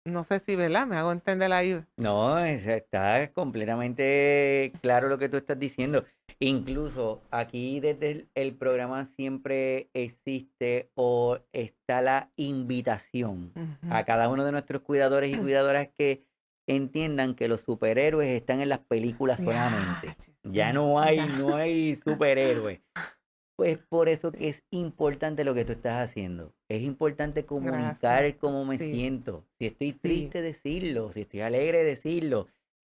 no 0.07 0.25
sé 0.25 0.39
si, 0.39 0.57
¿verdad? 0.57 0.87
Me 0.87 0.97
hago 0.97 1.13
entender 1.13 1.53
ahí. 1.53 1.83
No, 1.97 2.39
está 2.39 3.31
completamente 3.33 4.73
claro 4.81 5.09
lo 5.09 5.19
que 5.19 5.29
tú 5.29 5.37
estás 5.37 5.59
diciendo. 5.59 6.05
Incluso 6.39 7.23
aquí 7.31 7.81
desde 7.81 8.27
el, 8.35 8.55
programa 8.55 9.07
siempre 9.07 9.89
existe 9.95 10.91
o 10.95 11.39
está 11.53 12.03
la 12.03 12.31
invitación 12.37 13.53
a 13.91 14.05
cada 14.05 14.29
uno 14.29 14.45
de 14.45 14.53
nuestros 14.53 14.83
cuidadores 14.83 15.35
y 15.35 15.39
cuidadoras 15.39 15.89
que 15.97 16.25
entiendan 16.67 17.35
que 17.35 17.49
los 17.49 17.63
superhéroes 17.63 18.29
están 18.29 18.61
en 18.61 18.69
las 18.69 18.81
películas 18.81 19.41
solamente. 19.41 20.15
Ya 20.43 20.73
no 20.73 21.01
hay, 21.01 21.19
no 21.39 21.57
hay 21.57 21.97
superhéroes. 21.97 22.81
Pues 23.57 23.79
por 23.79 24.11
eso 24.11 24.33
que 24.33 24.49
es 24.49 24.63
importante 24.71 25.43
lo 25.43 25.55
que 25.55 25.65
tú 25.65 25.73
estás 25.73 26.11
haciendo. 26.11 26.53
Es 26.69 26.83
importante 26.83 27.47
comunicar 27.47 28.37
cómo 28.37 28.67
me 28.67 28.79
siento. 28.79 29.47
Si 29.59 29.67
estoy 29.67 29.93
triste, 29.93 30.43
decirlo. 30.43 31.11
Si 31.13 31.23
estoy 31.23 31.41
alegre, 31.41 31.83
decirlo. 31.83 32.49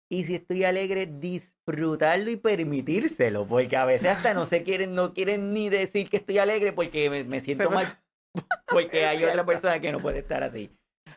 Y 0.10 0.26
si 0.26 0.36
estoy 0.36 0.66
alegre, 0.66 1.06
disfrutarlo 1.06 2.30
y 2.30 2.38
permitírselo, 2.38 3.46
porque 3.46 3.76
a 3.76 3.84
veces 3.84 4.10
hasta 4.10 4.34
no 4.34 4.46
se 4.46 4.64
quieren, 4.64 4.96
no 4.96 5.14
quieren 5.14 5.54
ni 5.54 5.68
decir 5.70 6.10
que 6.10 6.18
estoy 6.18 6.38
alegre 6.38 6.72
porque 6.72 7.26
me, 7.26 7.40
siento 7.42 7.70
mal, 7.70 8.00
porque 8.68 9.06
hay 9.06 9.24
otra 9.26 9.46
persona 9.46 9.82
que 9.82 9.92
no 9.92 10.00
puede 10.00 10.20
estar 10.20 10.44
así. 10.44 10.72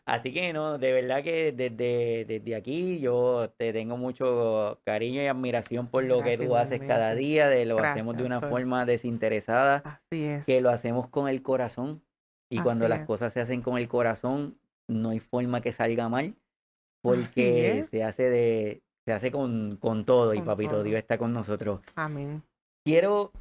Así 0.06 0.32
que 0.32 0.52
no, 0.52 0.78
de 0.78 0.92
verdad 0.92 1.22
que 1.22 1.52
desde, 1.52 2.24
desde 2.24 2.54
aquí 2.56 2.98
yo 2.98 3.52
te 3.56 3.72
tengo 3.72 3.96
mucho 3.96 4.80
cariño 4.84 5.22
y 5.22 5.26
admiración 5.26 5.86
por 5.86 6.04
lo 6.04 6.22
que 6.22 6.36
tú 6.36 6.56
haces 6.56 6.80
cada 6.80 7.14
día, 7.14 7.48
de 7.48 7.64
lo 7.64 7.78
hacemos 7.78 8.16
de 8.16 8.24
una 8.24 8.40
forma 8.40 8.84
desinteresada, 8.86 9.82
Así 9.84 10.24
es. 10.24 10.44
que 10.44 10.60
lo 10.60 10.70
hacemos 10.70 11.08
con 11.08 11.28
el 11.28 11.42
corazón. 11.42 12.02
Y 12.52 12.58
cuando 12.60 12.88
las 12.88 13.06
cosas 13.06 13.32
se 13.32 13.40
hacen 13.40 13.62
con 13.62 13.78
el 13.78 13.86
corazón, 13.86 14.58
no 14.88 15.10
hay 15.10 15.20
forma 15.20 15.60
que 15.60 15.72
salga 15.72 16.08
mal 16.08 16.34
porque 17.02 17.86
se 17.90 18.04
hace 18.04 18.28
de 18.28 18.82
se 19.06 19.12
hace 19.12 19.30
con, 19.30 19.76
con 19.80 20.04
todo 20.04 20.34
y 20.34 20.42
papito 20.42 20.82
Dios 20.82 20.98
está 20.98 21.16
con 21.16 21.32
nosotros. 21.32 21.80
Amén. 21.94 22.42
Quiero 22.84 23.32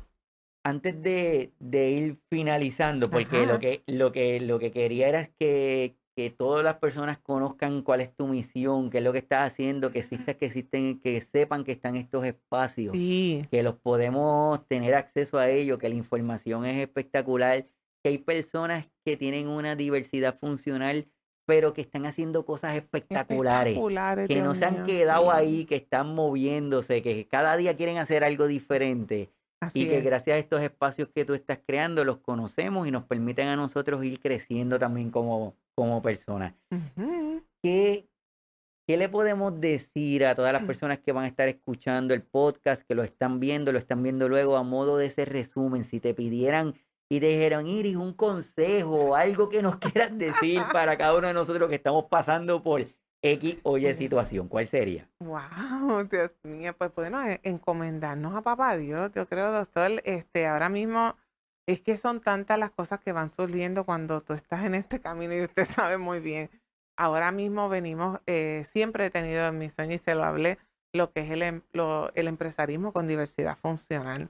antes 0.64 1.02
de, 1.02 1.52
de 1.60 1.90
ir 1.90 2.18
finalizando, 2.30 3.10
porque 3.10 3.46
lo 3.46 3.60
que, 3.60 3.84
lo 3.88 4.12
que 4.12 4.40
lo 4.40 4.60
que 4.60 4.72
quería 4.72 5.08
era 5.10 5.26
que, 5.26 5.96
que 6.20 6.30
todas 6.30 6.66
las 6.66 6.76
personas 6.76 7.18
conozcan 7.18 7.82
cuál 7.82 8.02
es 8.02 8.14
tu 8.14 8.28
misión, 8.28 8.90
qué 8.90 8.98
es 8.98 9.04
lo 9.06 9.14
que 9.14 9.20
estás 9.20 9.54
haciendo, 9.54 9.90
que 9.90 10.00
exista, 10.00 10.34
que 10.34 10.48
existen, 10.48 11.00
que 11.00 11.22
sepan 11.22 11.64
que 11.64 11.72
están 11.72 11.96
estos 11.96 12.26
espacios, 12.26 12.92
que 12.92 13.64
los 13.64 13.76
podemos 13.76 14.68
tener 14.68 14.96
acceso 14.96 15.38
a 15.38 15.48
ellos, 15.50 15.78
que 15.78 15.88
la 15.88 15.96
información 15.96 16.66
es 16.66 16.82
espectacular, 16.82 17.64
que 18.04 18.10
hay 18.10 18.18
personas 18.18 18.90
que 19.06 19.16
tienen 19.16 19.48
una 19.48 19.78
diversidad 19.78 20.38
funcional 20.38 21.08
pero 21.46 21.74
que 21.74 21.82
están 21.82 22.06
haciendo 22.06 22.46
cosas 22.46 22.76
espectaculares, 22.76 23.80
que 24.28 24.42
no 24.42 24.56
se 24.56 24.66
han 24.66 24.86
quedado 24.86 25.32
ahí, 25.32 25.66
que 25.66 25.78
están 25.78 26.14
moviéndose, 26.14 27.02
que 27.02 27.28
cada 27.28 27.56
día 27.56 27.78
quieren 27.78 27.98
hacer 27.98 28.26
algo 28.26 28.46
diferente. 28.46 29.32
Y 29.74 29.88
que 29.88 30.02
gracias 30.02 30.36
a 30.36 30.38
estos 30.38 30.62
espacios 30.62 31.10
que 31.14 31.26
tú 31.26 31.34
estás 31.34 31.60
creando 31.66 32.06
los 32.06 32.20
conocemos 32.20 32.88
y 32.88 32.92
nos 32.92 33.04
permiten 33.04 33.48
a 33.48 33.56
nosotros 33.56 34.04
ir 34.06 34.20
creciendo 34.20 34.80
también 34.80 35.12
como, 35.12 35.56
como 35.76 36.02
personas. 36.02 36.54
¿Qué, 37.62 38.08
¿Qué 38.88 38.98
le 38.98 39.10
podemos 39.10 39.60
decir 39.60 40.26
a 40.26 40.34
todas 40.34 40.54
las 40.54 40.64
mm. 40.64 40.68
personas 40.68 41.00
que 41.00 41.12
van 41.12 41.26
a 41.26 41.28
estar 41.28 41.48
escuchando 41.48 42.14
el 42.14 42.24
podcast, 42.24 42.84
que 42.88 42.96
lo 42.96 43.04
están 43.04 43.40
viendo, 43.40 43.72
lo 43.72 43.80
están 43.80 44.02
viendo 44.02 44.30
luego 44.30 44.58
a 44.58 44.64
modo 44.64 44.98
de 44.98 45.08
ese 45.08 45.26
resumen? 45.26 45.84
Si 45.84 46.00
te 46.00 46.14
pidieran 46.14 46.74
y 47.12 47.20
te 47.20 47.28
dijeron, 47.28 47.68
Iris, 47.68 47.98
un 47.98 48.14
consejo, 48.14 49.16
algo 49.16 49.50
que 49.50 49.62
nos 49.62 49.78
quieras 49.78 50.18
decir 50.18 50.62
para 50.72 50.98
cada 50.98 51.16
uno 51.18 51.28
de 51.28 51.34
nosotros 51.34 51.70
que 51.70 51.76
estamos 51.76 52.06
pasando 52.06 52.64
por 52.64 52.88
X 53.22 53.58
o 53.64 53.78
Y 53.78 53.94
situación, 53.96 54.48
¿cuál 54.48 54.68
sería? 54.68 55.10
Wow, 55.20 56.04
Dios 56.10 56.32
mío, 56.44 56.74
pues 56.78 56.94
bueno, 56.96 57.26
e, 57.28 57.40
encomendarnos 57.44 58.36
a 58.36 58.42
papá 58.42 58.78
Dios, 58.78 59.12
yo 59.14 59.28
creo, 59.28 59.52
doctor, 59.52 60.02
este, 60.06 60.48
ahora 60.48 60.70
mismo 60.70 61.16
es 61.68 61.82
que 61.82 61.98
son 61.98 62.22
tantas 62.22 62.58
las 62.58 62.72
cosas 62.72 63.00
que 63.00 63.12
van 63.12 63.30
surgiendo 63.30 63.84
cuando 63.86 64.22
tú 64.22 64.34
estás 64.34 64.66
en 64.66 64.76
este 64.76 65.02
camino 65.02 65.36
y 65.36 65.44
usted 65.44 65.66
sabe 65.88 65.98
muy 65.98 66.20
bien. 66.20 66.50
Ahora 66.98 67.32
mismo 67.32 67.70
venimos, 67.70 68.20
eh, 68.26 68.64
siempre 68.72 69.06
he 69.06 69.10
tenido 69.10 69.48
en 69.48 69.58
mi 69.58 69.70
sueño 69.70 69.96
y 69.96 70.00
se 70.00 70.16
lo 70.16 70.24
hablé, 70.24 70.58
lo 70.94 71.12
que 71.12 71.22
es 71.22 71.32
el, 71.32 71.44
em, 71.44 71.62
el 72.16 72.28
empresarismo 72.28 72.92
con 72.94 73.08
diversidad 73.08 73.58
funcional 73.58 74.30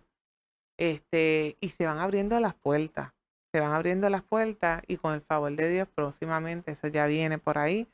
este, 0.79 1.57
y 1.59 1.69
se 1.69 1.85
van 1.85 1.99
abriendo 1.99 2.39
las 2.39 2.55
puertas, 2.55 3.11
se 3.53 3.59
van 3.59 3.73
abriendo 3.73 4.09
las 4.09 4.23
puertas 4.23 4.81
y 4.87 4.97
con 4.97 5.13
el 5.13 5.21
favor 5.21 5.55
de 5.55 5.69
Dios 5.69 5.87
próximamente, 5.93 6.71
eso 6.71 6.87
ya 6.87 7.05
viene 7.05 7.37
por 7.37 7.57
ahí, 7.57 7.87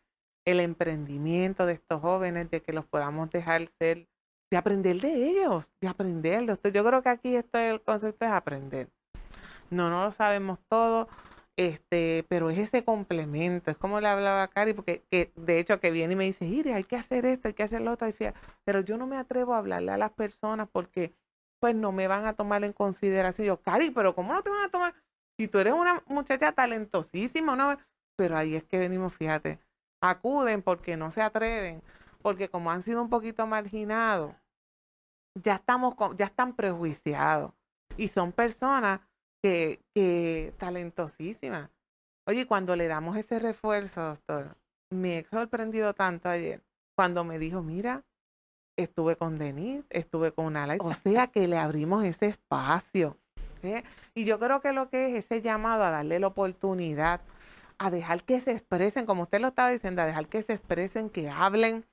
el 0.46 0.60
emprendimiento 0.60 1.66
de 1.66 1.74
estos 1.74 2.02
jóvenes, 2.02 2.50
de 2.52 2.62
que 2.62 2.74
los 2.74 2.86
podamos 2.86 3.30
dejar 3.32 3.68
ser, 3.80 4.08
de 4.52 4.58
aprender 4.58 4.98
de 4.98 5.30
ellos, 5.30 5.72
de 5.82 5.88
aprender. 5.88 6.46
Yo 6.72 6.86
creo 6.86 7.02
que 7.02 7.10
aquí 7.10 7.36
esto, 7.36 7.58
el 7.58 7.82
concepto 7.82 8.26
es 8.26 8.32
aprender. 8.32 8.90
No, 9.72 9.90
no 9.90 10.06
lo 10.06 10.12
sabemos 10.12 10.60
todo, 10.70 11.08
este, 11.58 12.26
pero 12.30 12.50
es 12.50 12.60
ese 12.60 12.84
complemento, 12.84 13.72
es 13.72 13.78
como 13.78 14.00
le 14.00 14.08
hablaba 14.08 14.44
a 14.44 14.48
Cari, 14.48 14.74
porque 14.74 15.04
que, 15.10 15.32
de 15.36 15.60
hecho 15.60 15.80
que 15.80 15.92
viene 15.92 16.14
y 16.14 16.18
me 16.18 16.26
dice, 16.26 16.46
Ire, 16.46 16.74
hay 16.74 16.84
que 16.84 16.96
hacer 16.96 17.26
esto, 17.26 17.48
hay 17.48 17.54
que 17.54 17.64
hacer 17.64 17.82
lo 17.82 17.94
otro, 17.94 18.08
pero 18.64 18.82
yo 18.82 18.98
no 18.98 19.08
me 19.08 19.18
atrevo 19.18 19.54
a 19.54 19.58
hablarle 19.58 19.92
a 19.92 19.98
las 19.98 20.12
personas 20.12 20.70
porque 20.72 21.14
pues 21.60 21.74
no 21.74 21.92
me 21.92 22.08
van 22.08 22.26
a 22.26 22.34
tomar 22.34 22.64
en 22.64 22.74
consideración. 22.74 23.48
Yo, 23.48 23.62
Cari, 23.62 23.90
pero 23.90 24.14
¿cómo 24.14 24.34
no 24.34 24.44
te 24.44 24.50
van 24.50 24.66
a 24.66 24.70
tomar? 24.70 24.94
Si 25.38 25.48
tú 25.48 25.60
eres 25.60 25.74
una 25.74 26.04
muchacha 26.08 26.52
talentosísima, 26.52 27.56
¿no? 27.56 27.78
Pero 28.16 28.38
ahí 28.38 28.56
es 28.56 28.64
que 28.64 28.78
venimos, 28.78 29.14
fíjate, 29.14 29.60
acuden 30.06 30.62
porque 30.62 30.98
no 30.98 31.12
se 31.12 31.22
atreven, 31.22 31.82
porque 32.22 32.50
como 32.50 32.72
han 32.72 32.84
sido 32.84 33.02
un 33.02 33.10
poquito 33.10 33.46
marginados, 33.48 34.34
ya 35.36 35.56
estamos, 35.56 35.96
ya 36.18 36.26
están 36.26 36.56
prejuiciados 36.56 37.52
y 37.98 38.08
son 38.08 38.32
personas 38.32 39.02
que, 39.42 39.82
que 39.94 40.54
talentosísimas. 40.58 41.70
Oye, 42.28 42.48
cuando 42.48 42.76
le 42.76 42.88
damos 42.88 43.18
ese 43.18 43.40
refuerzo, 43.40 44.02
doctor, 44.02 44.56
me 44.90 45.20
he 45.20 45.24
sorprendido 45.26 45.94
tanto 45.94 46.30
ayer 46.30 46.62
cuando 46.96 47.24
me 47.24 47.38
dijo, 47.38 47.62
mira, 47.62 48.04
estuve 48.78 49.16
con 49.16 49.38
Denise, 49.38 49.86
estuve 49.90 50.32
con 50.32 50.56
Ala. 50.58 50.78
O 50.80 50.94
sea 50.94 51.28
que 51.28 51.48
le 51.48 51.58
abrimos 51.58 52.04
ese 52.04 52.28
espacio. 52.28 53.18
Y 54.14 54.26
yo 54.26 54.40
creo 54.40 54.62
que 54.62 54.74
lo 54.74 54.90
que 54.90 55.08
es 55.08 55.26
ese 55.26 55.42
llamado 55.42 55.84
a 55.84 55.90
darle 55.90 56.20
la 56.20 56.28
oportunidad, 56.28 57.22
a 57.78 57.90
dejar 57.90 58.24
que 58.24 58.40
se 58.40 58.52
expresen, 58.52 59.06
como 59.06 59.24
usted 59.24 59.42
lo 59.42 59.50
estaba 59.50 59.70
diciendo, 59.70 60.02
a 60.02 60.06
dejar 60.06 60.28
que 60.28 60.44
se 60.44 60.54
expresen, 60.54 61.10
que 61.10 61.30
hablen, 61.30 61.86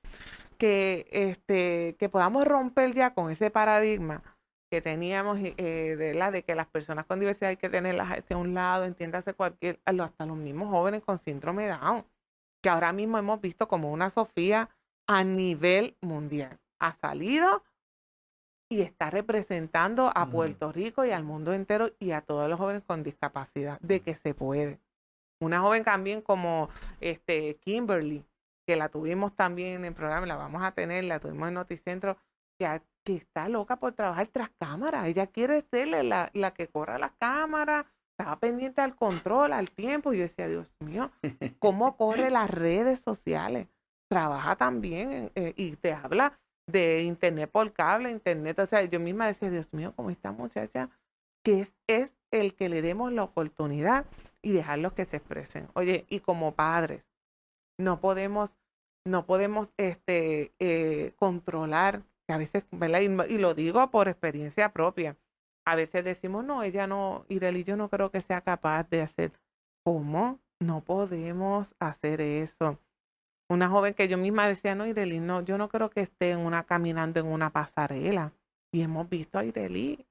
que, 0.57 1.07
este, 1.11 1.95
que 1.97 2.09
podamos 2.09 2.45
romper 2.45 2.93
ya 2.93 3.13
con 3.13 3.29
ese 3.29 3.49
paradigma 3.49 4.23
que 4.71 4.81
teníamos 4.81 5.37
eh, 5.39 5.95
de, 5.97 6.13
la, 6.13 6.31
de 6.31 6.43
que 6.43 6.55
las 6.55 6.67
personas 6.67 7.05
con 7.05 7.19
diversidad 7.19 7.49
hay 7.49 7.57
que 7.57 7.69
tenerlas 7.69 8.11
hacia 8.11 8.37
un 8.37 8.53
lado, 8.53 8.85
entiéndase 8.85 9.33
cualquier, 9.33 9.79
hasta 9.85 10.25
los 10.25 10.37
mismos 10.37 10.69
jóvenes 10.69 11.03
con 11.03 11.19
síndrome 11.19 11.63
de 11.63 11.69
Down, 11.69 12.05
que 12.61 12.69
ahora 12.69 12.91
mismo 12.91 13.17
hemos 13.17 13.39
visto 13.39 13.67
como 13.67 13.91
una 13.91 14.09
Sofía 14.09 14.69
a 15.07 15.23
nivel 15.23 15.95
mundial 16.01 16.59
ha 16.83 16.91
salido 16.91 17.63
y 18.69 18.81
está 18.81 19.09
representando 19.09 20.11
a 20.13 20.29
Puerto 20.29 20.71
Rico 20.71 21.05
y 21.05 21.11
al 21.11 21.23
mundo 21.23 21.53
entero 21.53 21.91
y 21.99 22.11
a 22.11 22.21
todos 22.21 22.49
los 22.49 22.59
jóvenes 22.59 22.83
con 22.83 23.03
discapacidad, 23.03 23.79
de 23.79 24.01
que 24.01 24.15
se 24.15 24.33
puede. 24.33 24.79
Una 25.43 25.61
joven 25.61 25.83
también 25.83 26.21
como 26.21 26.69
este 27.01 27.55
Kimberly, 27.57 28.25
que 28.65 28.75
la 28.75 28.89
tuvimos 28.89 29.35
también 29.35 29.75
en 29.75 29.85
el 29.85 29.93
programa, 29.93 30.25
la 30.25 30.35
vamos 30.35 30.63
a 30.63 30.71
tener, 30.71 31.03
la 31.03 31.19
tuvimos 31.19 31.49
en 31.49 31.55
Noticentro, 31.55 32.17
que, 32.57 32.81
que 33.03 33.15
está 33.15 33.49
loca 33.49 33.75
por 33.75 33.93
trabajar 33.93 34.27
tras 34.27 34.49
cámaras. 34.57 35.07
Ella 35.07 35.27
quiere 35.27 35.61
ser 35.69 35.87
la, 35.87 36.29
la 36.33 36.53
que 36.53 36.67
corra 36.67 36.97
las 36.97 37.11
cámaras, 37.19 37.85
estaba 38.17 38.39
pendiente 38.39 38.81
al 38.81 38.95
control, 38.95 39.53
al 39.53 39.71
tiempo. 39.71 40.13
Y 40.13 40.17
yo 40.17 40.23
decía, 40.23 40.47
Dios 40.47 40.73
mío, 40.79 41.11
¿cómo 41.59 41.97
corre 41.97 42.29
las 42.29 42.49
redes 42.49 42.99
sociales? 43.01 43.67
Trabaja 44.09 44.55
también 44.55 45.31
eh, 45.35 45.53
y 45.57 45.75
te 45.75 45.93
habla 45.93 46.39
de 46.67 47.01
internet 47.01 47.49
por 47.51 47.73
cable, 47.73 48.11
internet. 48.11 48.59
O 48.59 48.67
sea, 48.67 48.83
yo 48.83 48.99
misma 48.99 49.27
decía, 49.27 49.49
Dios 49.49 49.73
mío, 49.73 49.93
como 49.95 50.09
esta 50.09 50.31
muchacha, 50.31 50.89
que 51.43 51.61
es, 51.61 51.73
es 51.87 52.15
el 52.31 52.55
que 52.55 52.69
le 52.69 52.81
demos 52.81 53.11
la 53.11 53.23
oportunidad 53.23 54.05
y 54.43 54.51
dejarlos 54.51 54.93
que 54.93 55.05
se 55.05 55.17
expresen. 55.17 55.69
Oye, 55.73 56.05
y 56.09 56.19
como 56.19 56.53
padres, 56.53 57.03
no 57.79 57.99
podemos, 57.99 58.55
no 59.05 59.25
podemos 59.25 59.71
este, 59.77 60.53
eh, 60.59 61.13
controlar, 61.15 62.03
que 62.27 62.33
a 62.33 62.37
veces. 62.37 62.65
Y, 63.29 63.37
lo 63.37 63.53
digo 63.55 63.89
por 63.89 64.07
experiencia 64.07 64.71
propia. 64.71 65.17
A 65.65 65.75
veces 65.75 66.03
decimos, 66.03 66.43
no, 66.45 66.61
ella 66.61 66.87
no, 66.87 67.25
Ireli, 67.29 67.63
yo 67.63 67.77
no 67.77 67.89
creo 67.89 68.11
que 68.11 68.21
sea 68.21 68.41
capaz 68.41 68.89
de 68.89 69.01
hacer. 69.01 69.31
¿Cómo? 69.85 70.39
No 70.59 70.81
podemos 70.81 71.73
hacer 71.79 72.21
eso. 72.21 72.79
Una 73.49 73.69
joven 73.69 73.93
que 73.93 74.07
yo 74.07 74.17
misma 74.17 74.47
decía, 74.47 74.75
no, 74.75 74.85
Ireli, 74.85 75.19
no, 75.19 75.41
yo 75.41 75.57
no 75.57 75.69
creo 75.69 75.89
que 75.89 76.01
esté 76.01 76.31
en 76.31 76.39
una, 76.39 76.63
caminando 76.63 77.19
en 77.19 77.27
una 77.27 77.49
pasarela. 77.51 78.33
Y 78.73 78.81
hemos 78.81 79.07
visto 79.07 79.39
a 79.39 79.45
Ireli 79.45 80.05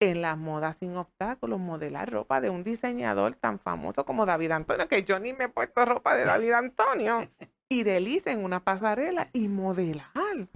en 0.00 0.22
las 0.22 0.38
modas 0.38 0.78
sin 0.78 0.96
obstáculos, 0.96 1.60
modelar 1.60 2.10
ropa 2.10 2.40
de 2.40 2.50
un 2.50 2.64
diseñador 2.64 3.36
tan 3.36 3.58
famoso 3.58 4.04
como 4.04 4.26
David 4.26 4.52
Antonio, 4.52 4.88
que 4.88 5.04
yo 5.04 5.20
ni 5.20 5.34
me 5.34 5.44
he 5.44 5.48
puesto 5.48 5.84
ropa 5.84 6.16
de 6.16 6.24
David 6.24 6.52
Antonio, 6.52 7.28
y 7.68 7.84
delice 7.84 8.32
en 8.32 8.42
una 8.42 8.64
pasarela 8.64 9.28
y 9.32 9.48
modelar. 9.48 10.48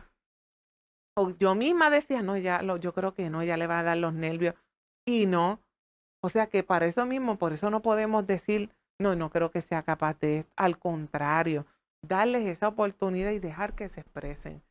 O 1.17 1.31
yo 1.31 1.55
misma 1.55 1.91
decía, 1.91 2.23
no, 2.23 2.37
ya, 2.37 2.63
lo, 2.63 2.77
yo 2.79 2.93
creo 2.93 3.15
que 3.15 3.31
no, 3.31 3.45
ya 3.45 3.57
le 3.57 3.69
va 3.69 3.81
a 3.81 3.85
dar 3.85 3.99
los 3.99 4.15
nervios. 4.15 4.55
Y 5.07 5.27
no. 5.27 5.61
O 6.23 6.29
sea 6.29 6.49
que 6.49 6.65
para 6.65 6.87
eso 6.87 7.07
mismo, 7.07 7.39
por 7.39 7.53
eso 7.53 7.71
no 7.71 7.83
podemos 7.83 8.27
decir, 8.27 8.71
no, 8.99 9.15
no 9.15 9.31
creo 9.31 9.51
que 9.51 9.61
sea 9.61 9.83
capaz 9.83 10.19
de 10.19 10.39
esto. 10.39 10.53
Al 10.57 10.79
contrario, 10.79 11.67
darles 12.03 12.47
esa 12.47 12.69
oportunidad 12.69 13.31
y 13.31 13.39
dejar 13.39 13.75
que 13.75 13.89
se 13.89 14.01
expresen. 14.01 14.63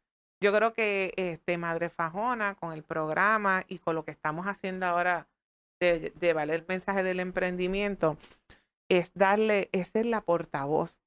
Yo 0.44 0.52
creo 0.52 0.74
que 0.74 1.14
este, 1.16 1.58
Madre 1.58 1.90
Fajona, 1.90 2.56
con 2.56 2.74
el 2.74 2.84
programa 2.84 3.64
y 3.70 3.80
con 3.80 3.96
lo 3.96 4.04
que 4.04 4.12
estamos 4.12 4.46
haciendo 4.46 4.86
ahora 4.86 5.26
de, 5.80 6.12
de 6.20 6.34
valer 6.34 6.66
mensaje 6.68 7.02
del 7.02 7.22
emprendimiento, 7.22 8.18
es 8.90 9.14
darle, 9.14 9.70
es 9.72 9.88
ser 9.88 10.06
la 10.06 10.20
portavoz, 10.20 11.00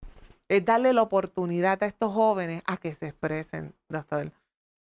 es 0.48 0.64
darle 0.64 0.94
la 0.94 1.02
oportunidad 1.02 1.82
a 1.82 1.86
estos 1.86 2.14
jóvenes 2.14 2.62
a 2.64 2.78
que 2.78 2.94
se 2.94 3.08
expresen, 3.08 3.74
doctor. 3.90 4.32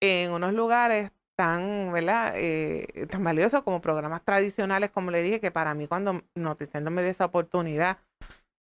En 0.01 0.31
unos 0.31 0.53
lugares 0.55 1.11
tan, 1.37 1.93
¿verdad? 1.93 2.35
Eh, 2.37 3.09
tan 3.11 3.25
valiosos 3.25 3.65
como 3.65 3.81
programas 3.81 4.23
tradicionales, 4.23 4.93
como 4.93 5.11
le 5.11 5.25
dije, 5.25 5.41
que 5.41 5.51
para 5.51 5.75
mí 5.75 5.89
cuando 5.89 6.23
noticiándome 6.37 7.03
de 7.03 7.11
esa 7.11 7.25
oportunidad, 7.25 7.99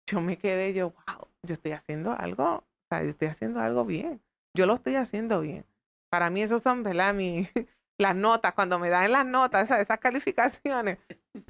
yo 0.06 0.22
me 0.22 0.38
quedé, 0.38 0.72
yo, 0.72 0.94
wow, 1.06 1.28
yo 1.42 1.52
estoy 1.52 1.72
haciendo 1.72 2.12
algo, 2.12 2.44
o 2.44 2.64
sea, 2.88 3.02
yo 3.02 3.10
estoy 3.10 3.28
haciendo 3.28 3.60
algo 3.60 3.84
bien, 3.84 4.22
yo 4.56 4.64
lo 4.64 4.72
estoy 4.72 4.94
haciendo 4.94 5.42
bien. 5.42 5.66
Para 6.12 6.28
mí 6.28 6.42
esos 6.42 6.62
son, 6.62 6.82
¿verdad? 6.82 7.14
Mi, 7.14 7.48
las 7.98 8.14
notas, 8.14 8.52
cuando 8.52 8.78
me 8.78 8.90
dan 8.90 9.10
las 9.10 9.24
notas, 9.24 9.70
esas, 9.70 9.98
calificaciones, 9.98 10.98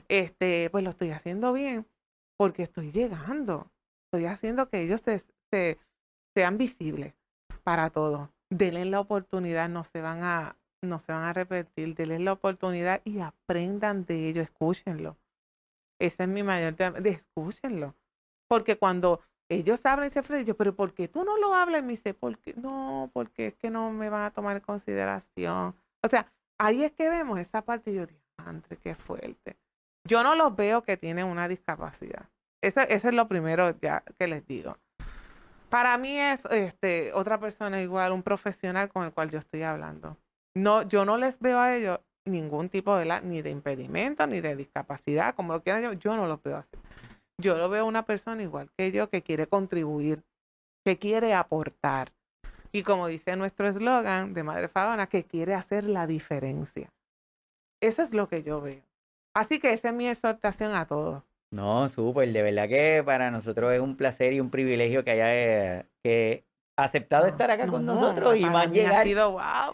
este, 0.06 0.70
pues 0.70 0.84
lo 0.84 0.90
estoy 0.90 1.10
haciendo 1.10 1.52
bien 1.52 1.84
porque 2.36 2.62
estoy 2.62 2.92
llegando. 2.92 3.72
Estoy 4.06 4.26
haciendo 4.26 4.68
que 4.68 4.82
ellos 4.82 5.00
se, 5.04 5.20
se, 5.50 5.80
sean 6.36 6.58
visibles 6.58 7.14
para 7.64 7.90
todos. 7.90 8.28
Denle 8.50 8.84
la 8.84 9.00
oportunidad, 9.00 9.68
no 9.68 9.82
se 9.82 10.00
van 10.00 10.22
a, 10.22 10.56
no 10.80 11.00
se 11.00 11.10
van 11.10 11.24
a 11.24 11.32
repetir, 11.32 11.96
denle 11.96 12.20
la 12.20 12.34
oportunidad 12.34 13.02
y 13.04 13.18
aprendan 13.18 14.04
de 14.04 14.28
ello, 14.28 14.42
escúchenlo. 14.42 15.16
Ese 16.00 16.22
es 16.22 16.28
mi 16.28 16.44
mayor 16.44 16.74
tema, 16.74 16.98
escúchenlo. 16.98 17.96
Porque 18.48 18.76
cuando 18.78 19.22
ellos 19.53 19.84
hablan 19.86 20.09
y 20.09 20.11
se 20.11 20.20
ofrecen, 20.20 20.46
yo, 20.46 20.57
pero 20.57 20.74
¿por 20.74 20.92
qué 20.92 21.09
tú 21.09 21.24
no 21.24 21.36
lo 21.38 21.55
hablas? 21.55 21.82
Me 21.82 21.92
dice, 21.92 22.14
¿por 22.14 22.38
qué? 22.38 22.55
No, 22.55 23.11
porque 23.12 23.48
es 23.48 23.55
que 23.55 23.70
no 23.70 23.90
me 23.90 24.09
van 24.09 24.22
a 24.22 24.30
tomar 24.30 24.57
en 24.57 24.62
consideración. 24.62 25.74
O 26.03 26.09
sea, 26.09 26.26
ahí 26.59 26.84
es 26.84 26.92
que 26.92 27.09
vemos 27.09 27.38
esa 27.38 27.62
parte 27.62 27.90
y 27.90 27.94
yo 27.94 28.07
digo, 28.07 28.20
Andre, 28.38 28.76
qué 28.76 28.94
fuerte. 28.94 29.57
Yo 30.05 30.22
no 30.22 30.34
los 30.34 30.57
veo 30.57 30.82
que 30.82 30.96
tienen 30.96 31.26
una 31.26 31.48
discapacidad. 31.48 32.28
Eso, 32.61 32.80
eso 32.80 33.09
es 33.09 33.14
lo 33.14 33.28
primero 33.28 33.78
ya 33.80 34.03
que 34.18 34.26
les 34.26 34.46
digo. 34.46 34.76
Para 35.68 35.96
mí 35.96 36.18
es 36.18 36.44
este, 36.50 37.12
otra 37.12 37.38
persona 37.38 37.80
igual, 37.80 38.12
un 38.12 38.22
profesional 38.22 38.88
con 38.90 39.05
el 39.05 39.12
cual 39.12 39.30
yo 39.30 39.38
estoy 39.38 39.62
hablando. 39.62 40.16
No, 40.55 40.82
yo 40.82 41.05
no 41.05 41.16
les 41.16 41.38
veo 41.40 41.59
a 41.59 41.74
ellos 41.74 42.00
ningún 42.24 42.68
tipo 42.68 42.96
de 42.96 43.05
la, 43.07 43.20
ni 43.20 43.42
de 43.42 43.50
impedimento, 43.50 44.26
ni 44.26 44.40
de 44.40 44.55
discapacidad, 44.55 45.34
como 45.34 45.55
lo 45.55 45.62
quieran 45.62 45.82
yo, 45.82 45.92
yo 45.94 46.16
no 46.16 46.26
los 46.26 46.42
veo 46.42 46.59
así 46.59 46.76
yo 47.39 47.57
lo 47.57 47.68
veo 47.68 47.87
una 47.87 48.05
persona 48.05 48.43
igual 48.43 48.70
que 48.76 48.93
yo 48.93 49.09
que 49.11 49.22
quiere 49.22 49.47
contribuir, 49.47 50.22
que 50.85 50.99
quiere 50.99 51.35
aportar. 51.35 52.12
Y 52.72 52.83
como 52.83 53.07
dice 53.07 53.37
nuestro 53.37 53.68
eslogan 53.68 54.33
de 54.35 54.43
Madre 54.43 54.68
Fagona, 54.68 55.07
que 55.07 55.24
quiere 55.24 55.55
hacer 55.55 55.85
la 55.85 56.07
diferencia. 56.07 56.91
Eso 57.83 58.03
es 58.03 58.14
lo 58.14 58.28
que 58.28 58.43
yo 58.43 58.61
veo. 58.61 58.83
Así 59.35 59.59
que 59.59 59.72
esa 59.72 59.89
es 59.89 59.95
mi 59.95 60.09
exhortación 60.09 60.74
a 60.74 60.87
todos. 60.87 61.22
No, 61.53 61.89
súper, 61.91 62.33
de 62.33 62.43
verdad 62.43 62.68
que 62.68 63.03
para 63.05 63.30
nosotros 63.30 63.72
es 63.72 63.80
un 63.80 63.97
placer 63.97 64.33
y 64.33 64.41
un 64.41 64.51
privilegio 64.51 65.05
que 65.05 65.11
haya 65.11 65.35
eh, 65.35 65.87
que 66.03 66.45
aceptado 66.76 67.26
estar 67.26 67.50
acá 67.50 67.66
con 67.66 67.84
nosotros 67.84 68.36
y 68.36 68.44
más 68.44 68.70
llegar. 68.70 69.06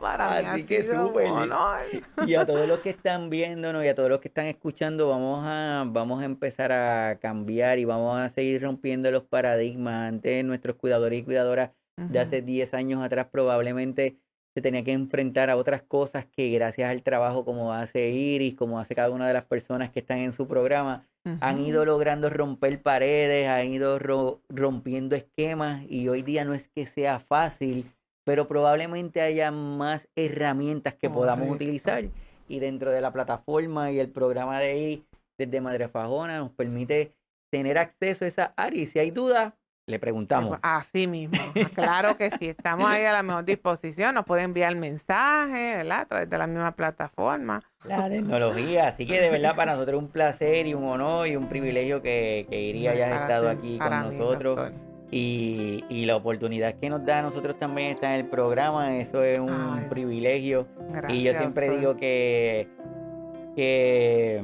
para 0.01 0.53
Así 0.53 0.65
que 0.65 0.85
súper. 0.85 1.29
Y 2.27 2.35
a 2.35 2.47
todos 2.47 2.67
los 2.67 2.81
que 2.81 2.91
están 2.91 3.31
viéndonos 3.31 3.85
y 3.85 3.89
a 3.89 3.95
todos 3.95 4.11
los 4.11 4.21
que 4.21 4.29
están 4.29 4.47
escuchando, 4.47 5.09
vamos 5.09 5.45
a, 5.47 5.85
vamos 5.87 6.23
a 6.23 6.25
empezar 6.25 6.73
a 6.73 7.19
cambiar 7.21 7.79
y 7.79 7.85
vamos 7.85 8.19
a 8.19 8.29
seguir 8.31 8.63
rompiendo 8.63 9.11
los 9.11 9.25
paradigmas. 9.25 10.09
Antes 10.09 10.45
nuestros 10.45 10.77
cuidadores 10.77 11.21
y 11.21 11.25
cuidadoras 11.25 11.71
de 11.97 12.21
hace 12.21 12.43
10 12.43 12.75
años 12.75 13.03
atrás 13.03 13.27
probablemente 13.31 14.19
se 14.55 14.63
tenía 14.63 14.83
que 14.83 14.93
enfrentar 14.93 15.51
a 15.51 15.57
otras 15.57 15.83
cosas 15.83 16.27
que 16.27 16.51
gracias 16.51 16.91
al 16.91 17.03
trabajo 17.03 17.45
como 17.45 17.73
hace 17.73 18.11
Iris, 18.11 18.55
como 18.55 18.81
hace 18.81 18.95
cada 18.95 19.11
una 19.11 19.27
de 19.29 19.35
las 19.35 19.45
personas 19.45 19.91
que 19.91 20.01
están 20.01 20.19
en 20.19 20.33
su 20.33 20.47
programa, 20.47 21.07
han 21.41 21.61
ido 21.61 21.85
logrando 21.85 22.31
romper 22.31 22.81
paredes, 22.81 23.49
han 23.49 23.67
ido 23.67 23.99
rompiendo 24.49 25.15
esquemas 25.15 25.85
y 25.89 26.09
hoy 26.09 26.23
día 26.23 26.45
no 26.45 26.55
es 26.55 26.69
que 26.69 26.87
sea 26.87 27.19
fácil, 27.19 27.85
pero 28.25 28.49
probablemente 28.49 29.21
haya 29.21 29.51
más 29.51 30.09
herramientas 30.17 30.95
que 30.95 31.11
podamos 31.11 31.51
utilizar 31.51 32.05
y 32.49 32.59
dentro 32.61 32.91
de 32.91 33.03
la 33.03 33.13
plataforma 33.13 33.93
y 33.93 34.01
el 34.01 34.09
programa 34.09 34.59
de 34.59 34.79
Iris 34.79 35.05
desde 35.39 35.61
Madre 35.61 35.89
Fajona 35.89 36.39
nos 36.39 36.51
permite 36.53 37.13
tener 37.53 37.79
acceso 37.79 38.25
a 38.25 38.29
esa 38.29 38.55
área 38.57 38.83
y 38.83 38.87
si 38.87 38.99
hay 38.99 39.11
dudas, 39.11 39.53
le 39.89 39.99
preguntamos. 39.99 40.59
Así 40.63 41.07
mismo. 41.07 41.39
Claro 41.75 42.17
que 42.17 42.31
sí. 42.31 42.49
Estamos 42.49 42.89
ahí 42.89 43.05
a 43.05 43.13
la 43.13 43.23
mejor 43.23 43.45
disposición. 43.45 44.15
Nos 44.15 44.25
puede 44.25 44.43
enviar 44.43 44.75
mensaje, 44.75 45.77
¿verdad? 45.77 46.01
A 46.01 46.05
través 46.05 46.31
de 46.31 46.39
la 46.39 46.47
misma 46.47 46.73
plataforma. 46.73 47.63
La 47.85 48.09
tecnología. 48.09 48.89
Así 48.89 49.07
que 49.07 49.21
de 49.21 49.31
verdad 49.31 49.57
para 49.57 49.73
nosotros 49.73 49.97
es 49.97 50.03
un 50.03 50.11
placer 50.11 50.67
y 50.67 50.75
un 50.75 50.85
honor 50.85 51.29
y 51.29 51.37
un 51.37 51.49
privilegio 51.49 52.03
que, 52.03 52.47
que 52.51 52.61
Iria 52.61 52.93
haya 52.93 53.23
estado 53.23 53.49
aquí 53.49 53.79
con 53.79 53.91
nosotros. 53.91 54.73
Y, 55.11 55.85
y, 55.89 56.05
la 56.05 56.17
oportunidad 56.17 56.75
que 56.75 56.91
nos 56.91 57.03
da 57.07 57.21
a 57.21 57.23
nosotros 57.23 57.59
también 57.59 57.93
está 57.93 58.15
en 58.15 58.21
el 58.21 58.27
programa. 58.27 58.99
Eso 58.99 59.23
es 59.23 59.39
un 59.39 59.87
privilegio. 59.89 60.67
y 61.09 61.23
yo 61.23 61.33
siempre 61.33 61.71
digo 61.71 61.97
que, 61.97 62.69
que 63.57 64.43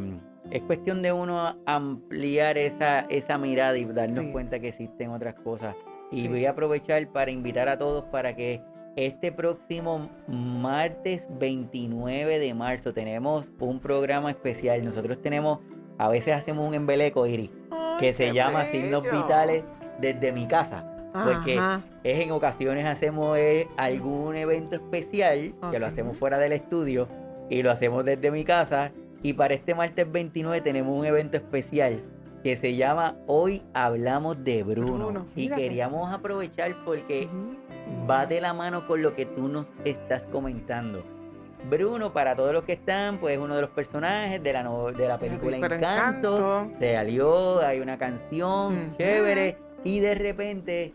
es 0.50 0.62
cuestión 0.62 1.02
de 1.02 1.12
uno 1.12 1.56
ampliar 1.66 2.58
esa, 2.58 3.00
esa 3.08 3.38
mirada 3.38 3.76
y 3.76 3.84
darnos 3.84 4.26
cuenta 4.26 4.58
que 4.58 4.68
existen 4.68 5.10
otras 5.10 5.34
cosas. 5.34 5.74
Y 6.10 6.28
voy 6.28 6.46
a 6.46 6.50
aprovechar 6.50 7.08
para 7.08 7.30
invitar 7.30 7.68
a 7.68 7.78
todos 7.78 8.04
para 8.04 8.36
que 8.36 8.62
este 8.96 9.32
próximo 9.32 10.10
martes 10.28 11.26
29 11.40 12.38
de 12.38 12.54
marzo 12.54 12.92
tenemos 12.92 13.50
un 13.58 13.80
programa 13.80 14.30
especial. 14.30 14.84
Nosotros 14.84 15.20
tenemos, 15.20 15.58
a 15.98 16.08
veces 16.08 16.34
hacemos 16.34 16.68
un 16.68 16.74
embeleco, 16.74 17.26
Iri, 17.26 17.50
que 17.98 18.12
se 18.12 18.32
llama 18.32 18.66
Signos 18.66 19.02
Vitales 19.02 19.64
desde 20.00 20.30
mi 20.30 20.46
casa. 20.46 20.90
Porque 21.12 21.60
es 22.02 22.20
en 22.20 22.32
ocasiones 22.32 22.86
hacemos 22.86 23.38
eh, 23.38 23.68
algún 23.76 24.34
evento 24.34 24.76
especial, 24.76 25.54
que 25.70 25.78
lo 25.78 25.86
hacemos 25.86 26.16
fuera 26.16 26.38
del 26.38 26.52
estudio, 26.52 27.08
y 27.48 27.62
lo 27.62 27.70
hacemos 27.70 28.04
desde 28.04 28.30
mi 28.30 28.44
casa 28.44 28.92
y 29.24 29.32
para 29.32 29.54
este 29.54 29.74
martes 29.74 30.12
29 30.12 30.60
tenemos 30.60 30.96
un 30.96 31.06
evento 31.06 31.38
especial 31.38 32.02
que 32.42 32.58
se 32.58 32.76
llama 32.76 33.16
Hoy 33.26 33.62
Hablamos 33.72 34.44
de 34.44 34.62
Bruno. 34.62 35.26
y 35.34 35.48
queríamos 35.48 36.12
aprovechar 36.12 36.76
porque 36.84 37.26
va 38.08 38.26
de 38.26 38.42
la 38.42 38.52
mano 38.52 38.86
con 38.86 39.00
lo 39.00 39.16
que 39.16 39.24
tú 39.24 39.48
nos 39.48 39.72
estás 39.86 40.24
comentando. 40.24 41.02
Bruno, 41.70 42.12
para 42.12 42.36
todos 42.36 42.52
los 42.52 42.64
que 42.64 42.74
están, 42.74 43.18
pues 43.18 43.38
es 43.38 43.40
uno 43.42 43.54
de 43.54 43.62
los 43.62 43.70
personajes 43.70 44.42
de 44.42 44.52
la, 44.52 44.62
de 44.94 45.08
la 45.08 45.18
película 45.18 45.56
Encanto. 45.56 46.68
Se 46.78 46.94
alió, 46.94 47.60
hay 47.60 47.80
una 47.80 47.96
canción 47.96 48.94
chévere. 48.98 49.56
Y 49.84 50.00
de 50.00 50.14
repente, 50.16 50.92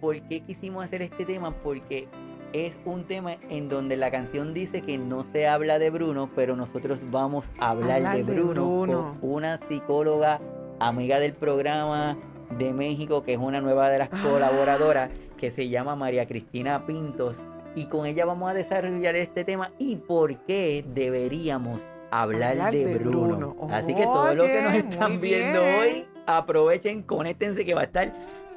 ¿por 0.00 0.18
qué 0.28 0.40
quisimos 0.40 0.82
hacer 0.82 1.02
este 1.02 1.26
tema? 1.26 1.54
Porque 1.62 2.08
es 2.52 2.78
un 2.84 3.04
tema 3.04 3.36
en 3.50 3.68
donde 3.68 3.96
la 3.96 4.10
canción 4.10 4.54
dice 4.54 4.82
que 4.82 4.98
no 4.98 5.24
se 5.24 5.48
habla 5.48 5.78
de 5.78 5.90
Bruno, 5.90 6.30
pero 6.34 6.56
nosotros 6.56 7.00
vamos 7.10 7.48
a 7.58 7.70
hablar 7.70 8.16
de, 8.16 8.22
Bruno, 8.22 9.16
una 9.22 9.58
psicóloga 9.68 10.40
amiga 10.78 11.18
del 11.18 11.32
programa 11.32 12.18
de 12.58 12.72
México, 12.72 13.22
que 13.22 13.34
es 13.34 13.38
una 13.38 13.60
nueva 13.60 13.90
de 13.90 13.98
las 13.98 14.08
ah. 14.12 14.22
colaboradoras, 14.22 15.10
que 15.36 15.50
se 15.50 15.68
llama 15.68 15.96
María 15.96 16.26
Cristina 16.26 16.86
Pintos. 16.86 17.36
Y 17.74 17.86
con 17.86 18.04
ella 18.04 18.26
vamos 18.26 18.50
a 18.50 18.54
desarrollar 18.54 19.16
este 19.16 19.44
tema 19.44 19.72
y 19.78 19.96
por 19.96 20.36
qué 20.44 20.84
deberíamos 20.94 21.82
hablar, 22.10 22.72
de, 22.72 22.98
Bruno. 22.98 23.56
Así 23.70 23.94
que 23.94 24.04
todos 24.04 24.34
los 24.34 24.46
que 24.46 24.62
nos 24.62 24.74
están 24.74 25.20
viendo 25.20 25.60
hoy, 25.62 26.04
aprovechen, 26.26 27.02
conéctense 27.02 27.64
que 27.64 27.72
va 27.72 27.80
a 27.80 27.84
estar 27.84 28.12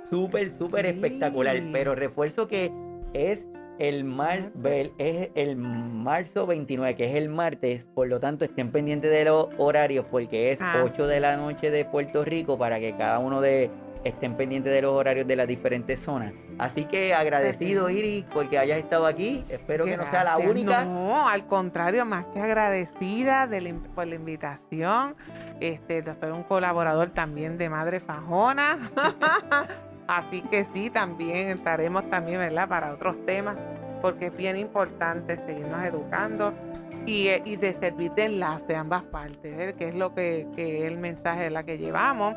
súper, 0.10 0.52
súper 0.52 0.86
espectacular. 0.86 1.62
Pero 1.72 1.96
refuerzo 1.96 2.50
que 2.50 2.74
es 3.14 3.46
el, 3.80 4.03
mar, 4.03 4.51
es 4.97 5.30
el 5.36 5.55
marzo 5.55 6.45
29, 6.45 6.95
que 6.95 7.09
es 7.09 7.15
el 7.15 7.30
martes, 7.30 7.86
por 7.93 8.07
lo 8.07 8.19
tanto 8.19 8.45
estén 8.45 8.71
pendientes 8.71 9.11
de 9.11 9.26
los 9.26 9.47
horarios 9.57 10.05
porque 10.09 10.51
es 10.51 10.59
8 10.59 10.93
ah. 11.03 11.07
de 11.07 11.19
la 11.19 11.38
noche 11.38 11.71
de 11.71 11.86
Puerto 11.86 12.23
Rico 12.23 12.57
para 12.57 12.80
que 12.80 12.95
cada 12.95 13.19
uno 13.19 13.41
de 13.41 13.69
estén 14.05 14.38
pendientes 14.38 14.71
de 14.71 14.84
los 14.84 14.93
horarios 14.93 15.28
de 15.28 15.36
las 15.36 15.47
diferentes 15.47 15.99
zonas. 15.99 16.32
Así 16.57 16.86
que 16.86 17.13
agradecido 17.13 17.89
Iris 17.89 18.23
porque 18.34 18.57
hayas 18.57 18.78
estado 18.78 19.07
aquí, 19.07 19.43
espero 19.49 19.86
que 19.86 19.97
no 19.97 20.07
sea 20.07 20.23
la 20.23 20.38
única. 20.38 20.86
No, 20.86 21.28
al 21.28 21.47
contrario, 21.47 22.05
más 22.05 22.26
que 22.28 22.39
agradecida 22.39 23.49
por 23.93 24.07
la 24.07 24.15
invitación. 24.15 25.15
Este, 25.59 26.03
soy 26.13 26.32
un 26.32 26.43
colaborador 26.43 27.09
también 27.09 27.57
de 27.57 27.67
Madre 27.69 27.99
Fajona. 27.99 28.91
Así 30.08 30.41
que 30.43 30.66
sí, 30.74 30.89
también 30.89 31.49
estaremos 31.49 32.10
también, 32.10 32.38
¿verdad? 32.39 32.68
Para 32.68 32.93
otros 32.93 33.16
temas, 33.26 33.58
porque 34.01 34.28
es 34.28 34.38
bien 34.38 34.56
importante 34.56 35.38
seguirnos 35.45 35.84
educando 35.84 36.53
y, 37.06 37.28
eh, 37.28 37.41
y 37.45 37.56
de 37.56 37.74
servir 37.78 38.12
de 38.12 38.26
enlace 38.26 38.76
a 38.76 38.82
ambas 38.82 39.03
partes, 39.03 39.60
¿eh? 39.60 39.76
que 39.78 39.89
es 39.89 39.95
lo 39.95 40.14
que, 40.14 40.47
que, 40.56 40.80
es 40.80 40.91
el 40.91 40.97
mensaje 40.97 41.43
de 41.43 41.49
la 41.49 41.64
que 41.64 41.78
llevamos. 41.78 42.36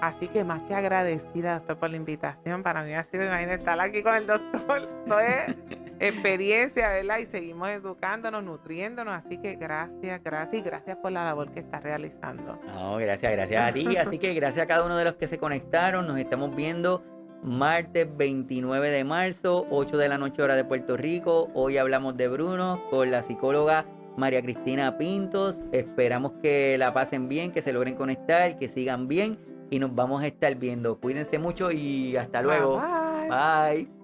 Así 0.00 0.28
que 0.28 0.44
más 0.44 0.60
que 0.62 0.74
agradecida, 0.74 1.54
doctor, 1.54 1.78
por 1.78 1.90
la 1.90 1.96
invitación. 1.96 2.62
Para 2.62 2.82
mí 2.82 2.92
ha 2.94 3.04
sido, 3.04 3.24
imagínate, 3.24 3.58
estar 3.58 3.80
aquí 3.80 4.02
con 4.02 4.14
el 4.14 4.26
doctor. 4.26 4.88
Esto 5.04 5.20
es 5.20 5.54
experiencia, 5.98 6.90
¿verdad? 6.90 7.18
Y 7.18 7.26
seguimos 7.26 7.68
educándonos, 7.68 8.44
nutriéndonos. 8.44 9.14
Así 9.14 9.38
que 9.38 9.56
gracias, 9.56 10.22
gracias 10.22 10.60
y 10.60 10.64
gracias 10.64 10.96
por 10.98 11.12
la 11.12 11.24
labor 11.24 11.50
que 11.50 11.60
estás 11.60 11.82
realizando. 11.82 12.58
No, 12.66 12.96
gracias, 12.96 13.32
gracias 13.32 13.70
a 13.70 13.72
ti. 13.72 13.96
Así 13.96 14.18
que 14.18 14.34
gracias 14.34 14.64
a 14.64 14.66
cada 14.66 14.84
uno 14.84 14.96
de 14.96 15.04
los 15.04 15.14
que 15.14 15.28
se 15.28 15.38
conectaron. 15.38 16.06
Nos 16.06 16.18
estamos 16.18 16.54
viendo 16.54 17.02
martes 17.42 18.06
29 18.16 18.90
de 18.90 19.04
marzo, 19.04 19.66
8 19.70 19.96
de 19.96 20.08
la 20.08 20.18
noche 20.18 20.42
hora 20.42 20.56
de 20.56 20.64
Puerto 20.64 20.96
Rico. 20.96 21.48
Hoy 21.54 21.78
hablamos 21.78 22.16
de 22.16 22.28
Bruno 22.28 22.82
con 22.90 23.10
la 23.10 23.22
psicóloga 23.22 23.86
María 24.16 24.42
Cristina 24.42 24.98
Pintos. 24.98 25.62
Esperamos 25.72 26.32
que 26.42 26.76
la 26.76 26.92
pasen 26.92 27.28
bien, 27.28 27.52
que 27.52 27.62
se 27.62 27.72
logren 27.72 27.94
conectar, 27.94 28.58
que 28.58 28.68
sigan 28.68 29.08
bien 29.08 29.55
y 29.70 29.78
nos 29.78 29.94
vamos 29.94 30.22
a 30.22 30.26
estar 30.26 30.54
viendo. 30.56 30.98
Cuídense 30.98 31.38
mucho 31.38 31.70
y 31.70 32.16
hasta 32.16 32.42
luego. 32.42 32.82
bye. 33.28 33.95